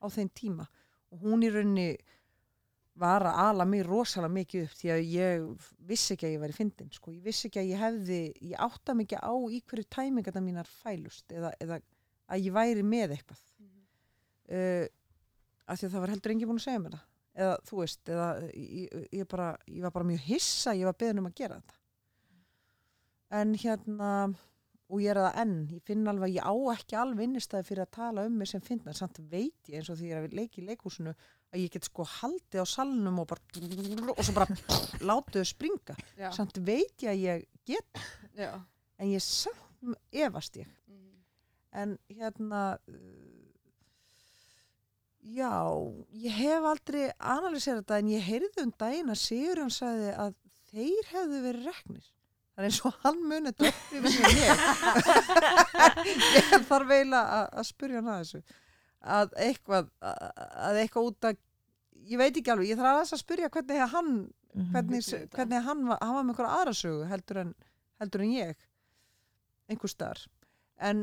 [0.00, 0.66] á þeim tíma.
[1.12, 1.88] Og hún í rauninni
[2.98, 5.46] var að ala mig rosalega mikið upp því að ég
[5.88, 7.12] vissi ekki að ég væri fyndin, sko.
[7.12, 8.20] Ég vissi ekki að ég hefði,
[8.52, 11.80] ég átta mikið á í hverju tæmingarna mínar fælust eða, eða
[12.30, 13.42] að ég væri með eitthvað.
[14.44, 14.86] Uh,
[15.64, 17.10] af því að það var heldur enginn búin að segja mér það.
[17.34, 21.18] Eða þú veist, eða ég, ég, bara, ég var bara mjög hissa, ég var beðin
[21.18, 21.78] um að gera þetta.
[23.34, 24.10] En hérna,
[24.92, 27.82] og ég er að það enn, ég finn alveg ég á ekki alveg innistæði fyrir
[27.86, 30.28] að tala um mig sem finna, en samt veit ég eins og því ég er
[30.28, 31.14] að leiki í leikhúsinu
[31.54, 34.58] að ég get sko haldið á salnum og bara og svo bara
[35.02, 38.02] látuðu springa já, samt veit ég að ég get
[38.38, 38.50] já.
[39.00, 41.18] en ég samt efast ég Mhm.
[41.72, 42.62] en hérna
[45.24, 45.52] já
[46.24, 50.34] ég hef aldrei analýserað þetta en ég heyrði um daginn að Sigurjón sagði að
[50.74, 52.10] þeir hefðu verið reknir.
[52.54, 54.60] Það er eins og hann muni þetta upp yfir sem ég.
[56.34, 58.40] Ég þarf eiginlega að, að spyrja hann að þessu.
[59.14, 60.20] Að eitthvað að,
[60.68, 61.40] að eitthvað út að
[62.12, 64.14] ég veit ekki alveg, ég þarf aðeins að spyrja hvernig hann
[64.54, 64.68] Mhm.
[64.70, 67.48] hvernig, hvernig hann, var, hann var með einhverja aðra sögu heldur en,
[67.98, 68.52] heldur en ég
[69.66, 70.20] einhver staðar.
[70.78, 71.00] En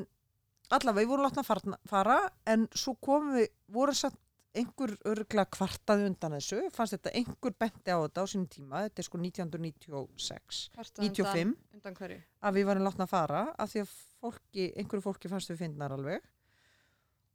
[0.78, 2.18] allavega, við vorum látna að fara,
[2.50, 4.20] en svo komum við, voru satt
[4.58, 9.00] einhver örgla kvartaði undan þessu fannst þetta einhver benti á þetta á sínum tíma þetta
[9.00, 13.84] er sko 1996 Kvartað 95 undan, undan að við varum látna að fara af því
[13.86, 16.24] að fólki, einhverju fólki fannst við finnar alveg.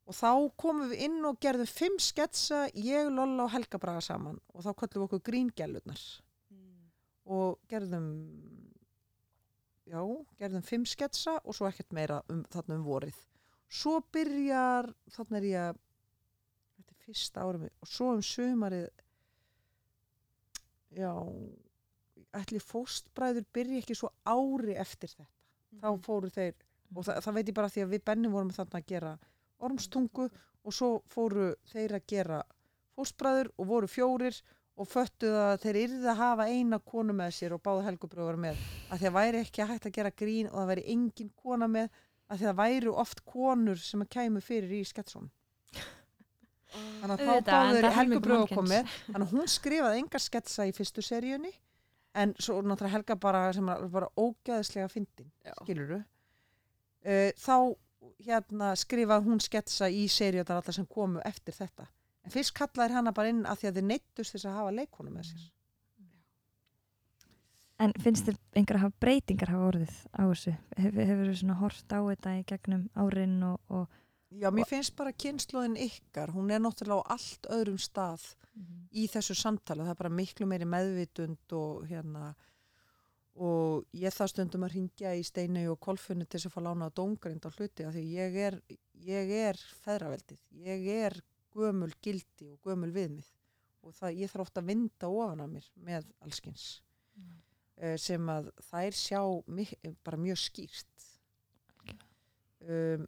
[0.06, 0.30] Og þá
[0.60, 4.70] komum við inn og gerðum fimm sketsa, ég, Lolla og Helga Braga saman og þá
[4.82, 6.04] köllum við okkur gríngælurnar
[6.52, 6.84] mm.
[7.34, 8.12] og gerðum
[9.86, 10.00] já,
[10.40, 13.18] gerðum fimm sketsa og svo ekkert meira um, þarna um vorið.
[13.68, 15.78] Svo byrjar þarna er ég
[16.76, 18.88] þetta er fyrsta árum og svo um sumarið
[20.96, 21.12] já
[22.36, 25.30] ætli fóstbræður byrja ekki svo ári eftir þetta.
[25.80, 26.02] Þá Mhm.
[26.02, 26.54] fóru þeir
[26.94, 29.18] og það, það veit ég bara því að við Benni vorum þarna að gera
[29.60, 30.30] ormstungu
[30.64, 32.42] og svo fóru þeir að gera
[32.96, 34.40] fóstbræður og voru fjórir
[34.76, 38.60] og föttuðu að þeir yrði að hafa eina konu með sér og báða helgubröður með.
[38.90, 41.68] Að því að væri ekki að hægt að gera grín og það væri engin kona
[41.70, 41.88] með
[42.26, 45.30] að því að væri oft konur sem að kæmu fyrir í sketsun
[47.00, 48.92] þannig að þá Auðvitað, báðu en þeir það helmingur helgubröður komið.
[49.06, 51.52] Þannig að hún skrifaði engar sketsa í fyrstu seríunni
[52.16, 55.28] en svo náttúrulega Helga bara sem bara ógæðislega fyndin
[55.62, 57.56] skiluru uh, þá
[58.24, 61.88] hérna skrifaði hún sketsa í seríunar allar sem komu eftir þetta
[62.26, 65.12] en fyrst kallaði hana bara inn að því að þeir neittust þess að hafa leikonu
[65.14, 65.44] með sér.
[67.84, 70.56] En finnst þér einhverja breytingar hafa orðið á þessu?
[70.80, 74.02] Hefur, hefur þú svona hort á þetta í gegnum árin og, og
[74.36, 78.24] Já, mér finnst bara kynnslóðin ykkar, hún er náttúrulega á allt öðrum stað
[78.90, 82.32] í þessu samtali, það er bara miklu meiri meðvitund og hérna
[83.36, 86.88] og ég það stundum að ringja í Steinau og Kolfunni til þess að fá lána
[86.88, 88.58] á dóngrind á hluti af því ég er,
[89.04, 91.18] ég er feðraveldið, ég er
[91.56, 93.28] gömul gildi og gömul viðmið.
[93.86, 96.66] Og það, ég þarf ofta að vinda ofan að mér með allskins
[97.16, 97.36] Mm.
[97.80, 101.04] uh, sem að þær sjá mik- bara mjög skýrt.
[102.66, 103.06] Um,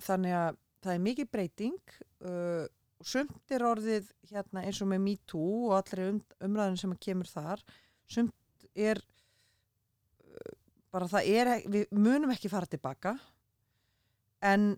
[0.00, 1.94] þannig að það er mikið breyting
[2.24, 2.64] uh,
[3.00, 7.28] og sumt er orðið hérna eins og með MeToo og allri um, umræðin sem kemur
[7.28, 7.60] þar.
[8.08, 9.00] Sumt er
[10.24, 10.54] uh,
[10.94, 13.16] bara það er við munum ekki fara tilbaka
[14.40, 14.70] en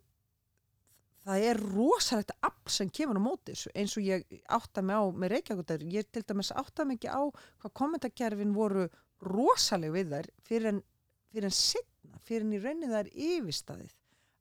[1.27, 5.35] það er rosalegt afl sem kemur á móti eins og ég átta mig á með
[5.37, 7.23] Reykjavík ég til dæmis átta mig ekki á
[7.63, 8.89] hvað kommentakerfin voru
[9.23, 10.81] rosaleg við þær fyrir en,
[11.31, 13.93] fyrir en setna, fyrir en í rauninni það er yfirstaðið.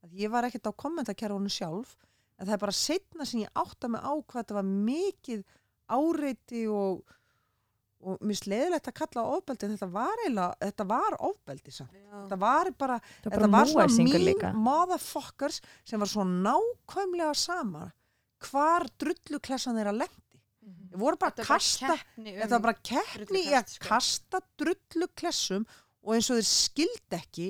[0.02, 1.96] Að ég var ekkert á kommentakerfunum sjálf
[2.40, 5.44] en það er bara setna sem ég átta mig á hvað þetta var mikið
[5.92, 7.04] áreiti og,
[8.02, 11.96] og mér sleiðilegt að kalla ofbeldi en þetta var eiginlega, þetta var ofbeldi samt.
[12.10, 14.52] þetta var bara, þetta bara var svona líka.
[14.58, 17.88] motherfuckers sem var svo nákvæmlega sama
[18.42, 20.18] hvar drulluklessan þeirra lendi
[20.92, 25.64] Þeir voru bara að kasta um þetta var bara keppni í að kasta drullu klessum
[26.02, 27.50] og eins og þeir skildi ekki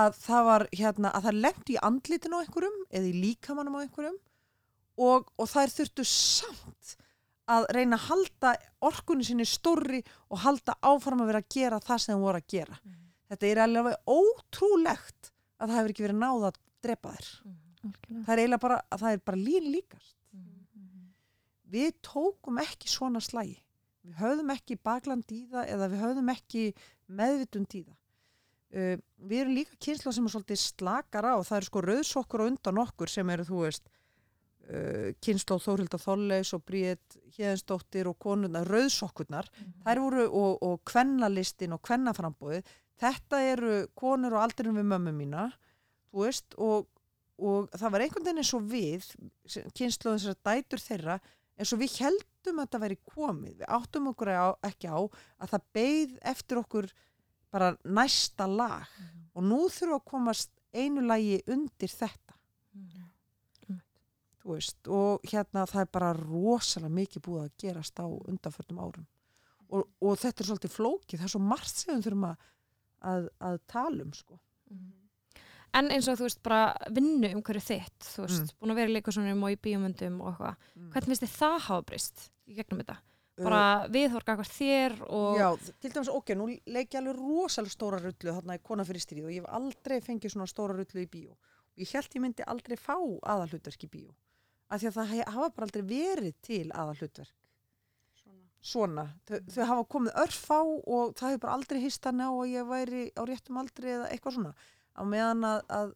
[0.00, 3.82] að það var hérna að það lendi í andlitin á einhverjum eða í líkamannum á
[3.82, 4.18] einhverjum
[5.00, 6.94] og, og þær þurftu samt
[7.50, 8.52] að reyna að halda
[8.90, 10.00] orkunni sinni stórri
[10.30, 12.78] og halda áfram að vera að gera það sem þeir voru að gera.
[13.30, 17.32] Þetta er alveg ótrúlegt að það hefur ekki verið náða að drepa þær.
[17.80, 18.24] Algjörlega.
[18.26, 20.16] Það er eiginlega bara, að það er bara lín líkast.
[21.70, 23.60] Við tókum ekki svona slægi
[24.04, 26.66] við höfðum ekki bakland í það eða við höfðum ekki
[27.20, 27.96] meðvitund í það.
[28.70, 28.96] Uh,
[29.26, 32.82] við erum líka kynsla sem er svolítið slakar á það eru sko rauðsokkur og undan
[32.84, 33.90] okkur sem eru þú veist
[34.70, 39.50] uh, kynsla Þórhilda Þolleis og Bríð Hjeðinsdóttir og konuna rauðsokkurnar
[39.84, 42.70] þær voru og, og kvennalistin og kvennaframbóðið
[43.00, 45.50] þetta eru konur og aldrinum við mömmu mína
[46.10, 46.88] þú veist og,
[47.40, 49.12] og það var einhvern veginn eins og við
[49.76, 51.20] kynslu þessar dætur þeirra
[51.60, 53.54] eins og við heldum að þetta væri komið.
[53.60, 56.88] Við áttum okkur á, ekki á að það beigð eftir okkur
[57.52, 58.88] bara næsta lag.
[59.34, 62.38] Og nú þurfum við að komast einu lagi undir þetta.
[62.70, 63.09] Þú
[64.54, 69.08] veist og hérna það er bara rosalega mikið búið að gerast á undanförnum árum
[69.70, 72.48] og, og þetta er svolítið flókið það er svo margt sem við þurfum að,
[73.12, 74.40] að, að tala um sko
[75.70, 78.56] En eins og þú veist bara vinnu um hverju þitt, þú veist, Mm.
[78.58, 80.56] búin að vera í leikusonum og í bíómyndum og eitthvað.
[80.74, 80.88] Mm.
[80.90, 82.96] Hvernig finnst þið það hafa brist í gegnum þetta?
[83.40, 85.38] Bara viðhorka eitthvað þér og...
[85.38, 85.48] Já,
[85.80, 89.28] til dæmis, ok, nú leik ég alveg rosalega stóra rullu þarna í kona fyrir stríð
[89.28, 91.38] og ég hef aldrei fengið svona stóra rullu í bíó.
[91.38, 94.10] Og ég held ég myndi aldrei fá aðalhlutverk í bíó.
[94.70, 97.36] Af því að það hafa bara aldrei verið til aðalhlutverk.
[98.20, 98.44] Svona.
[98.60, 102.52] svona, þau, þau hafa komið örfá og það hefur bara aldrei hist hann á að
[102.52, 104.52] ég væri á réttum aldri eða eitthvað svona.
[104.94, 105.94] Á meðan að, að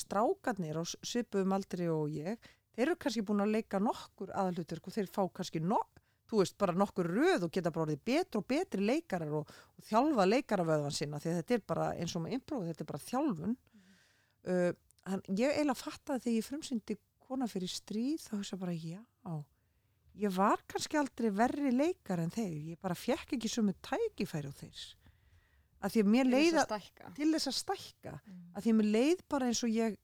[0.00, 4.96] strákarnir á svipuðum aldri og ég þeir eru kannski búin að leika nokkur aðalhutur og
[4.96, 8.46] þeir fá kannski nokkur þú veist, bara nokkur röð og geta bara orðið betri og
[8.50, 12.36] betri leikarar og, og þjálfa leikaraföðan sinna því að þetta er bara eins og með
[12.38, 13.56] improv, þetta er bara þjálfun.
[14.46, 14.72] Uh,
[15.06, 19.02] hann, ég eiginlega fattaði þegar ég frumsyndi kona fyrir stríð þá hugsa bara já
[20.16, 24.54] ég var kannski aldrei verri leikar en þeir, ég bara fekk ekki sumu tækifæri á
[24.56, 24.84] þeir.
[25.84, 26.64] Að því að mér leiða
[27.16, 28.14] til þess að stækka.
[28.56, 29.98] Að því að mér leið bara eins og ég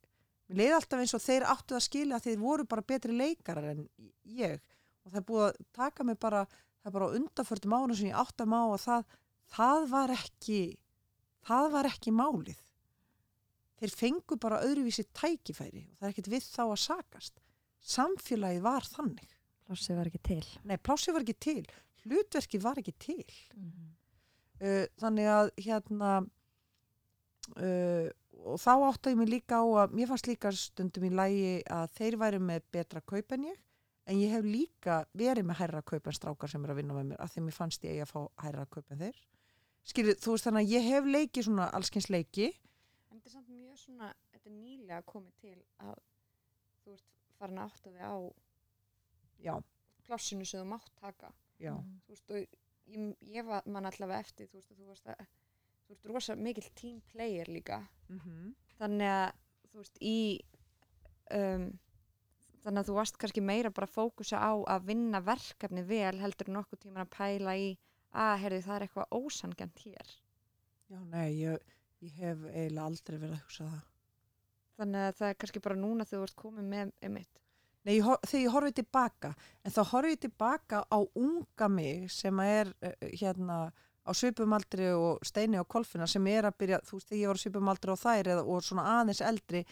[0.51, 3.71] mér leið alltaf eins og þeir áttu að skilja að þeir voru bara betri leikarar
[3.73, 3.87] en
[4.29, 4.61] ég.
[5.03, 6.45] Og það er búið að taka mig bara
[6.83, 9.17] það er bara á undanförtum ára sem ég átt að má að það,
[9.57, 10.61] það var ekki
[11.49, 12.62] það var ekki málið
[13.83, 17.41] þeir fengu bara öðruvísi tækifæri og það er ekkert við þá að sakast.
[17.83, 19.33] Samfélagið var þannig.
[19.67, 20.45] Plássið var ekki til.
[20.69, 21.63] nei, plásið var ekki til,
[22.05, 23.27] hlutverkið var ekki til.
[23.57, 23.91] Mhm.
[24.63, 26.13] uh, þannig að hérna
[27.57, 28.09] uh,
[28.43, 31.93] og þá áttaði ég mig líka á að mér fannst líka stundum í lægi að
[31.99, 33.61] þeir væri með betra kaup en ég
[34.11, 37.13] en ég hef líka verið með hærra kaup en strákar sem er að vinna með
[37.13, 39.21] mér af því að mér fannst ég að fá hærra kaup en þeir.
[39.87, 42.53] Skilur, þú veist þannig að ég hef leiki svona allskins leiki
[43.13, 46.01] En þetta er samt mjög svona, þetta er nýlega komið til að
[46.83, 48.15] þú ert farin að átta þig á
[49.43, 49.55] já,
[50.07, 51.33] plássinu sem þú mátt taka.
[51.63, 51.73] já,
[52.07, 52.37] Þú veist, og
[52.93, 55.25] ég, ég var mann allavega eftir, þú veist, að þú varst að,
[55.87, 57.81] þú ert rosa mikill team player líka.
[58.09, 59.33] mm Þannig að,
[59.71, 60.17] þú veist, í,
[61.37, 61.67] um,
[62.65, 66.51] þannig að þú varst kannski meira bara að fókusa á að vinna verkefni vel heldur
[66.51, 67.69] en nokkuð tíma að pæla í
[68.13, 70.17] að, heyrðu, það er eitthvað ósangjant hér.
[70.93, 71.63] já, nei ég,
[72.03, 73.81] ég hef eiginlega aldrei verið að hugsa það
[74.83, 77.41] Þannig að það er kannski bara núna þegar þú ert komið með einmitt.
[77.83, 79.31] Nei, ég, þegar ég horfið tilbaka,
[79.63, 83.57] en þá horfið ég tilbaka á unga mig sem að er uh, hérna
[84.03, 87.39] á svipumaldri og steini og kolfina sem er að byrja, þú veist, þegar ég var
[87.39, 89.65] á svipumaldri og þær eða, og svona aðeins eldri,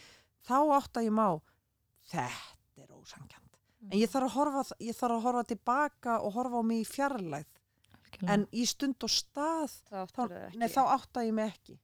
[0.47, 1.27] þá átta ég má,
[2.11, 3.59] þetta er ósangjant.
[3.89, 6.87] En ég þarf, að horfa, ég þarf að horfa tilbaka og horfa á mig í
[6.87, 7.47] fjarlæð,
[7.95, 8.33] Algjörlega.
[8.35, 10.03] en í stund og stað, þá,
[10.67, 11.79] þá átta ég mig ekki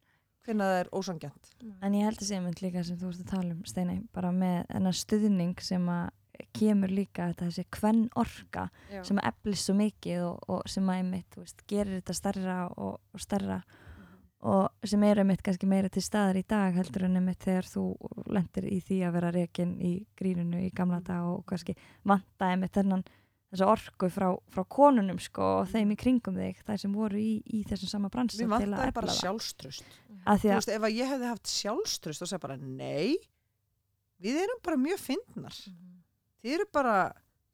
[0.47, 1.51] hvernig það er ósangjant.
[1.83, 4.31] En ég held að segja mynd líka sem þú ert að tala um, Steinei, bara
[4.35, 6.07] með þennan stuðning sem að
[6.53, 9.01] kemur líka þetta þessi hvern orka Já.
[9.07, 12.57] sem að eflist svo mikið og, og sem að einmitt, þú veist, gerir þetta starra
[12.77, 13.61] og, og starra
[14.47, 17.85] og sem er einmitt kannski meira til staðar í dag heldur en einmitt þegar þú
[18.35, 21.73] lendir í því að vera rekin í grínunu í gamla dag og kannski
[22.05, 23.01] vanta einmitt þennan
[23.51, 27.31] þessu orku frá, frá konunum sko og þeim í kringum þig, þær sem voru í,
[27.47, 29.19] í þessum sama bransa Mér bara það.
[29.21, 29.87] sjálfströst.
[30.27, 33.15] Að því þú að, veist, ef að ég hefði haft sjálfströst þá segja bara, nei
[34.23, 36.95] við erum bara mjög fyndnar þið eru bara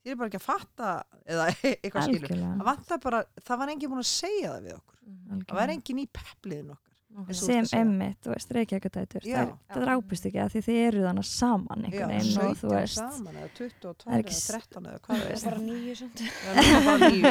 [0.03, 0.89] þið eru bara ekki að fatta
[1.23, 4.97] eða eitthvað skilur það, algjörlega, bara, það var enginn búin að segja það við okkur
[5.03, 5.75] það var algjörlega.
[5.77, 6.82] enginn í peppliðin okkar
[7.13, 9.37] þú sem emmitt, þú veist, reykjagatætur Já.
[9.69, 12.97] það, drápist ekki að því þið eru þannig saman einhvern veginn og þú 17 veist
[12.99, 15.95] saman eða 22 Það er eða ekki s- 13 eða hvað Það það bara nýju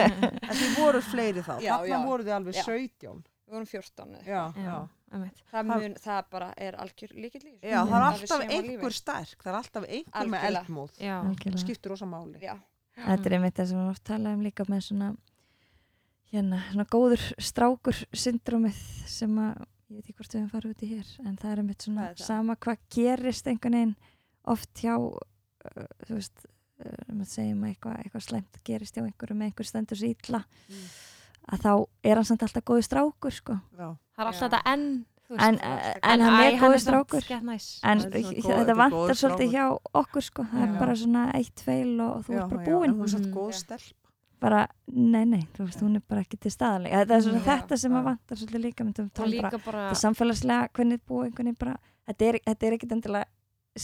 [0.49, 2.65] en þið voru fleiri þá, þarna voru þið alveg Já.
[2.69, 3.23] 17
[3.53, 4.13] Við vorum 14.
[4.17, 4.77] eða já, Já, já.
[5.13, 5.41] einmitt.
[5.51, 7.51] Það, Það- mun, það bara er algjör þessu.
[7.61, 10.63] já, það er alltaf einhver sterk það er alltaf einhver með Algjörlega.
[10.63, 10.95] eldmóð
[11.43, 12.55] það skiptur rosa máli Já,
[12.97, 15.11] þetta er einmitt það sem við oft tala um líka með svona
[16.33, 18.79] hérna, svona góður strákur syndrómið
[19.13, 21.63] sem að ég veit ekki hvort við höfum farið út í hér en það er
[21.63, 23.95] einmitt svona Hvað er sama hvað gerist einhvern veginn
[24.57, 29.05] oft hjá uh, þú veist uh, um að segjum að eitthvað, eitthvað slæmt gerist hjá
[29.07, 30.43] einhverjum með einhver stendur sér illa
[30.73, 30.85] Mm.
[31.53, 31.73] að þá
[32.07, 33.55] er hann samt alltaf góður strákur sko.
[33.77, 34.85] Já, Það er alltaf þetta enn
[35.29, 35.57] veist, en,
[36.13, 37.25] en hann er góður samt strákur.
[37.33, 39.65] en er þetta er vantar svolítið hjá
[40.03, 40.45] okkur sko.
[40.53, 40.69] Það Já.
[40.69, 42.95] er bara svona eitt feil og þú já, ert bara já, búinn.
[42.95, 43.35] hún er samt Mhm.
[43.35, 43.97] góð stelp
[44.43, 47.47] bara, nei, nei, þú veist, hún er bara ekki til staðalega þetta er svona Já.
[47.53, 48.07] þetta sem að Já.
[48.09, 51.77] vantar svolítið líka myndum bara, þetta er samfélagslega hvernig er búið einhvern veginn bara
[52.11, 53.27] þetta er, þetta er ekkit endilega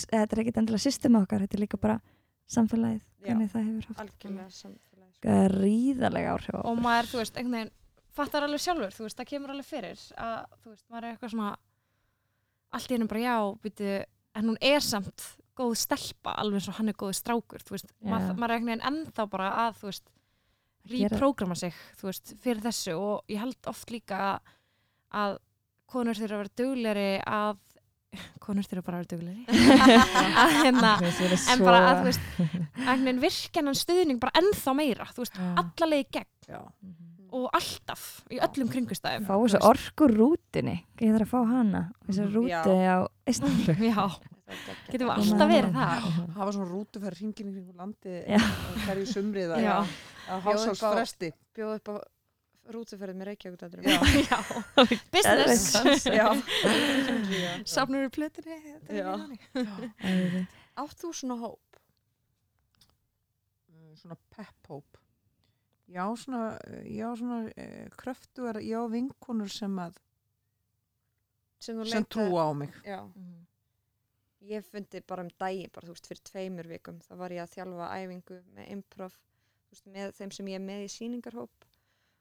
[0.03, 1.99] þetta er ekkit endilega system okkar, þetta er líka bara
[2.49, 3.25] samfélagið, Já.
[3.29, 4.75] hvernig það hefur haft sko.
[5.25, 7.75] gríðarlega áhrif og maður, þú veist, einhvern veginn
[8.19, 11.35] fattar alveg sjálfur, þú veist, það kemur alveg fyrir að, þú veist, maður er eitthvað
[11.35, 11.51] svona
[12.79, 13.93] allt í hennu bara, já, býtu
[14.39, 15.27] en hún er samt
[15.59, 18.11] góð stelpa alveg eins og hann er góð strákur, þú veist Já.
[18.13, 20.07] maður, maður er einhvern veginn ennþá bara að, þú veist
[20.89, 21.75] reprógrama sig,
[22.11, 22.95] veist, fyrir þessu.
[22.99, 24.41] Og ég held oft líka
[25.15, 25.39] að
[25.89, 27.59] konur þurfa að vera dugleri að
[28.41, 29.43] konur þurfa bara að vera dugleri
[30.43, 30.93] að hérna
[31.53, 32.23] en bara að, þú veist,
[33.21, 36.33] virkennan stuðning bara ennþá meira, þú veist, allalegi gegn.
[36.49, 36.63] Já,
[37.29, 38.03] og alltaf
[38.33, 42.35] í öllum kringustæðum fá þessu orku rútinni ég þarf að fá hana, þessu Mhm.
[42.39, 42.97] rúti á
[43.29, 44.15] geggjað.
[44.89, 46.07] getum við alltaf verið það.
[46.39, 48.41] Hafa svona rútu fyrir hringin í kringu landi Já.
[48.87, 49.53] hverju sumrið
[50.29, 51.97] að, hálsásfresti bjóð upp á
[52.69, 53.33] rútuferð með.
[54.29, 54.39] Já.
[55.15, 56.05] business.
[57.75, 58.59] Safnur í plötunni.
[60.79, 61.83] Átt þú svona hóp?
[63.73, 65.01] Uh, svona pep-hóp
[65.89, 69.97] já svona, já svona uh, kröftugar, já vinkonur sem að
[71.59, 72.71] Sem, sem trúa á mig.
[72.87, 73.03] Já.
[74.47, 77.57] Ég fundi bara um daginn, bara þú veist, fyrir tveimur vikum, þá var ég að
[77.57, 79.17] þjálfa æfingu með improv,
[79.73, 81.67] veist, með þeim sem ég er með í síningarhóp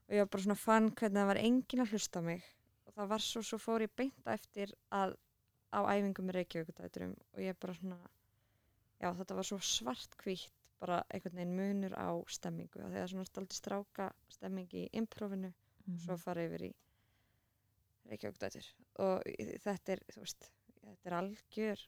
[0.07, 2.45] og ég var bara svona fann hvernig það var enginn að hlusta á mig.
[2.87, 5.17] Og það var svo, svo fór ég beinta eftir að
[5.75, 7.99] á æfingu með Reykjavíkudæturum og ég bara svona,
[9.03, 12.83] já þetta var svo svartkvítt, bara einhvern veginn munur á stemmingu.
[12.85, 15.51] Og þegar svona stolti stráka stemmingi í improvinu.
[15.87, 16.73] Og svo fara yfir í
[18.07, 18.67] Reykjavíkudætur
[19.03, 19.27] og
[19.63, 20.49] þetta er, þú veist,
[20.79, 21.83] þetta er algjör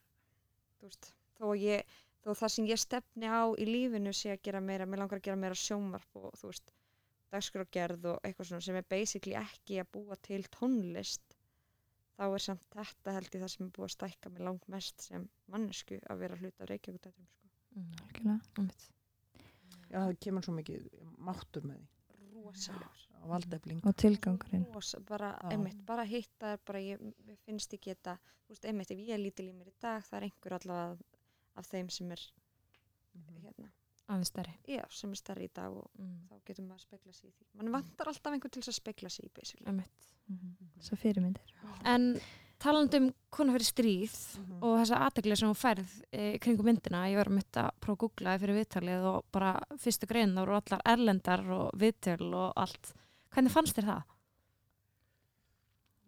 [0.79, 4.61] þú veist, þó ég þó það sem ég stefni á í lífinu sé að gera
[4.61, 6.73] meira, mér langar að gera meira sjónvarp og þú veist,
[7.33, 11.35] dagskrágerð og eitthvað svona sem er basically ekki að búa til tónlist
[12.19, 15.05] þá er samt þetta held ég það sem er búið að stækka mig langt mest
[15.05, 17.51] sem mannesku að vera hluta af Reykjavíkudæturum sko.
[17.79, 18.39] Algjörlega.
[19.89, 20.89] já það kemur svo mikið
[21.29, 22.75] máttur með því
[23.19, 24.65] á valdefling Og tilgangurinn.
[24.73, 28.17] rosa, bara, einmitt, bara hitta bara ég, mér finnst ég geta
[28.47, 31.18] þú veist, einmitt, ef ég er lítil í mér í dag það er einhver allavega
[31.59, 32.23] af þeim sem er
[33.15, 33.39] Mhm.
[33.43, 33.69] hérna,
[34.09, 36.27] aðeins stærri já, sem er stærri í dag og mm.
[36.29, 39.09] þá getur maður að spekla sig í því mann vantar alltaf einhver til að spekla
[39.09, 40.05] sig í basically Einmitt.
[40.85, 41.41] Svo fyrirmyndir.
[41.89, 42.19] en
[42.59, 44.61] talandi um konu fyrir stríð Mhm.
[44.63, 47.95] og þessa aðtegli sem hún færð e, kringum myndina, ég var að mynda að prófa
[47.95, 52.33] að googla það fyrir viðtalið og bara fyrstu grein þá voru allar erlendar og viðtöl
[52.35, 52.93] og allt,
[53.33, 54.03] hvernig fannst þér það?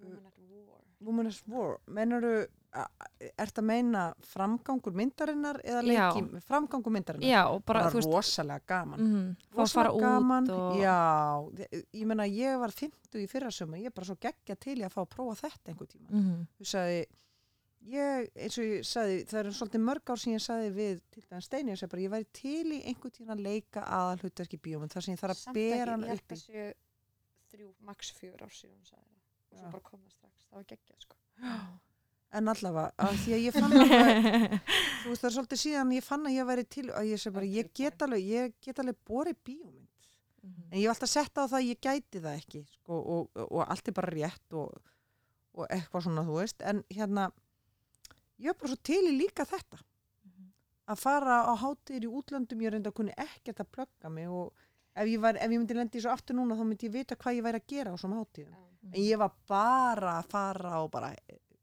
[0.01, 6.03] Woman at War Woman is War, meinaru ert að meina framgangur myndarinnar eða Já.
[6.15, 7.27] leiki, framgangur myndarinnar?
[7.27, 9.01] Já, bara, bara þú veist rosalega gaman.
[9.07, 10.97] Mm, rosalega gaman, út og já,
[11.99, 14.93] ég meina ég var 50 í fyrrasöma, ég er bara svo geggja til í að
[14.95, 16.07] fá að prófa þetta einhver tíma.
[16.15, 17.01] Mm, þú sagði
[17.91, 21.23] ég, eins og ég sagði, það er svolítið mörg ár sem ég sagði við til
[21.27, 24.59] dæmis Steini, ég sagði bara ég væri til í einhver tíma að leika aðal hlutverki
[24.61, 26.41] bíómynd þar sem ég þarf að bera hann ég upp í.
[27.51, 29.71] þrjú, max fjör ár síðan það og svo Já.
[29.73, 31.17] bara kom það strax, það var geggjað sko
[32.37, 34.55] en allavega, að því að ég fann alveg,
[35.01, 37.35] þú veist það er svolítið síðan ég fann að ég væri til, að ég segi
[37.35, 40.09] bara ég get alveg, ég get alveg borið bíómynd.
[40.71, 43.45] En ég hef alltaf sett á það að ég gæti það ekki sko, og, og,
[43.51, 44.71] og allt er bara rétt og,
[45.59, 46.63] og eitthvað svona þú veist.
[46.65, 47.27] En hérna
[48.41, 49.83] ég er bara svo til í líka þetta.
[50.91, 54.49] Að fara á hátíðir í útlöndum ég reynda að kunni ekkert að plugga mig og
[54.97, 57.37] ef ég, var, ef ég myndi lendi svo aftur núna þá myndi ég vita hvað
[57.37, 58.57] ég væri að gera á svona hátíðum.
[58.81, 58.89] Já.
[58.95, 61.11] en ég var bara að fara og bara,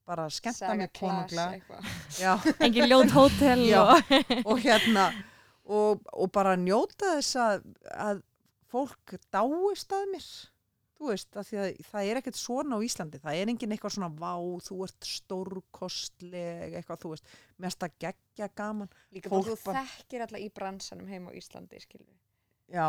[0.09, 0.90] bara skemmta mig.
[2.22, 2.32] Já,
[2.64, 4.12] engin ljót hótel og
[4.48, 5.10] og hérna
[5.68, 8.22] og, og bara njóta þess að, að
[8.72, 10.28] fólk dáist að mér.
[10.98, 13.93] Þú veist, að því að það er ekkert svona á Íslandi, það er engin eitthvað
[13.94, 14.32] svona vá,
[14.66, 17.28] þú ert stórkostleg eitthvað, þú veist,
[17.62, 21.78] mest að geggja gaman, líka bara þú bara- þekkir alla í bransanum heim á Íslandi
[21.85, 22.16] skilur
[22.68, 22.89] já,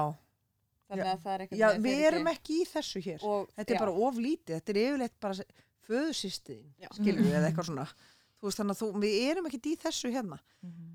[0.89, 1.11] þannig Já.
[1.13, 3.21] að það er eitthvað já við erum ekki í þessu hér.
[3.29, 5.33] Og, þetta er já, bara of lítið, þetta er yfirleitt bara
[5.89, 6.89] föðusistiðin, Já.
[6.95, 7.85] skilur við eða eitthvað svona,
[8.39, 10.37] þú veist, þannig að þú, við erum ekki í þessu hérna,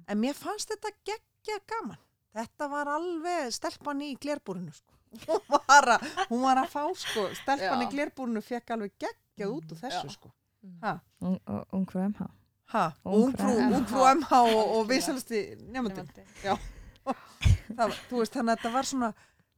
[0.09, 1.99] en mér fannst þetta geggja gaman.
[2.35, 4.95] Þetta var alveg stelpan í glerbúrinu sko.
[5.29, 7.87] hún, var að, hún var að fá sko, stelpan Já.
[7.87, 10.15] í glerbúrinu fekk alveg geggjað út úr þessu Já.
[10.17, 10.33] sko.
[11.75, 12.27] Ungfrú MH.
[13.05, 14.89] ungfrú MH og, og
[17.05, 19.11] það, var- þú veist, þannig að þetta var svona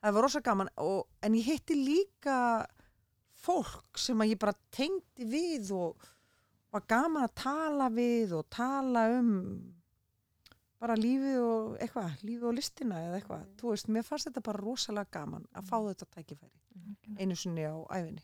[0.03, 2.37] það var rosa gaman og, en ég hitti líka
[3.47, 6.07] fólk sem að ég bara tengdi við og
[6.75, 9.33] var gaman að tala við og tala um
[10.83, 13.55] bara lífið og eitthvað, lífið og listina eða eitthvað, Mhm.
[13.61, 17.75] þú veist, mér fannst þetta bara rosalega gaman að fá þetta tækifæri einu sinni á
[17.97, 18.23] æfinni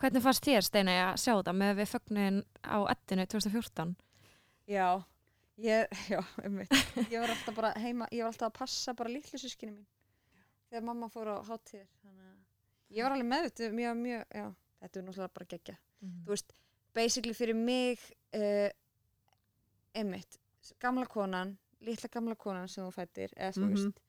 [0.00, 3.94] hvernig fannst þér Steina að sjá þetta með við fögnin á ettinu 2014
[4.68, 4.88] já,
[5.58, 6.72] ég, já, einmitt.
[7.10, 9.86] Ég var alltaf bara heima, ég var alltaf að passa bara litlu sískinu mín.
[10.70, 12.38] Þegar mamma fór á hátíðir þannig að
[12.92, 14.46] ég var alveg meðvitið mjög, mjög, já,
[14.82, 15.76] þetta er náttúrulega bara geggja.
[16.02, 16.52] Þú veist,
[16.94, 18.00] basically fyrir mig
[18.36, 18.70] uh,
[19.96, 20.38] einmitt,
[20.82, 23.74] gamla konan litla gamla konan sem þú fættir eða þú Mhm.
[23.74, 24.00] veist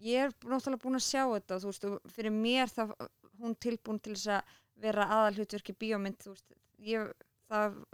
[0.00, 2.92] ég er náttúrulega búin að sjá þetta þú veist, og fyrir mér það
[3.40, 4.42] hún tilbúin til þess að
[4.78, 7.12] vera aðal hlutverki bíómynd, þú veist ég,
[7.50, 7.84] það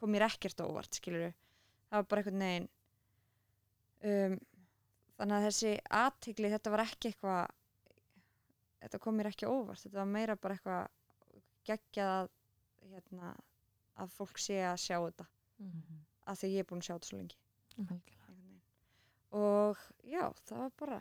[0.00, 1.28] kom mér ekkert óvart, skilur
[1.90, 2.68] það var bara einhvern veginn
[4.02, 4.38] um,
[5.18, 5.72] þannig að þessi
[6.02, 7.50] aðtigli, þetta var ekki eitthvað
[8.82, 9.82] þetta kom mér ekki óvart.
[9.82, 11.38] Þetta var meira bara eitthvað
[11.68, 12.32] geggjað að
[12.92, 13.34] hérna,
[14.02, 15.28] að fólk sé að sjá þetta.
[16.26, 17.38] Af því ég er búin að sjá þetta svo lengi.
[17.72, 18.60] Veginn.
[19.32, 20.98] og já, það var bara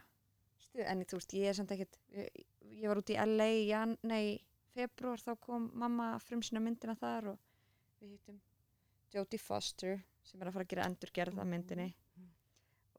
[0.61, 3.65] stuð, en þú veist, ég er samt ekkert ég, ég var út í LA í
[3.67, 4.39] jan, nei,
[4.71, 7.41] februar, þá kom mamma frumsina myndina þar og
[7.99, 8.39] við hittum
[9.11, 11.89] Jodie Foster sem er að fara að gera endurgerð af myndinni.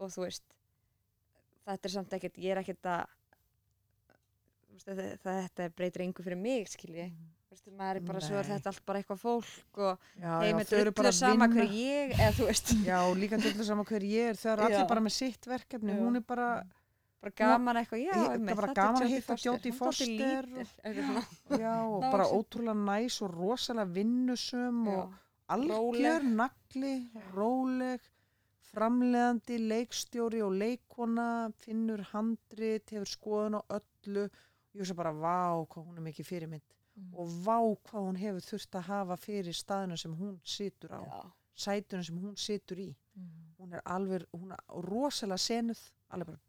[0.02, 0.44] Og þú veist
[1.64, 3.16] þetta er samt ekkert, ég er ekkert að
[4.80, 8.52] þetta, breytir engu fyrir mig, skilji þú veist, maður er bara svo er Nei.
[8.56, 11.18] þetta allt bara eitthvað fólk og já, heim já, er þau eru bara drullu að
[11.18, 11.56] sama vinna.
[11.56, 14.86] hver ég eða þú veist, Já, líka drullu sama hver ég er, þau eru allir
[14.92, 15.98] bara með sitt verkefni, Já.
[16.00, 16.46] hún er bara,
[17.22, 20.48] bara gaman eitthvað, já, Ég- einmitt, bara er gaman að hitta er Foster.
[21.60, 25.12] Já, og bara ótrúlega næs og rosalega vinnusum og
[25.52, 26.94] algjör nagli,
[27.34, 28.00] róleg,
[28.72, 34.30] framleiðandi, leikstjóri og leikona, finnur handrit, hefur skoðun á öllu.
[34.72, 35.36] Ég veist bara, vá,
[35.68, 36.78] hvað hún er mikið fyrirmynd
[37.16, 37.56] og vá,
[37.88, 41.20] hvað hún hefur þurft að hafa fyrir staðinu sem hún situr á, Já.
[41.66, 42.90] sætunum sem hún situr í.
[43.58, 45.80] Hún er alveg, hún er rosalega senuð,
[46.12, 46.40] alveg bara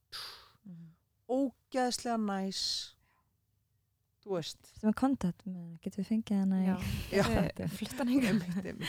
[1.33, 2.59] ógeðslega næs,
[4.23, 4.69] þú veist.
[4.79, 6.75] Sem er kontakt með hana, getum við fengið hana í Já,
[7.63, 7.67] Já.
[7.77, 8.87] fluttan einmitt.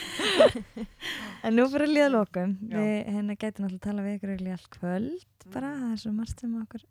[1.44, 2.78] En nú fyrir að líða lokum, Já.
[2.78, 5.81] við hérna gætum alltaf að tala við ykkur eiginlega allt kvöld bara, Mm.
[5.82, 6.85] það er svo margt sem okkur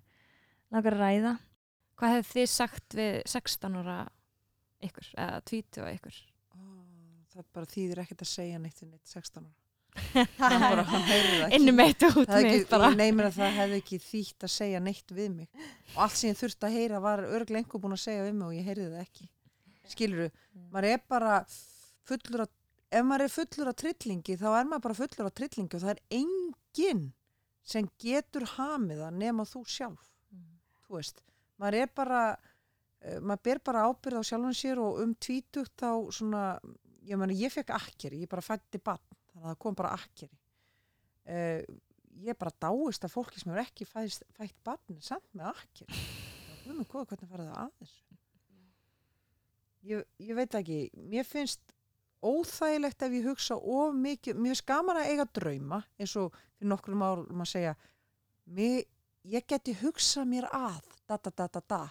[0.73, 1.33] langar að ræða.
[2.03, 3.93] Hvað hefði þið sagt við 16 ára
[4.83, 6.15] ykkur, eða 20 ára ykkur?
[7.31, 9.53] Það bara þýðir ekkert að segja neitt við neitt 16 ára.
[10.41, 11.59] Það er bara, hann heyrir það ekki.
[11.61, 12.89] Innum eitt og út ekki, bara.
[12.89, 15.65] ég neymir að það hefði ekki þýtt að segja neitt við mig.
[15.93, 18.55] Og allt sem ég þurfti að heyra var einhver búin að segja við mig og
[18.57, 19.27] ég heyrði það ekki.
[19.93, 20.29] Skiluru,
[20.75, 21.41] maður er bara
[22.09, 22.55] fullur að,
[22.91, 25.93] ef maður er fullur af trillingi þá er maður bara fullur af trillingi og það
[25.95, 27.05] er enginn
[27.63, 30.09] sem getur hamið það nema þú sjálf.
[30.83, 31.23] Þú veist,
[31.63, 35.91] maður er bara, uh, maður ber bara ábyrð á sjálfum sér og um tvítugt þá
[36.11, 36.43] svona,
[37.07, 40.39] ég meni, ég fekk akkeri, ég bara fætti bann, þannig að það kom bara akkeri.
[41.23, 41.81] Uh,
[42.21, 46.01] ég bara dáist að fólki sem hefur ekki fætt, fætt barni samt með akkeri.
[46.63, 48.01] Við með góða hvernig farið það að þessu.
[49.83, 50.77] Ég, ég veit ekki,
[51.11, 51.73] mér finnst
[52.23, 56.71] óþægilegt ef ég hugsa of mikið, mér finnst gaman að eiga drauma eins og fyrir
[56.71, 57.73] nokkrum árum að segja
[58.55, 58.85] mér,
[59.23, 61.83] ég geti hugsað mér að da da da da da.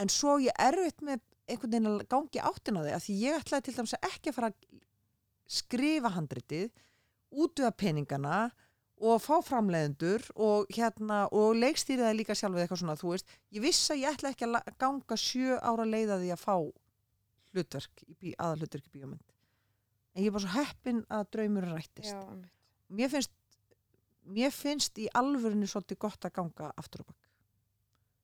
[0.00, 1.20] En svo ég erfitt með
[1.50, 4.30] einhvern veginn að gangi áttin á því að því ég ætlaði til dæmis að ekki
[4.30, 4.80] að fara að
[5.50, 6.68] skrifa handritið
[7.30, 8.36] útvega peningana
[9.00, 13.64] og fá framleiðendur og hérna og leikstýrið það líka sjálfið eitthvað svona þú veist, ég
[13.64, 16.54] vissi að ég ætla ekki að ganga sjö ára leiðaði að fá
[17.50, 19.36] hlutverk, í bí, aðalhlutverk í bíómynd.
[20.14, 22.12] En ég er bara svo heppin að draumurinn rættist.
[22.12, 22.20] Já,
[22.98, 23.32] mér finnst
[24.26, 27.26] mér finnst í alvörinu svolítið gott að ganga aftur og bakk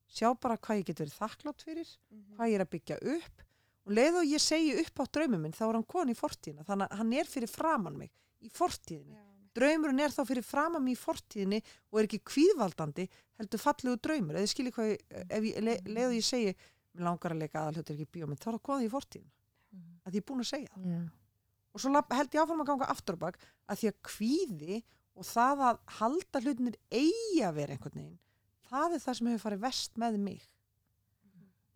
[0.07, 2.35] sjá bara hvað ég get verið þakklátt fyrir Mhm.
[2.37, 3.41] hvað ég er að byggja upp.
[3.87, 6.63] Og leið og ég segi upp á draumum minn þá er hann kon í fortíðina.
[6.65, 8.11] Þannig að hann er fyrir framann mig
[8.41, 9.15] í fortíðinni.
[9.15, 9.53] Einmitt.
[9.57, 11.61] draumurinn er þá fyrir framann mig í fortíðinni
[11.91, 13.07] og er ekki kvíðvaldandi
[13.39, 14.35] heldur fallegu draumur.
[14.35, 14.99] Eða skilji hvað ég,
[15.29, 16.55] ef ég le, leið og ég segi
[16.95, 19.31] mér langar að leika aðalhjóttur ekki bíómynd þá er það konið í fortíðina.
[20.05, 21.09] Að ég er búin að segja Já.
[21.73, 24.83] og svo held ég áfram að ganga aftur á bak að því að kvíði
[25.17, 28.17] og það að halda hlutinir eigi að vera einhvern veginn
[28.67, 30.45] það er það sem hefur farið vest með mig.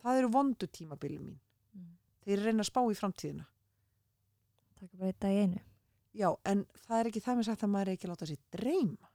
[0.02, 1.38] Það eru vondu tímabili mín.
[1.76, 1.92] Mm.
[2.24, 3.46] þeir eru reyna að spá í framtíðina.
[4.80, 5.62] Takk bara eitt dag í einu.
[6.12, 8.42] já, en það er ekki það með sagt að maður er ekki að láta sér
[8.56, 9.12] dreyma.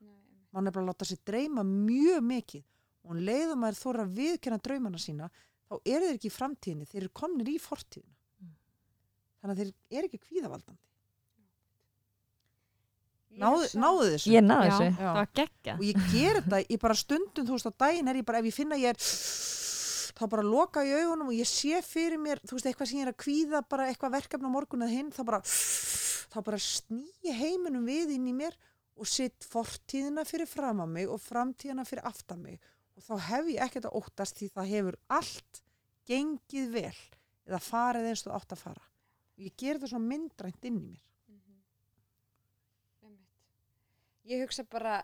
[0.56, 2.64] Maður er bara að láta sér dreyma mjög mikið.
[3.04, 5.30] Og um leið og maður þóra að viðkenna draumana sína
[5.68, 8.16] þá eru þeir ekki í framtíðinni þeir eru komnir í fortíðina.
[8.42, 8.56] Mm.
[9.42, 10.87] þannig að þeir eru ekki kvíðavaldandi
[13.42, 14.88] náðu, náðu þessu Ég náðu þessu.
[14.88, 14.98] Já.
[15.02, 15.74] það var geggja.
[15.78, 18.50] og ég ger þetta, ég bara stundum þú veist á daginn er ég bara, ef
[18.50, 19.02] ég finna ég er
[20.18, 23.06] þá bara loka ég augunum og ég sé fyrir mér, þú veist, eitthvað sem ég
[23.08, 27.36] er að kvíða bara eitthvað verkefni á morgun eða hinn þá bara, þá bara snýi
[27.38, 28.58] heiminum við inn í mér
[28.98, 32.58] og sitt fortíðina fyrir fram að mig og framtíðina fyrir aftan mig
[32.98, 35.62] og þá hef ég ekkert að óttast því það hefur allt
[36.10, 36.96] gengið vel
[37.48, 38.82] eða farið eins og átt að fara
[39.38, 41.60] og ég ger þetta svona myndrænt inn í mér Mhm.
[43.06, 43.38] Einmitt.
[44.28, 45.00] Ég hugsa bara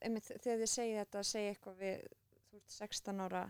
[0.00, 2.04] einmitt, þegar þið segið þetta að segja eitthvað við
[2.50, 3.44] þú ert 16 ára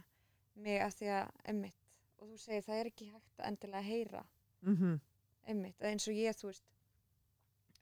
[0.60, 1.88] mig að því að einmitt
[2.20, 4.22] og þú segir það er ekki hægt að endilega heyra.
[4.60, 5.00] Mm -hmm.
[5.48, 6.64] einmitt, eins og ég þú veist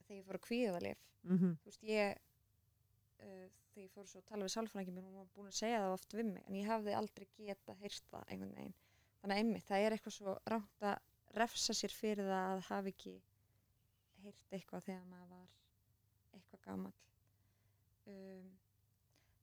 [0.06, 2.18] þegar ég fór að kvíðalif Mm þú veist ég
[3.20, 6.14] uh, þegar ég fór að tala við mér hún var búin að segja það oft
[6.14, 8.74] við mig en ég hafði aldrei geta heyrt það einhvern veginn.
[9.20, 10.98] Þannig að einmitt, það er eitthvað svo rámt að
[11.34, 13.22] refsa sér fyrir það að hafa ekki
[14.22, 15.48] heyrt eitthvað þegar maður var
[16.32, 16.94] eitthvað gamall
[18.08, 18.46] um,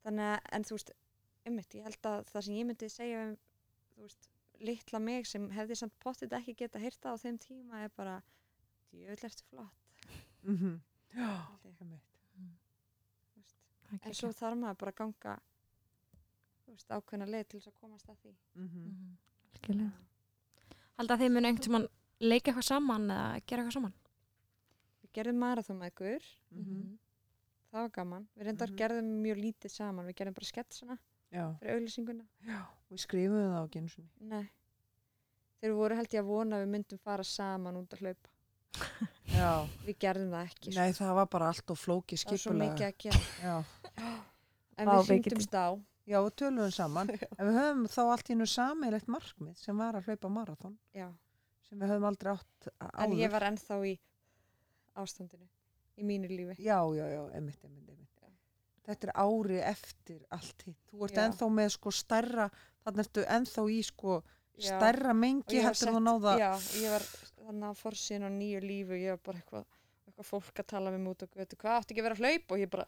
[0.06, 0.92] þannig að en þú veist,
[1.46, 3.36] einmitt, ég held að það sem ég myndi segja um
[3.96, 4.30] þú veist,
[4.66, 8.22] litla mig sem hefði samt pottit ekki geta heyrt það á þeim tíma er bara
[8.92, 10.06] djöðl ertu flott.
[10.44, 10.80] Mm -hmm.
[11.16, 11.32] Já,
[11.62, 12.06] þú veist
[14.04, 15.36] en svo þarf maður bara að ganga
[16.66, 18.34] þú veist, ákveðna leið til þess að komast að því.
[18.56, 19.18] Mhm.
[19.56, 19.92] algjörlega.
[20.98, 21.88] Hald að þið munu einhvern tímann
[22.20, 23.96] leika eitthvað saman eða gera eitthvað saman?
[25.04, 26.98] Við gerðum marathon með ykkur Mhm.
[27.76, 28.78] Það var gaman, við reyndar Mhm.
[28.80, 30.98] gerðum mjög lítið saman, við gerðum bara sketsana
[31.36, 32.60] Já, fyrir auglýsinguna já,
[32.92, 33.72] við skrifum það á og
[34.22, 34.46] Nei.
[35.62, 38.30] Þeir voru held ég að vona við myndum fara saman út að hlaupa.
[39.36, 40.72] Já, Við gerðum það ekki.
[40.72, 40.80] sko.
[40.80, 43.66] nei það var bara allt og flóki það var svo skipulega mikið að gera.
[44.78, 45.68] En við hringdumst á.
[46.06, 49.96] já, við töluðum saman en við höfum þá allt í einu sameiglegt markmið sem var
[49.96, 51.08] að hlaupa marathon Já.
[51.70, 53.94] sem við höfum aldrei átt á- En áður ég var ennþá í
[54.96, 55.48] ástandinu.
[55.96, 56.58] Í mínu lífi.
[56.60, 58.02] Já, já, já, einmitt, einmitt, einmitt.
[58.86, 60.82] Þetta er ári eftir allt hitt.
[60.92, 61.24] Þú ert Já.
[61.26, 62.50] ennþá með sko stærra,
[62.86, 64.18] þannig ertu ennþá í sko
[64.56, 66.36] Og mengi en þú náða.
[66.40, 67.06] Já, ég var
[67.46, 69.66] þannig að fórsinn á nýju lífi og ég var bara eitthvað
[70.06, 72.24] eitthvað fólk að tala við mig út og götu hvað átti ekki að vera að
[72.24, 72.86] hlaupa og ég bara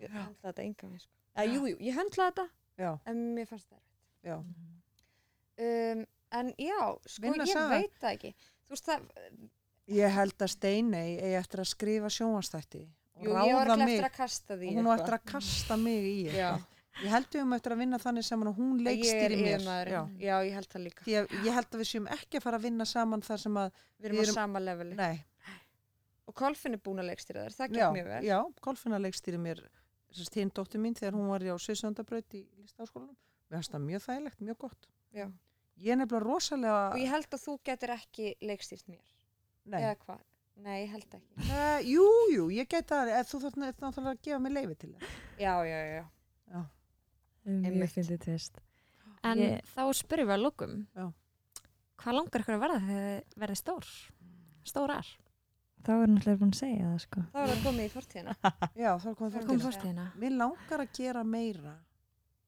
[0.00, 1.14] ég höndla þetta enga með sko.
[1.34, 2.46] Eða, jú, jú, ég höndla þetta
[2.80, 4.30] Já, en mér fannst það erfitt.
[4.30, 4.36] já.
[5.66, 6.04] um,
[6.40, 7.74] en já, sko Vinna ég saman.
[7.74, 9.08] veit það ekki þú veist það,
[9.90, 12.82] Ég held að Steinei eigi eftir að skrifa sjónvastætti
[13.20, 16.68] og jú, ég ráða mig að og hún á eftir að kasta mig í eitthvað.
[17.00, 19.88] Ég held við um eftir að vinna þannig sem að hún ég leikstýri mér.
[19.88, 20.00] Já.
[20.20, 22.66] já, ég held það líka að ég held að við séum ekki að fara að
[22.66, 25.20] vinna saman þar sem að, við erum á sama leveli nei,
[26.28, 28.36] og Kolfinn er búin að leikstýra þér, það gekk mjög vel já,
[28.66, 29.62] Kolfinna leikstýri mér
[30.34, 33.16] hinn dóttir mín þegar hún var á Sviðsöndabraut í listaháskólanum.
[33.50, 34.88] Mér finnst það mjög þægilegt, mjög gott.
[35.14, 35.26] Já.
[35.80, 36.80] Ég er nefnilega rosalega...
[36.90, 39.06] og ég held að þú getur ekki leikstýrt mér
[39.70, 39.80] Nei.
[39.82, 40.20] eða hvað,
[40.64, 44.20] nei, ég held ekki Uh, jú, jú, ég get það, eða þú þarf náttúrulega að
[44.26, 45.14] gefa mig leifi til það.
[45.38, 46.04] já, já, já,
[47.50, 47.90] Mjög Einmitt.
[47.94, 48.58] fyndið tvist.
[49.24, 51.06] En Ég- þá spyrjum við að lókum Já.
[52.00, 53.88] Hvað langar ykkur að verða þegar þið verðið stór?
[54.64, 55.08] Stórar?
[55.80, 57.20] Þá er náttúrulega búin að segja það sko.
[57.32, 58.34] þá er það komið í fortíðina
[58.76, 59.64] Já, þá er komið Það Kom fórtíðina.
[59.66, 61.74] fórstíðina Mér langar að gera meira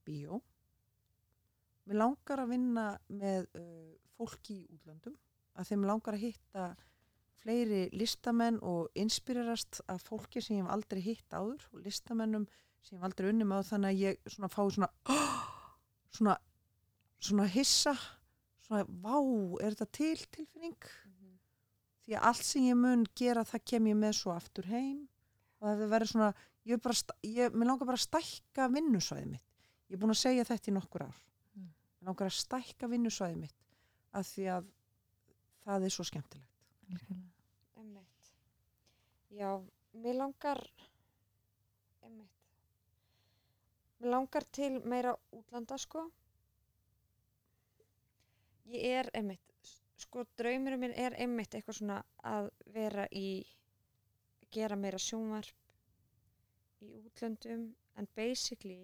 [0.06, 0.40] bíó.
[1.88, 5.16] Mér langar að vinna með uh, fólki í útlöndum.
[5.56, 6.66] Að þeim langar að hitta
[7.42, 12.46] fleiri listamenn og inspirerast af fólki sem ég hef aldrei hitt áður og listamennum
[12.82, 14.90] sem ég hef aldrei unni með þannig að ég svona fái svona
[16.16, 16.36] svona,
[17.22, 17.94] svona hissa
[18.62, 19.16] svona, vá,
[19.62, 20.92] er þetta til tilfinning?
[22.02, 25.04] því að allt sem ég mun gera það kem ég með svo aftur heim
[25.62, 26.30] og það verður svona
[26.66, 26.88] ég,
[27.30, 29.44] ég, langar bara að stækka vinnusvæðið mitt
[29.88, 31.20] ég er búin að segja þetta í nokkur ár
[31.52, 31.68] Mm.
[32.00, 33.58] mér langar að stækka vinnusvæðið mitt
[34.16, 34.70] af því að
[35.66, 36.48] það er svo skemmtilegt
[36.92, 37.31] Algjörlega.
[39.32, 39.50] Já,
[39.92, 40.60] mér langar
[42.04, 42.32] einmitt.
[44.00, 46.02] Mér langar til meira útlanda sko.
[48.68, 49.72] Ég er einmitt,
[50.04, 51.96] sko draumurum minn er einmitt eitthvað svona
[52.28, 53.40] að vera í,
[54.52, 58.78] gera meira sjónvarp í útlöndum en basically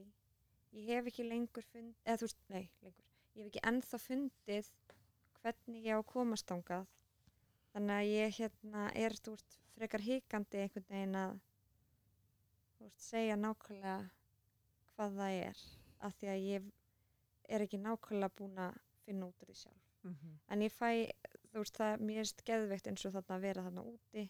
[0.72, 4.72] ég hef ekki lengur fundið, eða þú veist, nei, lengur, ég hef ekki ennþá fundið
[5.42, 6.88] hvernig ég á að komast ángað
[7.72, 11.36] þannig að ég hérna er þú veist frekar hikandi einhvern veginn að
[12.78, 13.98] veist segja nákvæmlega
[14.96, 15.62] hvað það er
[16.06, 16.68] af því að ég
[17.48, 19.84] er ekki nákvæmlega búin að finna út úr því sjálf.
[20.02, 20.34] Mm -hmm.
[20.48, 20.90] en ég fæ,
[21.50, 24.28] þú veist það mér erst geðveikt eins og þarna að vera þarna úti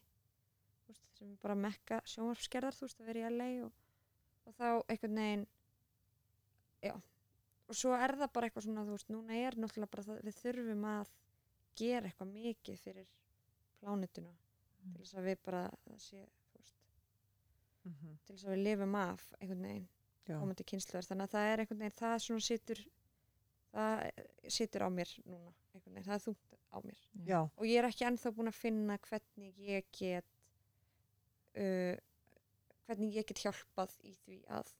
[0.82, 3.72] þú veist sem er bara mekka sjónvarpskerðar þú veist að vera í LA og,
[4.46, 5.46] og þá einhvern veginn
[6.82, 6.94] já.
[7.68, 10.34] Og svo er það bara eitthvað svona þú veist núna er náttúrulega bara það við
[10.42, 11.08] þurfum að
[11.76, 13.08] gera eitthvað mikið fyrir
[13.80, 14.32] plánutuna
[14.88, 14.94] Mm.
[14.96, 15.62] til þess að við bara
[16.00, 16.24] sé
[16.56, 16.74] veist
[17.84, 18.18] Mhm.
[18.26, 19.88] til þess að við lifum af einhvern veginn
[20.28, 22.80] komandi kynsluðar þannig að það er einhvern veginn það svona situr
[23.72, 24.10] það
[24.48, 27.40] situr á mér núna það er þungt á mér Já.
[27.56, 30.24] og ég er ekki ennþá búin að finna hvernig ég get
[31.56, 31.96] uh,
[32.88, 34.74] hvernig ég get hjálpað í því að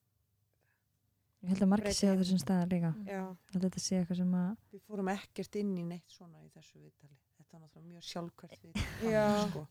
[1.39, 2.23] Ég held að margir Breyta sé á heiminum.
[2.25, 2.89] þessum staðar líka.
[3.07, 6.09] já, Ég held að þetta sé eitthvað sem að við fórum ekkert inn í neitt
[6.11, 7.15] svona í þessu viðtali
[7.49, 9.25] þetta er náttúrulega mjög sjálfkvært viðtali Já.
[9.49, 9.65] sko.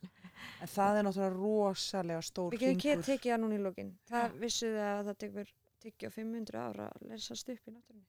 [0.61, 3.07] en það er náttúrulega rosalega stór við getum hringur.
[3.09, 7.49] tekið það núna í lókin það vissuð að það tekur tyggja 500 ára að lesast
[7.55, 8.07] upp í náttúrunni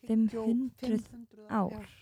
[0.00, 1.74] Tyggjó, 500 500 ár.
[1.76, 1.96] Já.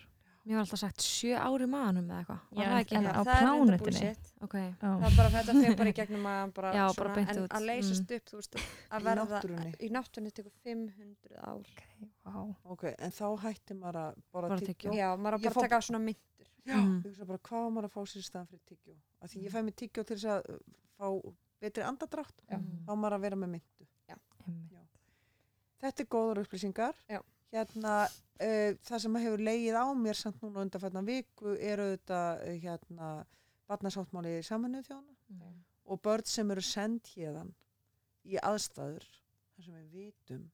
[0.48, 2.94] Mér var alltaf sagt sjö ári maðanum eða eitthvað það ekki?
[2.96, 3.78] en Já, á það er reyndar plánetunni?
[3.82, 4.28] bullshit.
[4.46, 4.70] Ok, Já.
[4.78, 7.40] það er bara þetta fyrir bara í gegnum að bara Já, bara svona, beint en
[7.42, 7.56] út.
[7.58, 8.54] að leysast upp þú veist
[8.94, 9.72] að Í verða náttúrunni.
[9.82, 11.82] í náttúrunni tekur 500 ár Ok,
[12.22, 12.38] vá.
[12.76, 14.94] ok, en þá hætti maður að bara Bara tyggjó.
[14.94, 16.37] já, maður á Ég bara að taka á svona myndur
[16.68, 16.96] Já, Mhm.
[17.00, 19.52] ég hugsa bara hvað maður að fá sér í staðan fyrir tyggjó af því ég
[19.54, 20.58] fæ mig tyggjó til þess að uh,
[20.98, 21.06] fá
[21.60, 22.58] betri andadrátt Já.
[22.58, 22.84] Mhm.
[22.86, 24.98] þá maður að vera með myndu Einmitt.
[25.82, 27.20] þetta er góður upplýsingar Já.
[27.52, 32.58] hérna uh, það sem hefur leigið á mér samt núna undanfætna viku er auðvitað uh,
[32.62, 33.08] hérna
[33.68, 35.64] barnasáttmáli samanuð þjóna Mhm.
[35.92, 37.50] og börn sem eru send hérðan
[38.24, 40.50] í aðstæður þar sem við vitum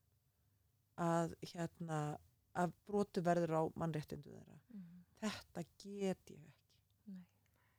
[0.97, 2.17] að hérna
[2.55, 4.59] að brotu verður á mannréttindu þeirra
[5.21, 6.53] þetta get ég ekki.
[7.11, 7.23] Nei.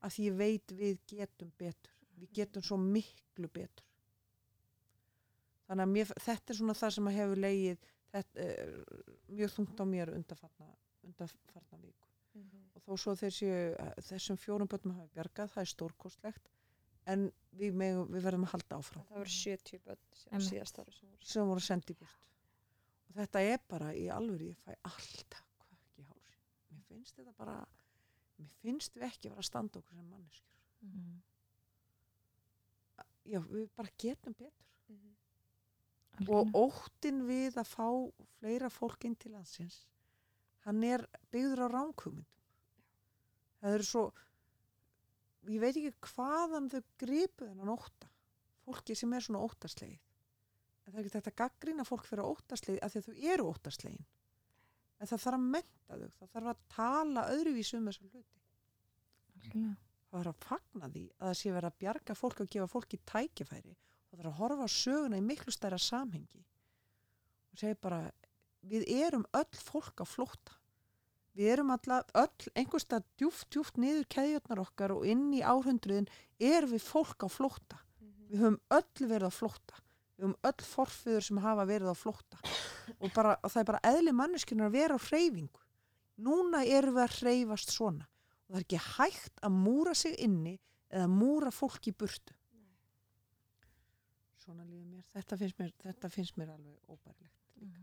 [0.01, 1.93] að því ég veit við getum betur.
[2.17, 3.85] Við getum svo miklu betur.
[5.67, 8.75] Þannig að mér, þetta er svona það sem að hefur leið þetta, er
[9.39, 10.69] mjög þungt á mér undarfarna,
[11.07, 12.13] undarfarna viku.
[12.77, 13.57] Og þó svo þeir séu
[14.11, 16.53] þessum fjórum börnum hafi bjargað, það er stórkostlegt
[17.11, 17.27] en
[17.57, 19.05] við, megum, við verðum að halda áfram.
[19.09, 20.47] Það voru 70 börn sem
[21.33, 22.23] sem voru sendið burt.
[23.07, 27.35] Og þetta er bara í alvöru ég fæ alltaf kvökk í hási mér finnst þetta
[27.39, 27.57] bara
[28.37, 30.53] mér finnst við ekki vera að standa okkur sem manneskjur.
[30.87, 31.23] Mhm.
[33.27, 34.67] já, við bara getum betur.
[34.89, 36.29] Mhm.
[36.29, 37.89] og óttin við að fá
[38.39, 39.87] fleira fólk inn til landsins
[40.65, 42.27] hann er byggður á ránkugmyndum
[43.61, 44.13] það eru svo
[45.47, 48.11] ég veit ekki hvaðan þau gripu þennan ótta
[48.67, 50.03] fólki sem er svona óttaslegið.
[50.87, 53.49] En það er ekki þetta að gaggrina fólk fyrir óttaslegið af því að þau eru
[53.53, 54.07] óttaslegin
[55.01, 58.23] en það þarf að menta þau það þarf að tala öðruvísu um þessa hluti.
[59.37, 59.75] Algjörlega.
[60.11, 63.01] það þarf að fagna því að það sé verið að bjarga fólki og gefa fólki
[63.13, 63.75] tækifæri.
[63.77, 66.45] Og það þarf að horfa á söguna í miklu stærra samhengi
[67.57, 68.01] og segja bara
[68.67, 70.57] við erum öll fólk á flótta.
[71.37, 76.09] Við erum alla, öll einhverstað djúft, djúft niður keðjurnar okkar og inn í árhundruðin
[76.41, 77.81] erum við fólk á flótta.
[78.27, 79.83] Við höfum öll verið á flótta.
[80.17, 82.41] Við höfum öll forfiður sem hafa verið á flótta
[82.95, 85.63] og, bara, og það er bara eðli manneskjunar að vera á hreyfingu.
[86.27, 88.09] Núna erum við að hreyfast svona.
[88.47, 90.57] Og það er ekki hægt að múra sig inni
[90.93, 92.37] eða múra fólk í burtu.
[94.45, 95.07] Svona líður mér.
[95.13, 97.83] Þetta finnst mér, þetta finnst mér alveg óbærilegt líka.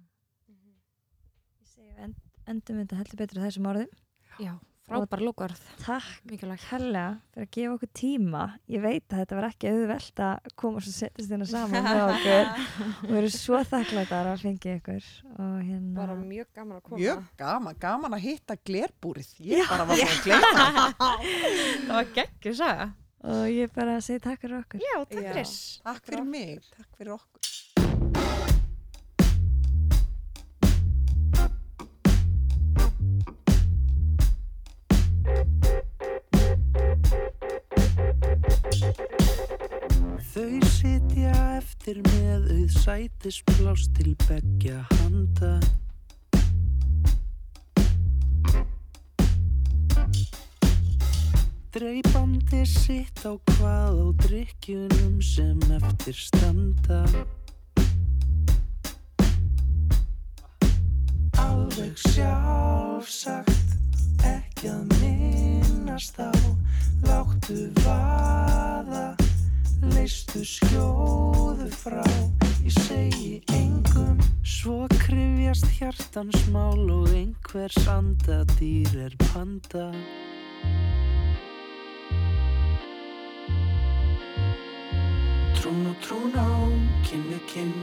[1.59, 3.97] Ég segi við end, endum þetta heldur betur þessum orðum.
[4.39, 4.53] Já,
[4.83, 6.65] frábær lókarð, Takk mikilvægt.
[6.69, 7.03] helga
[7.33, 8.41] fyrir að gefa okkur tíma.
[8.69, 12.49] Ég veit að þetta var ekki auðvelt að koma og setjast hérna saman með okkur
[12.49, 15.07] og við erum svo þakklættar að fengja ykkur
[15.37, 19.87] og hérna bara mjög gaman að koma mjög gaman, gaman að hitta glerbúrið ég bara
[19.87, 20.67] var að gleyma
[20.99, 22.89] Það var geggjur saga.
[23.23, 24.81] og ég bara segi takk fyrir okkur.
[24.83, 25.31] Já, takk Já.
[25.31, 25.53] fyrir.
[25.87, 27.53] takk fyrir mig, takk fyrir okkur
[40.33, 45.51] Þau sitja eftir með auð sætispláss til beggja handa.
[51.75, 57.03] Dreipandi sitt á hvað á drikkjunum sem eftir standa.
[61.45, 63.77] Alveg sjálfsagt,
[64.25, 66.33] ekki að minnast á,
[67.05, 69.11] láttu vaða
[69.91, 72.03] leistu skjóðu frá.
[72.63, 79.89] Ég segi engum svo krifjast hjartans mál og einhvers andadýr er panda.
[85.59, 86.47] Trún og trún á,
[87.07, 87.77] kinn við kinn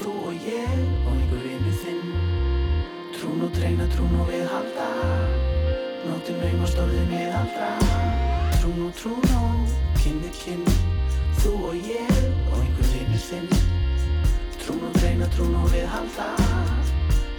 [0.00, 2.48] þú og ég og einhver vinnu þinn.
[3.20, 4.86] Trún og dreina, trún og viðhalda
[6.06, 7.66] Nóttin naumast orðin viðhalda
[8.54, 9.42] Trún og trún á,
[10.00, 10.99] kinn við kinn
[11.40, 12.16] Þú og ég
[12.52, 13.46] og einhver vinur þinn
[14.60, 16.26] Trún og dreina, trún og viðhalda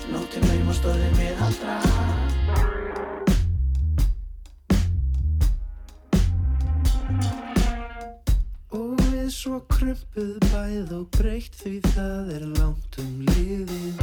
[0.09, 1.75] Nóttin naumast orðin viðhalda
[8.79, 14.01] Og við svo krumpuð bæð og breytt því það er langt um liðið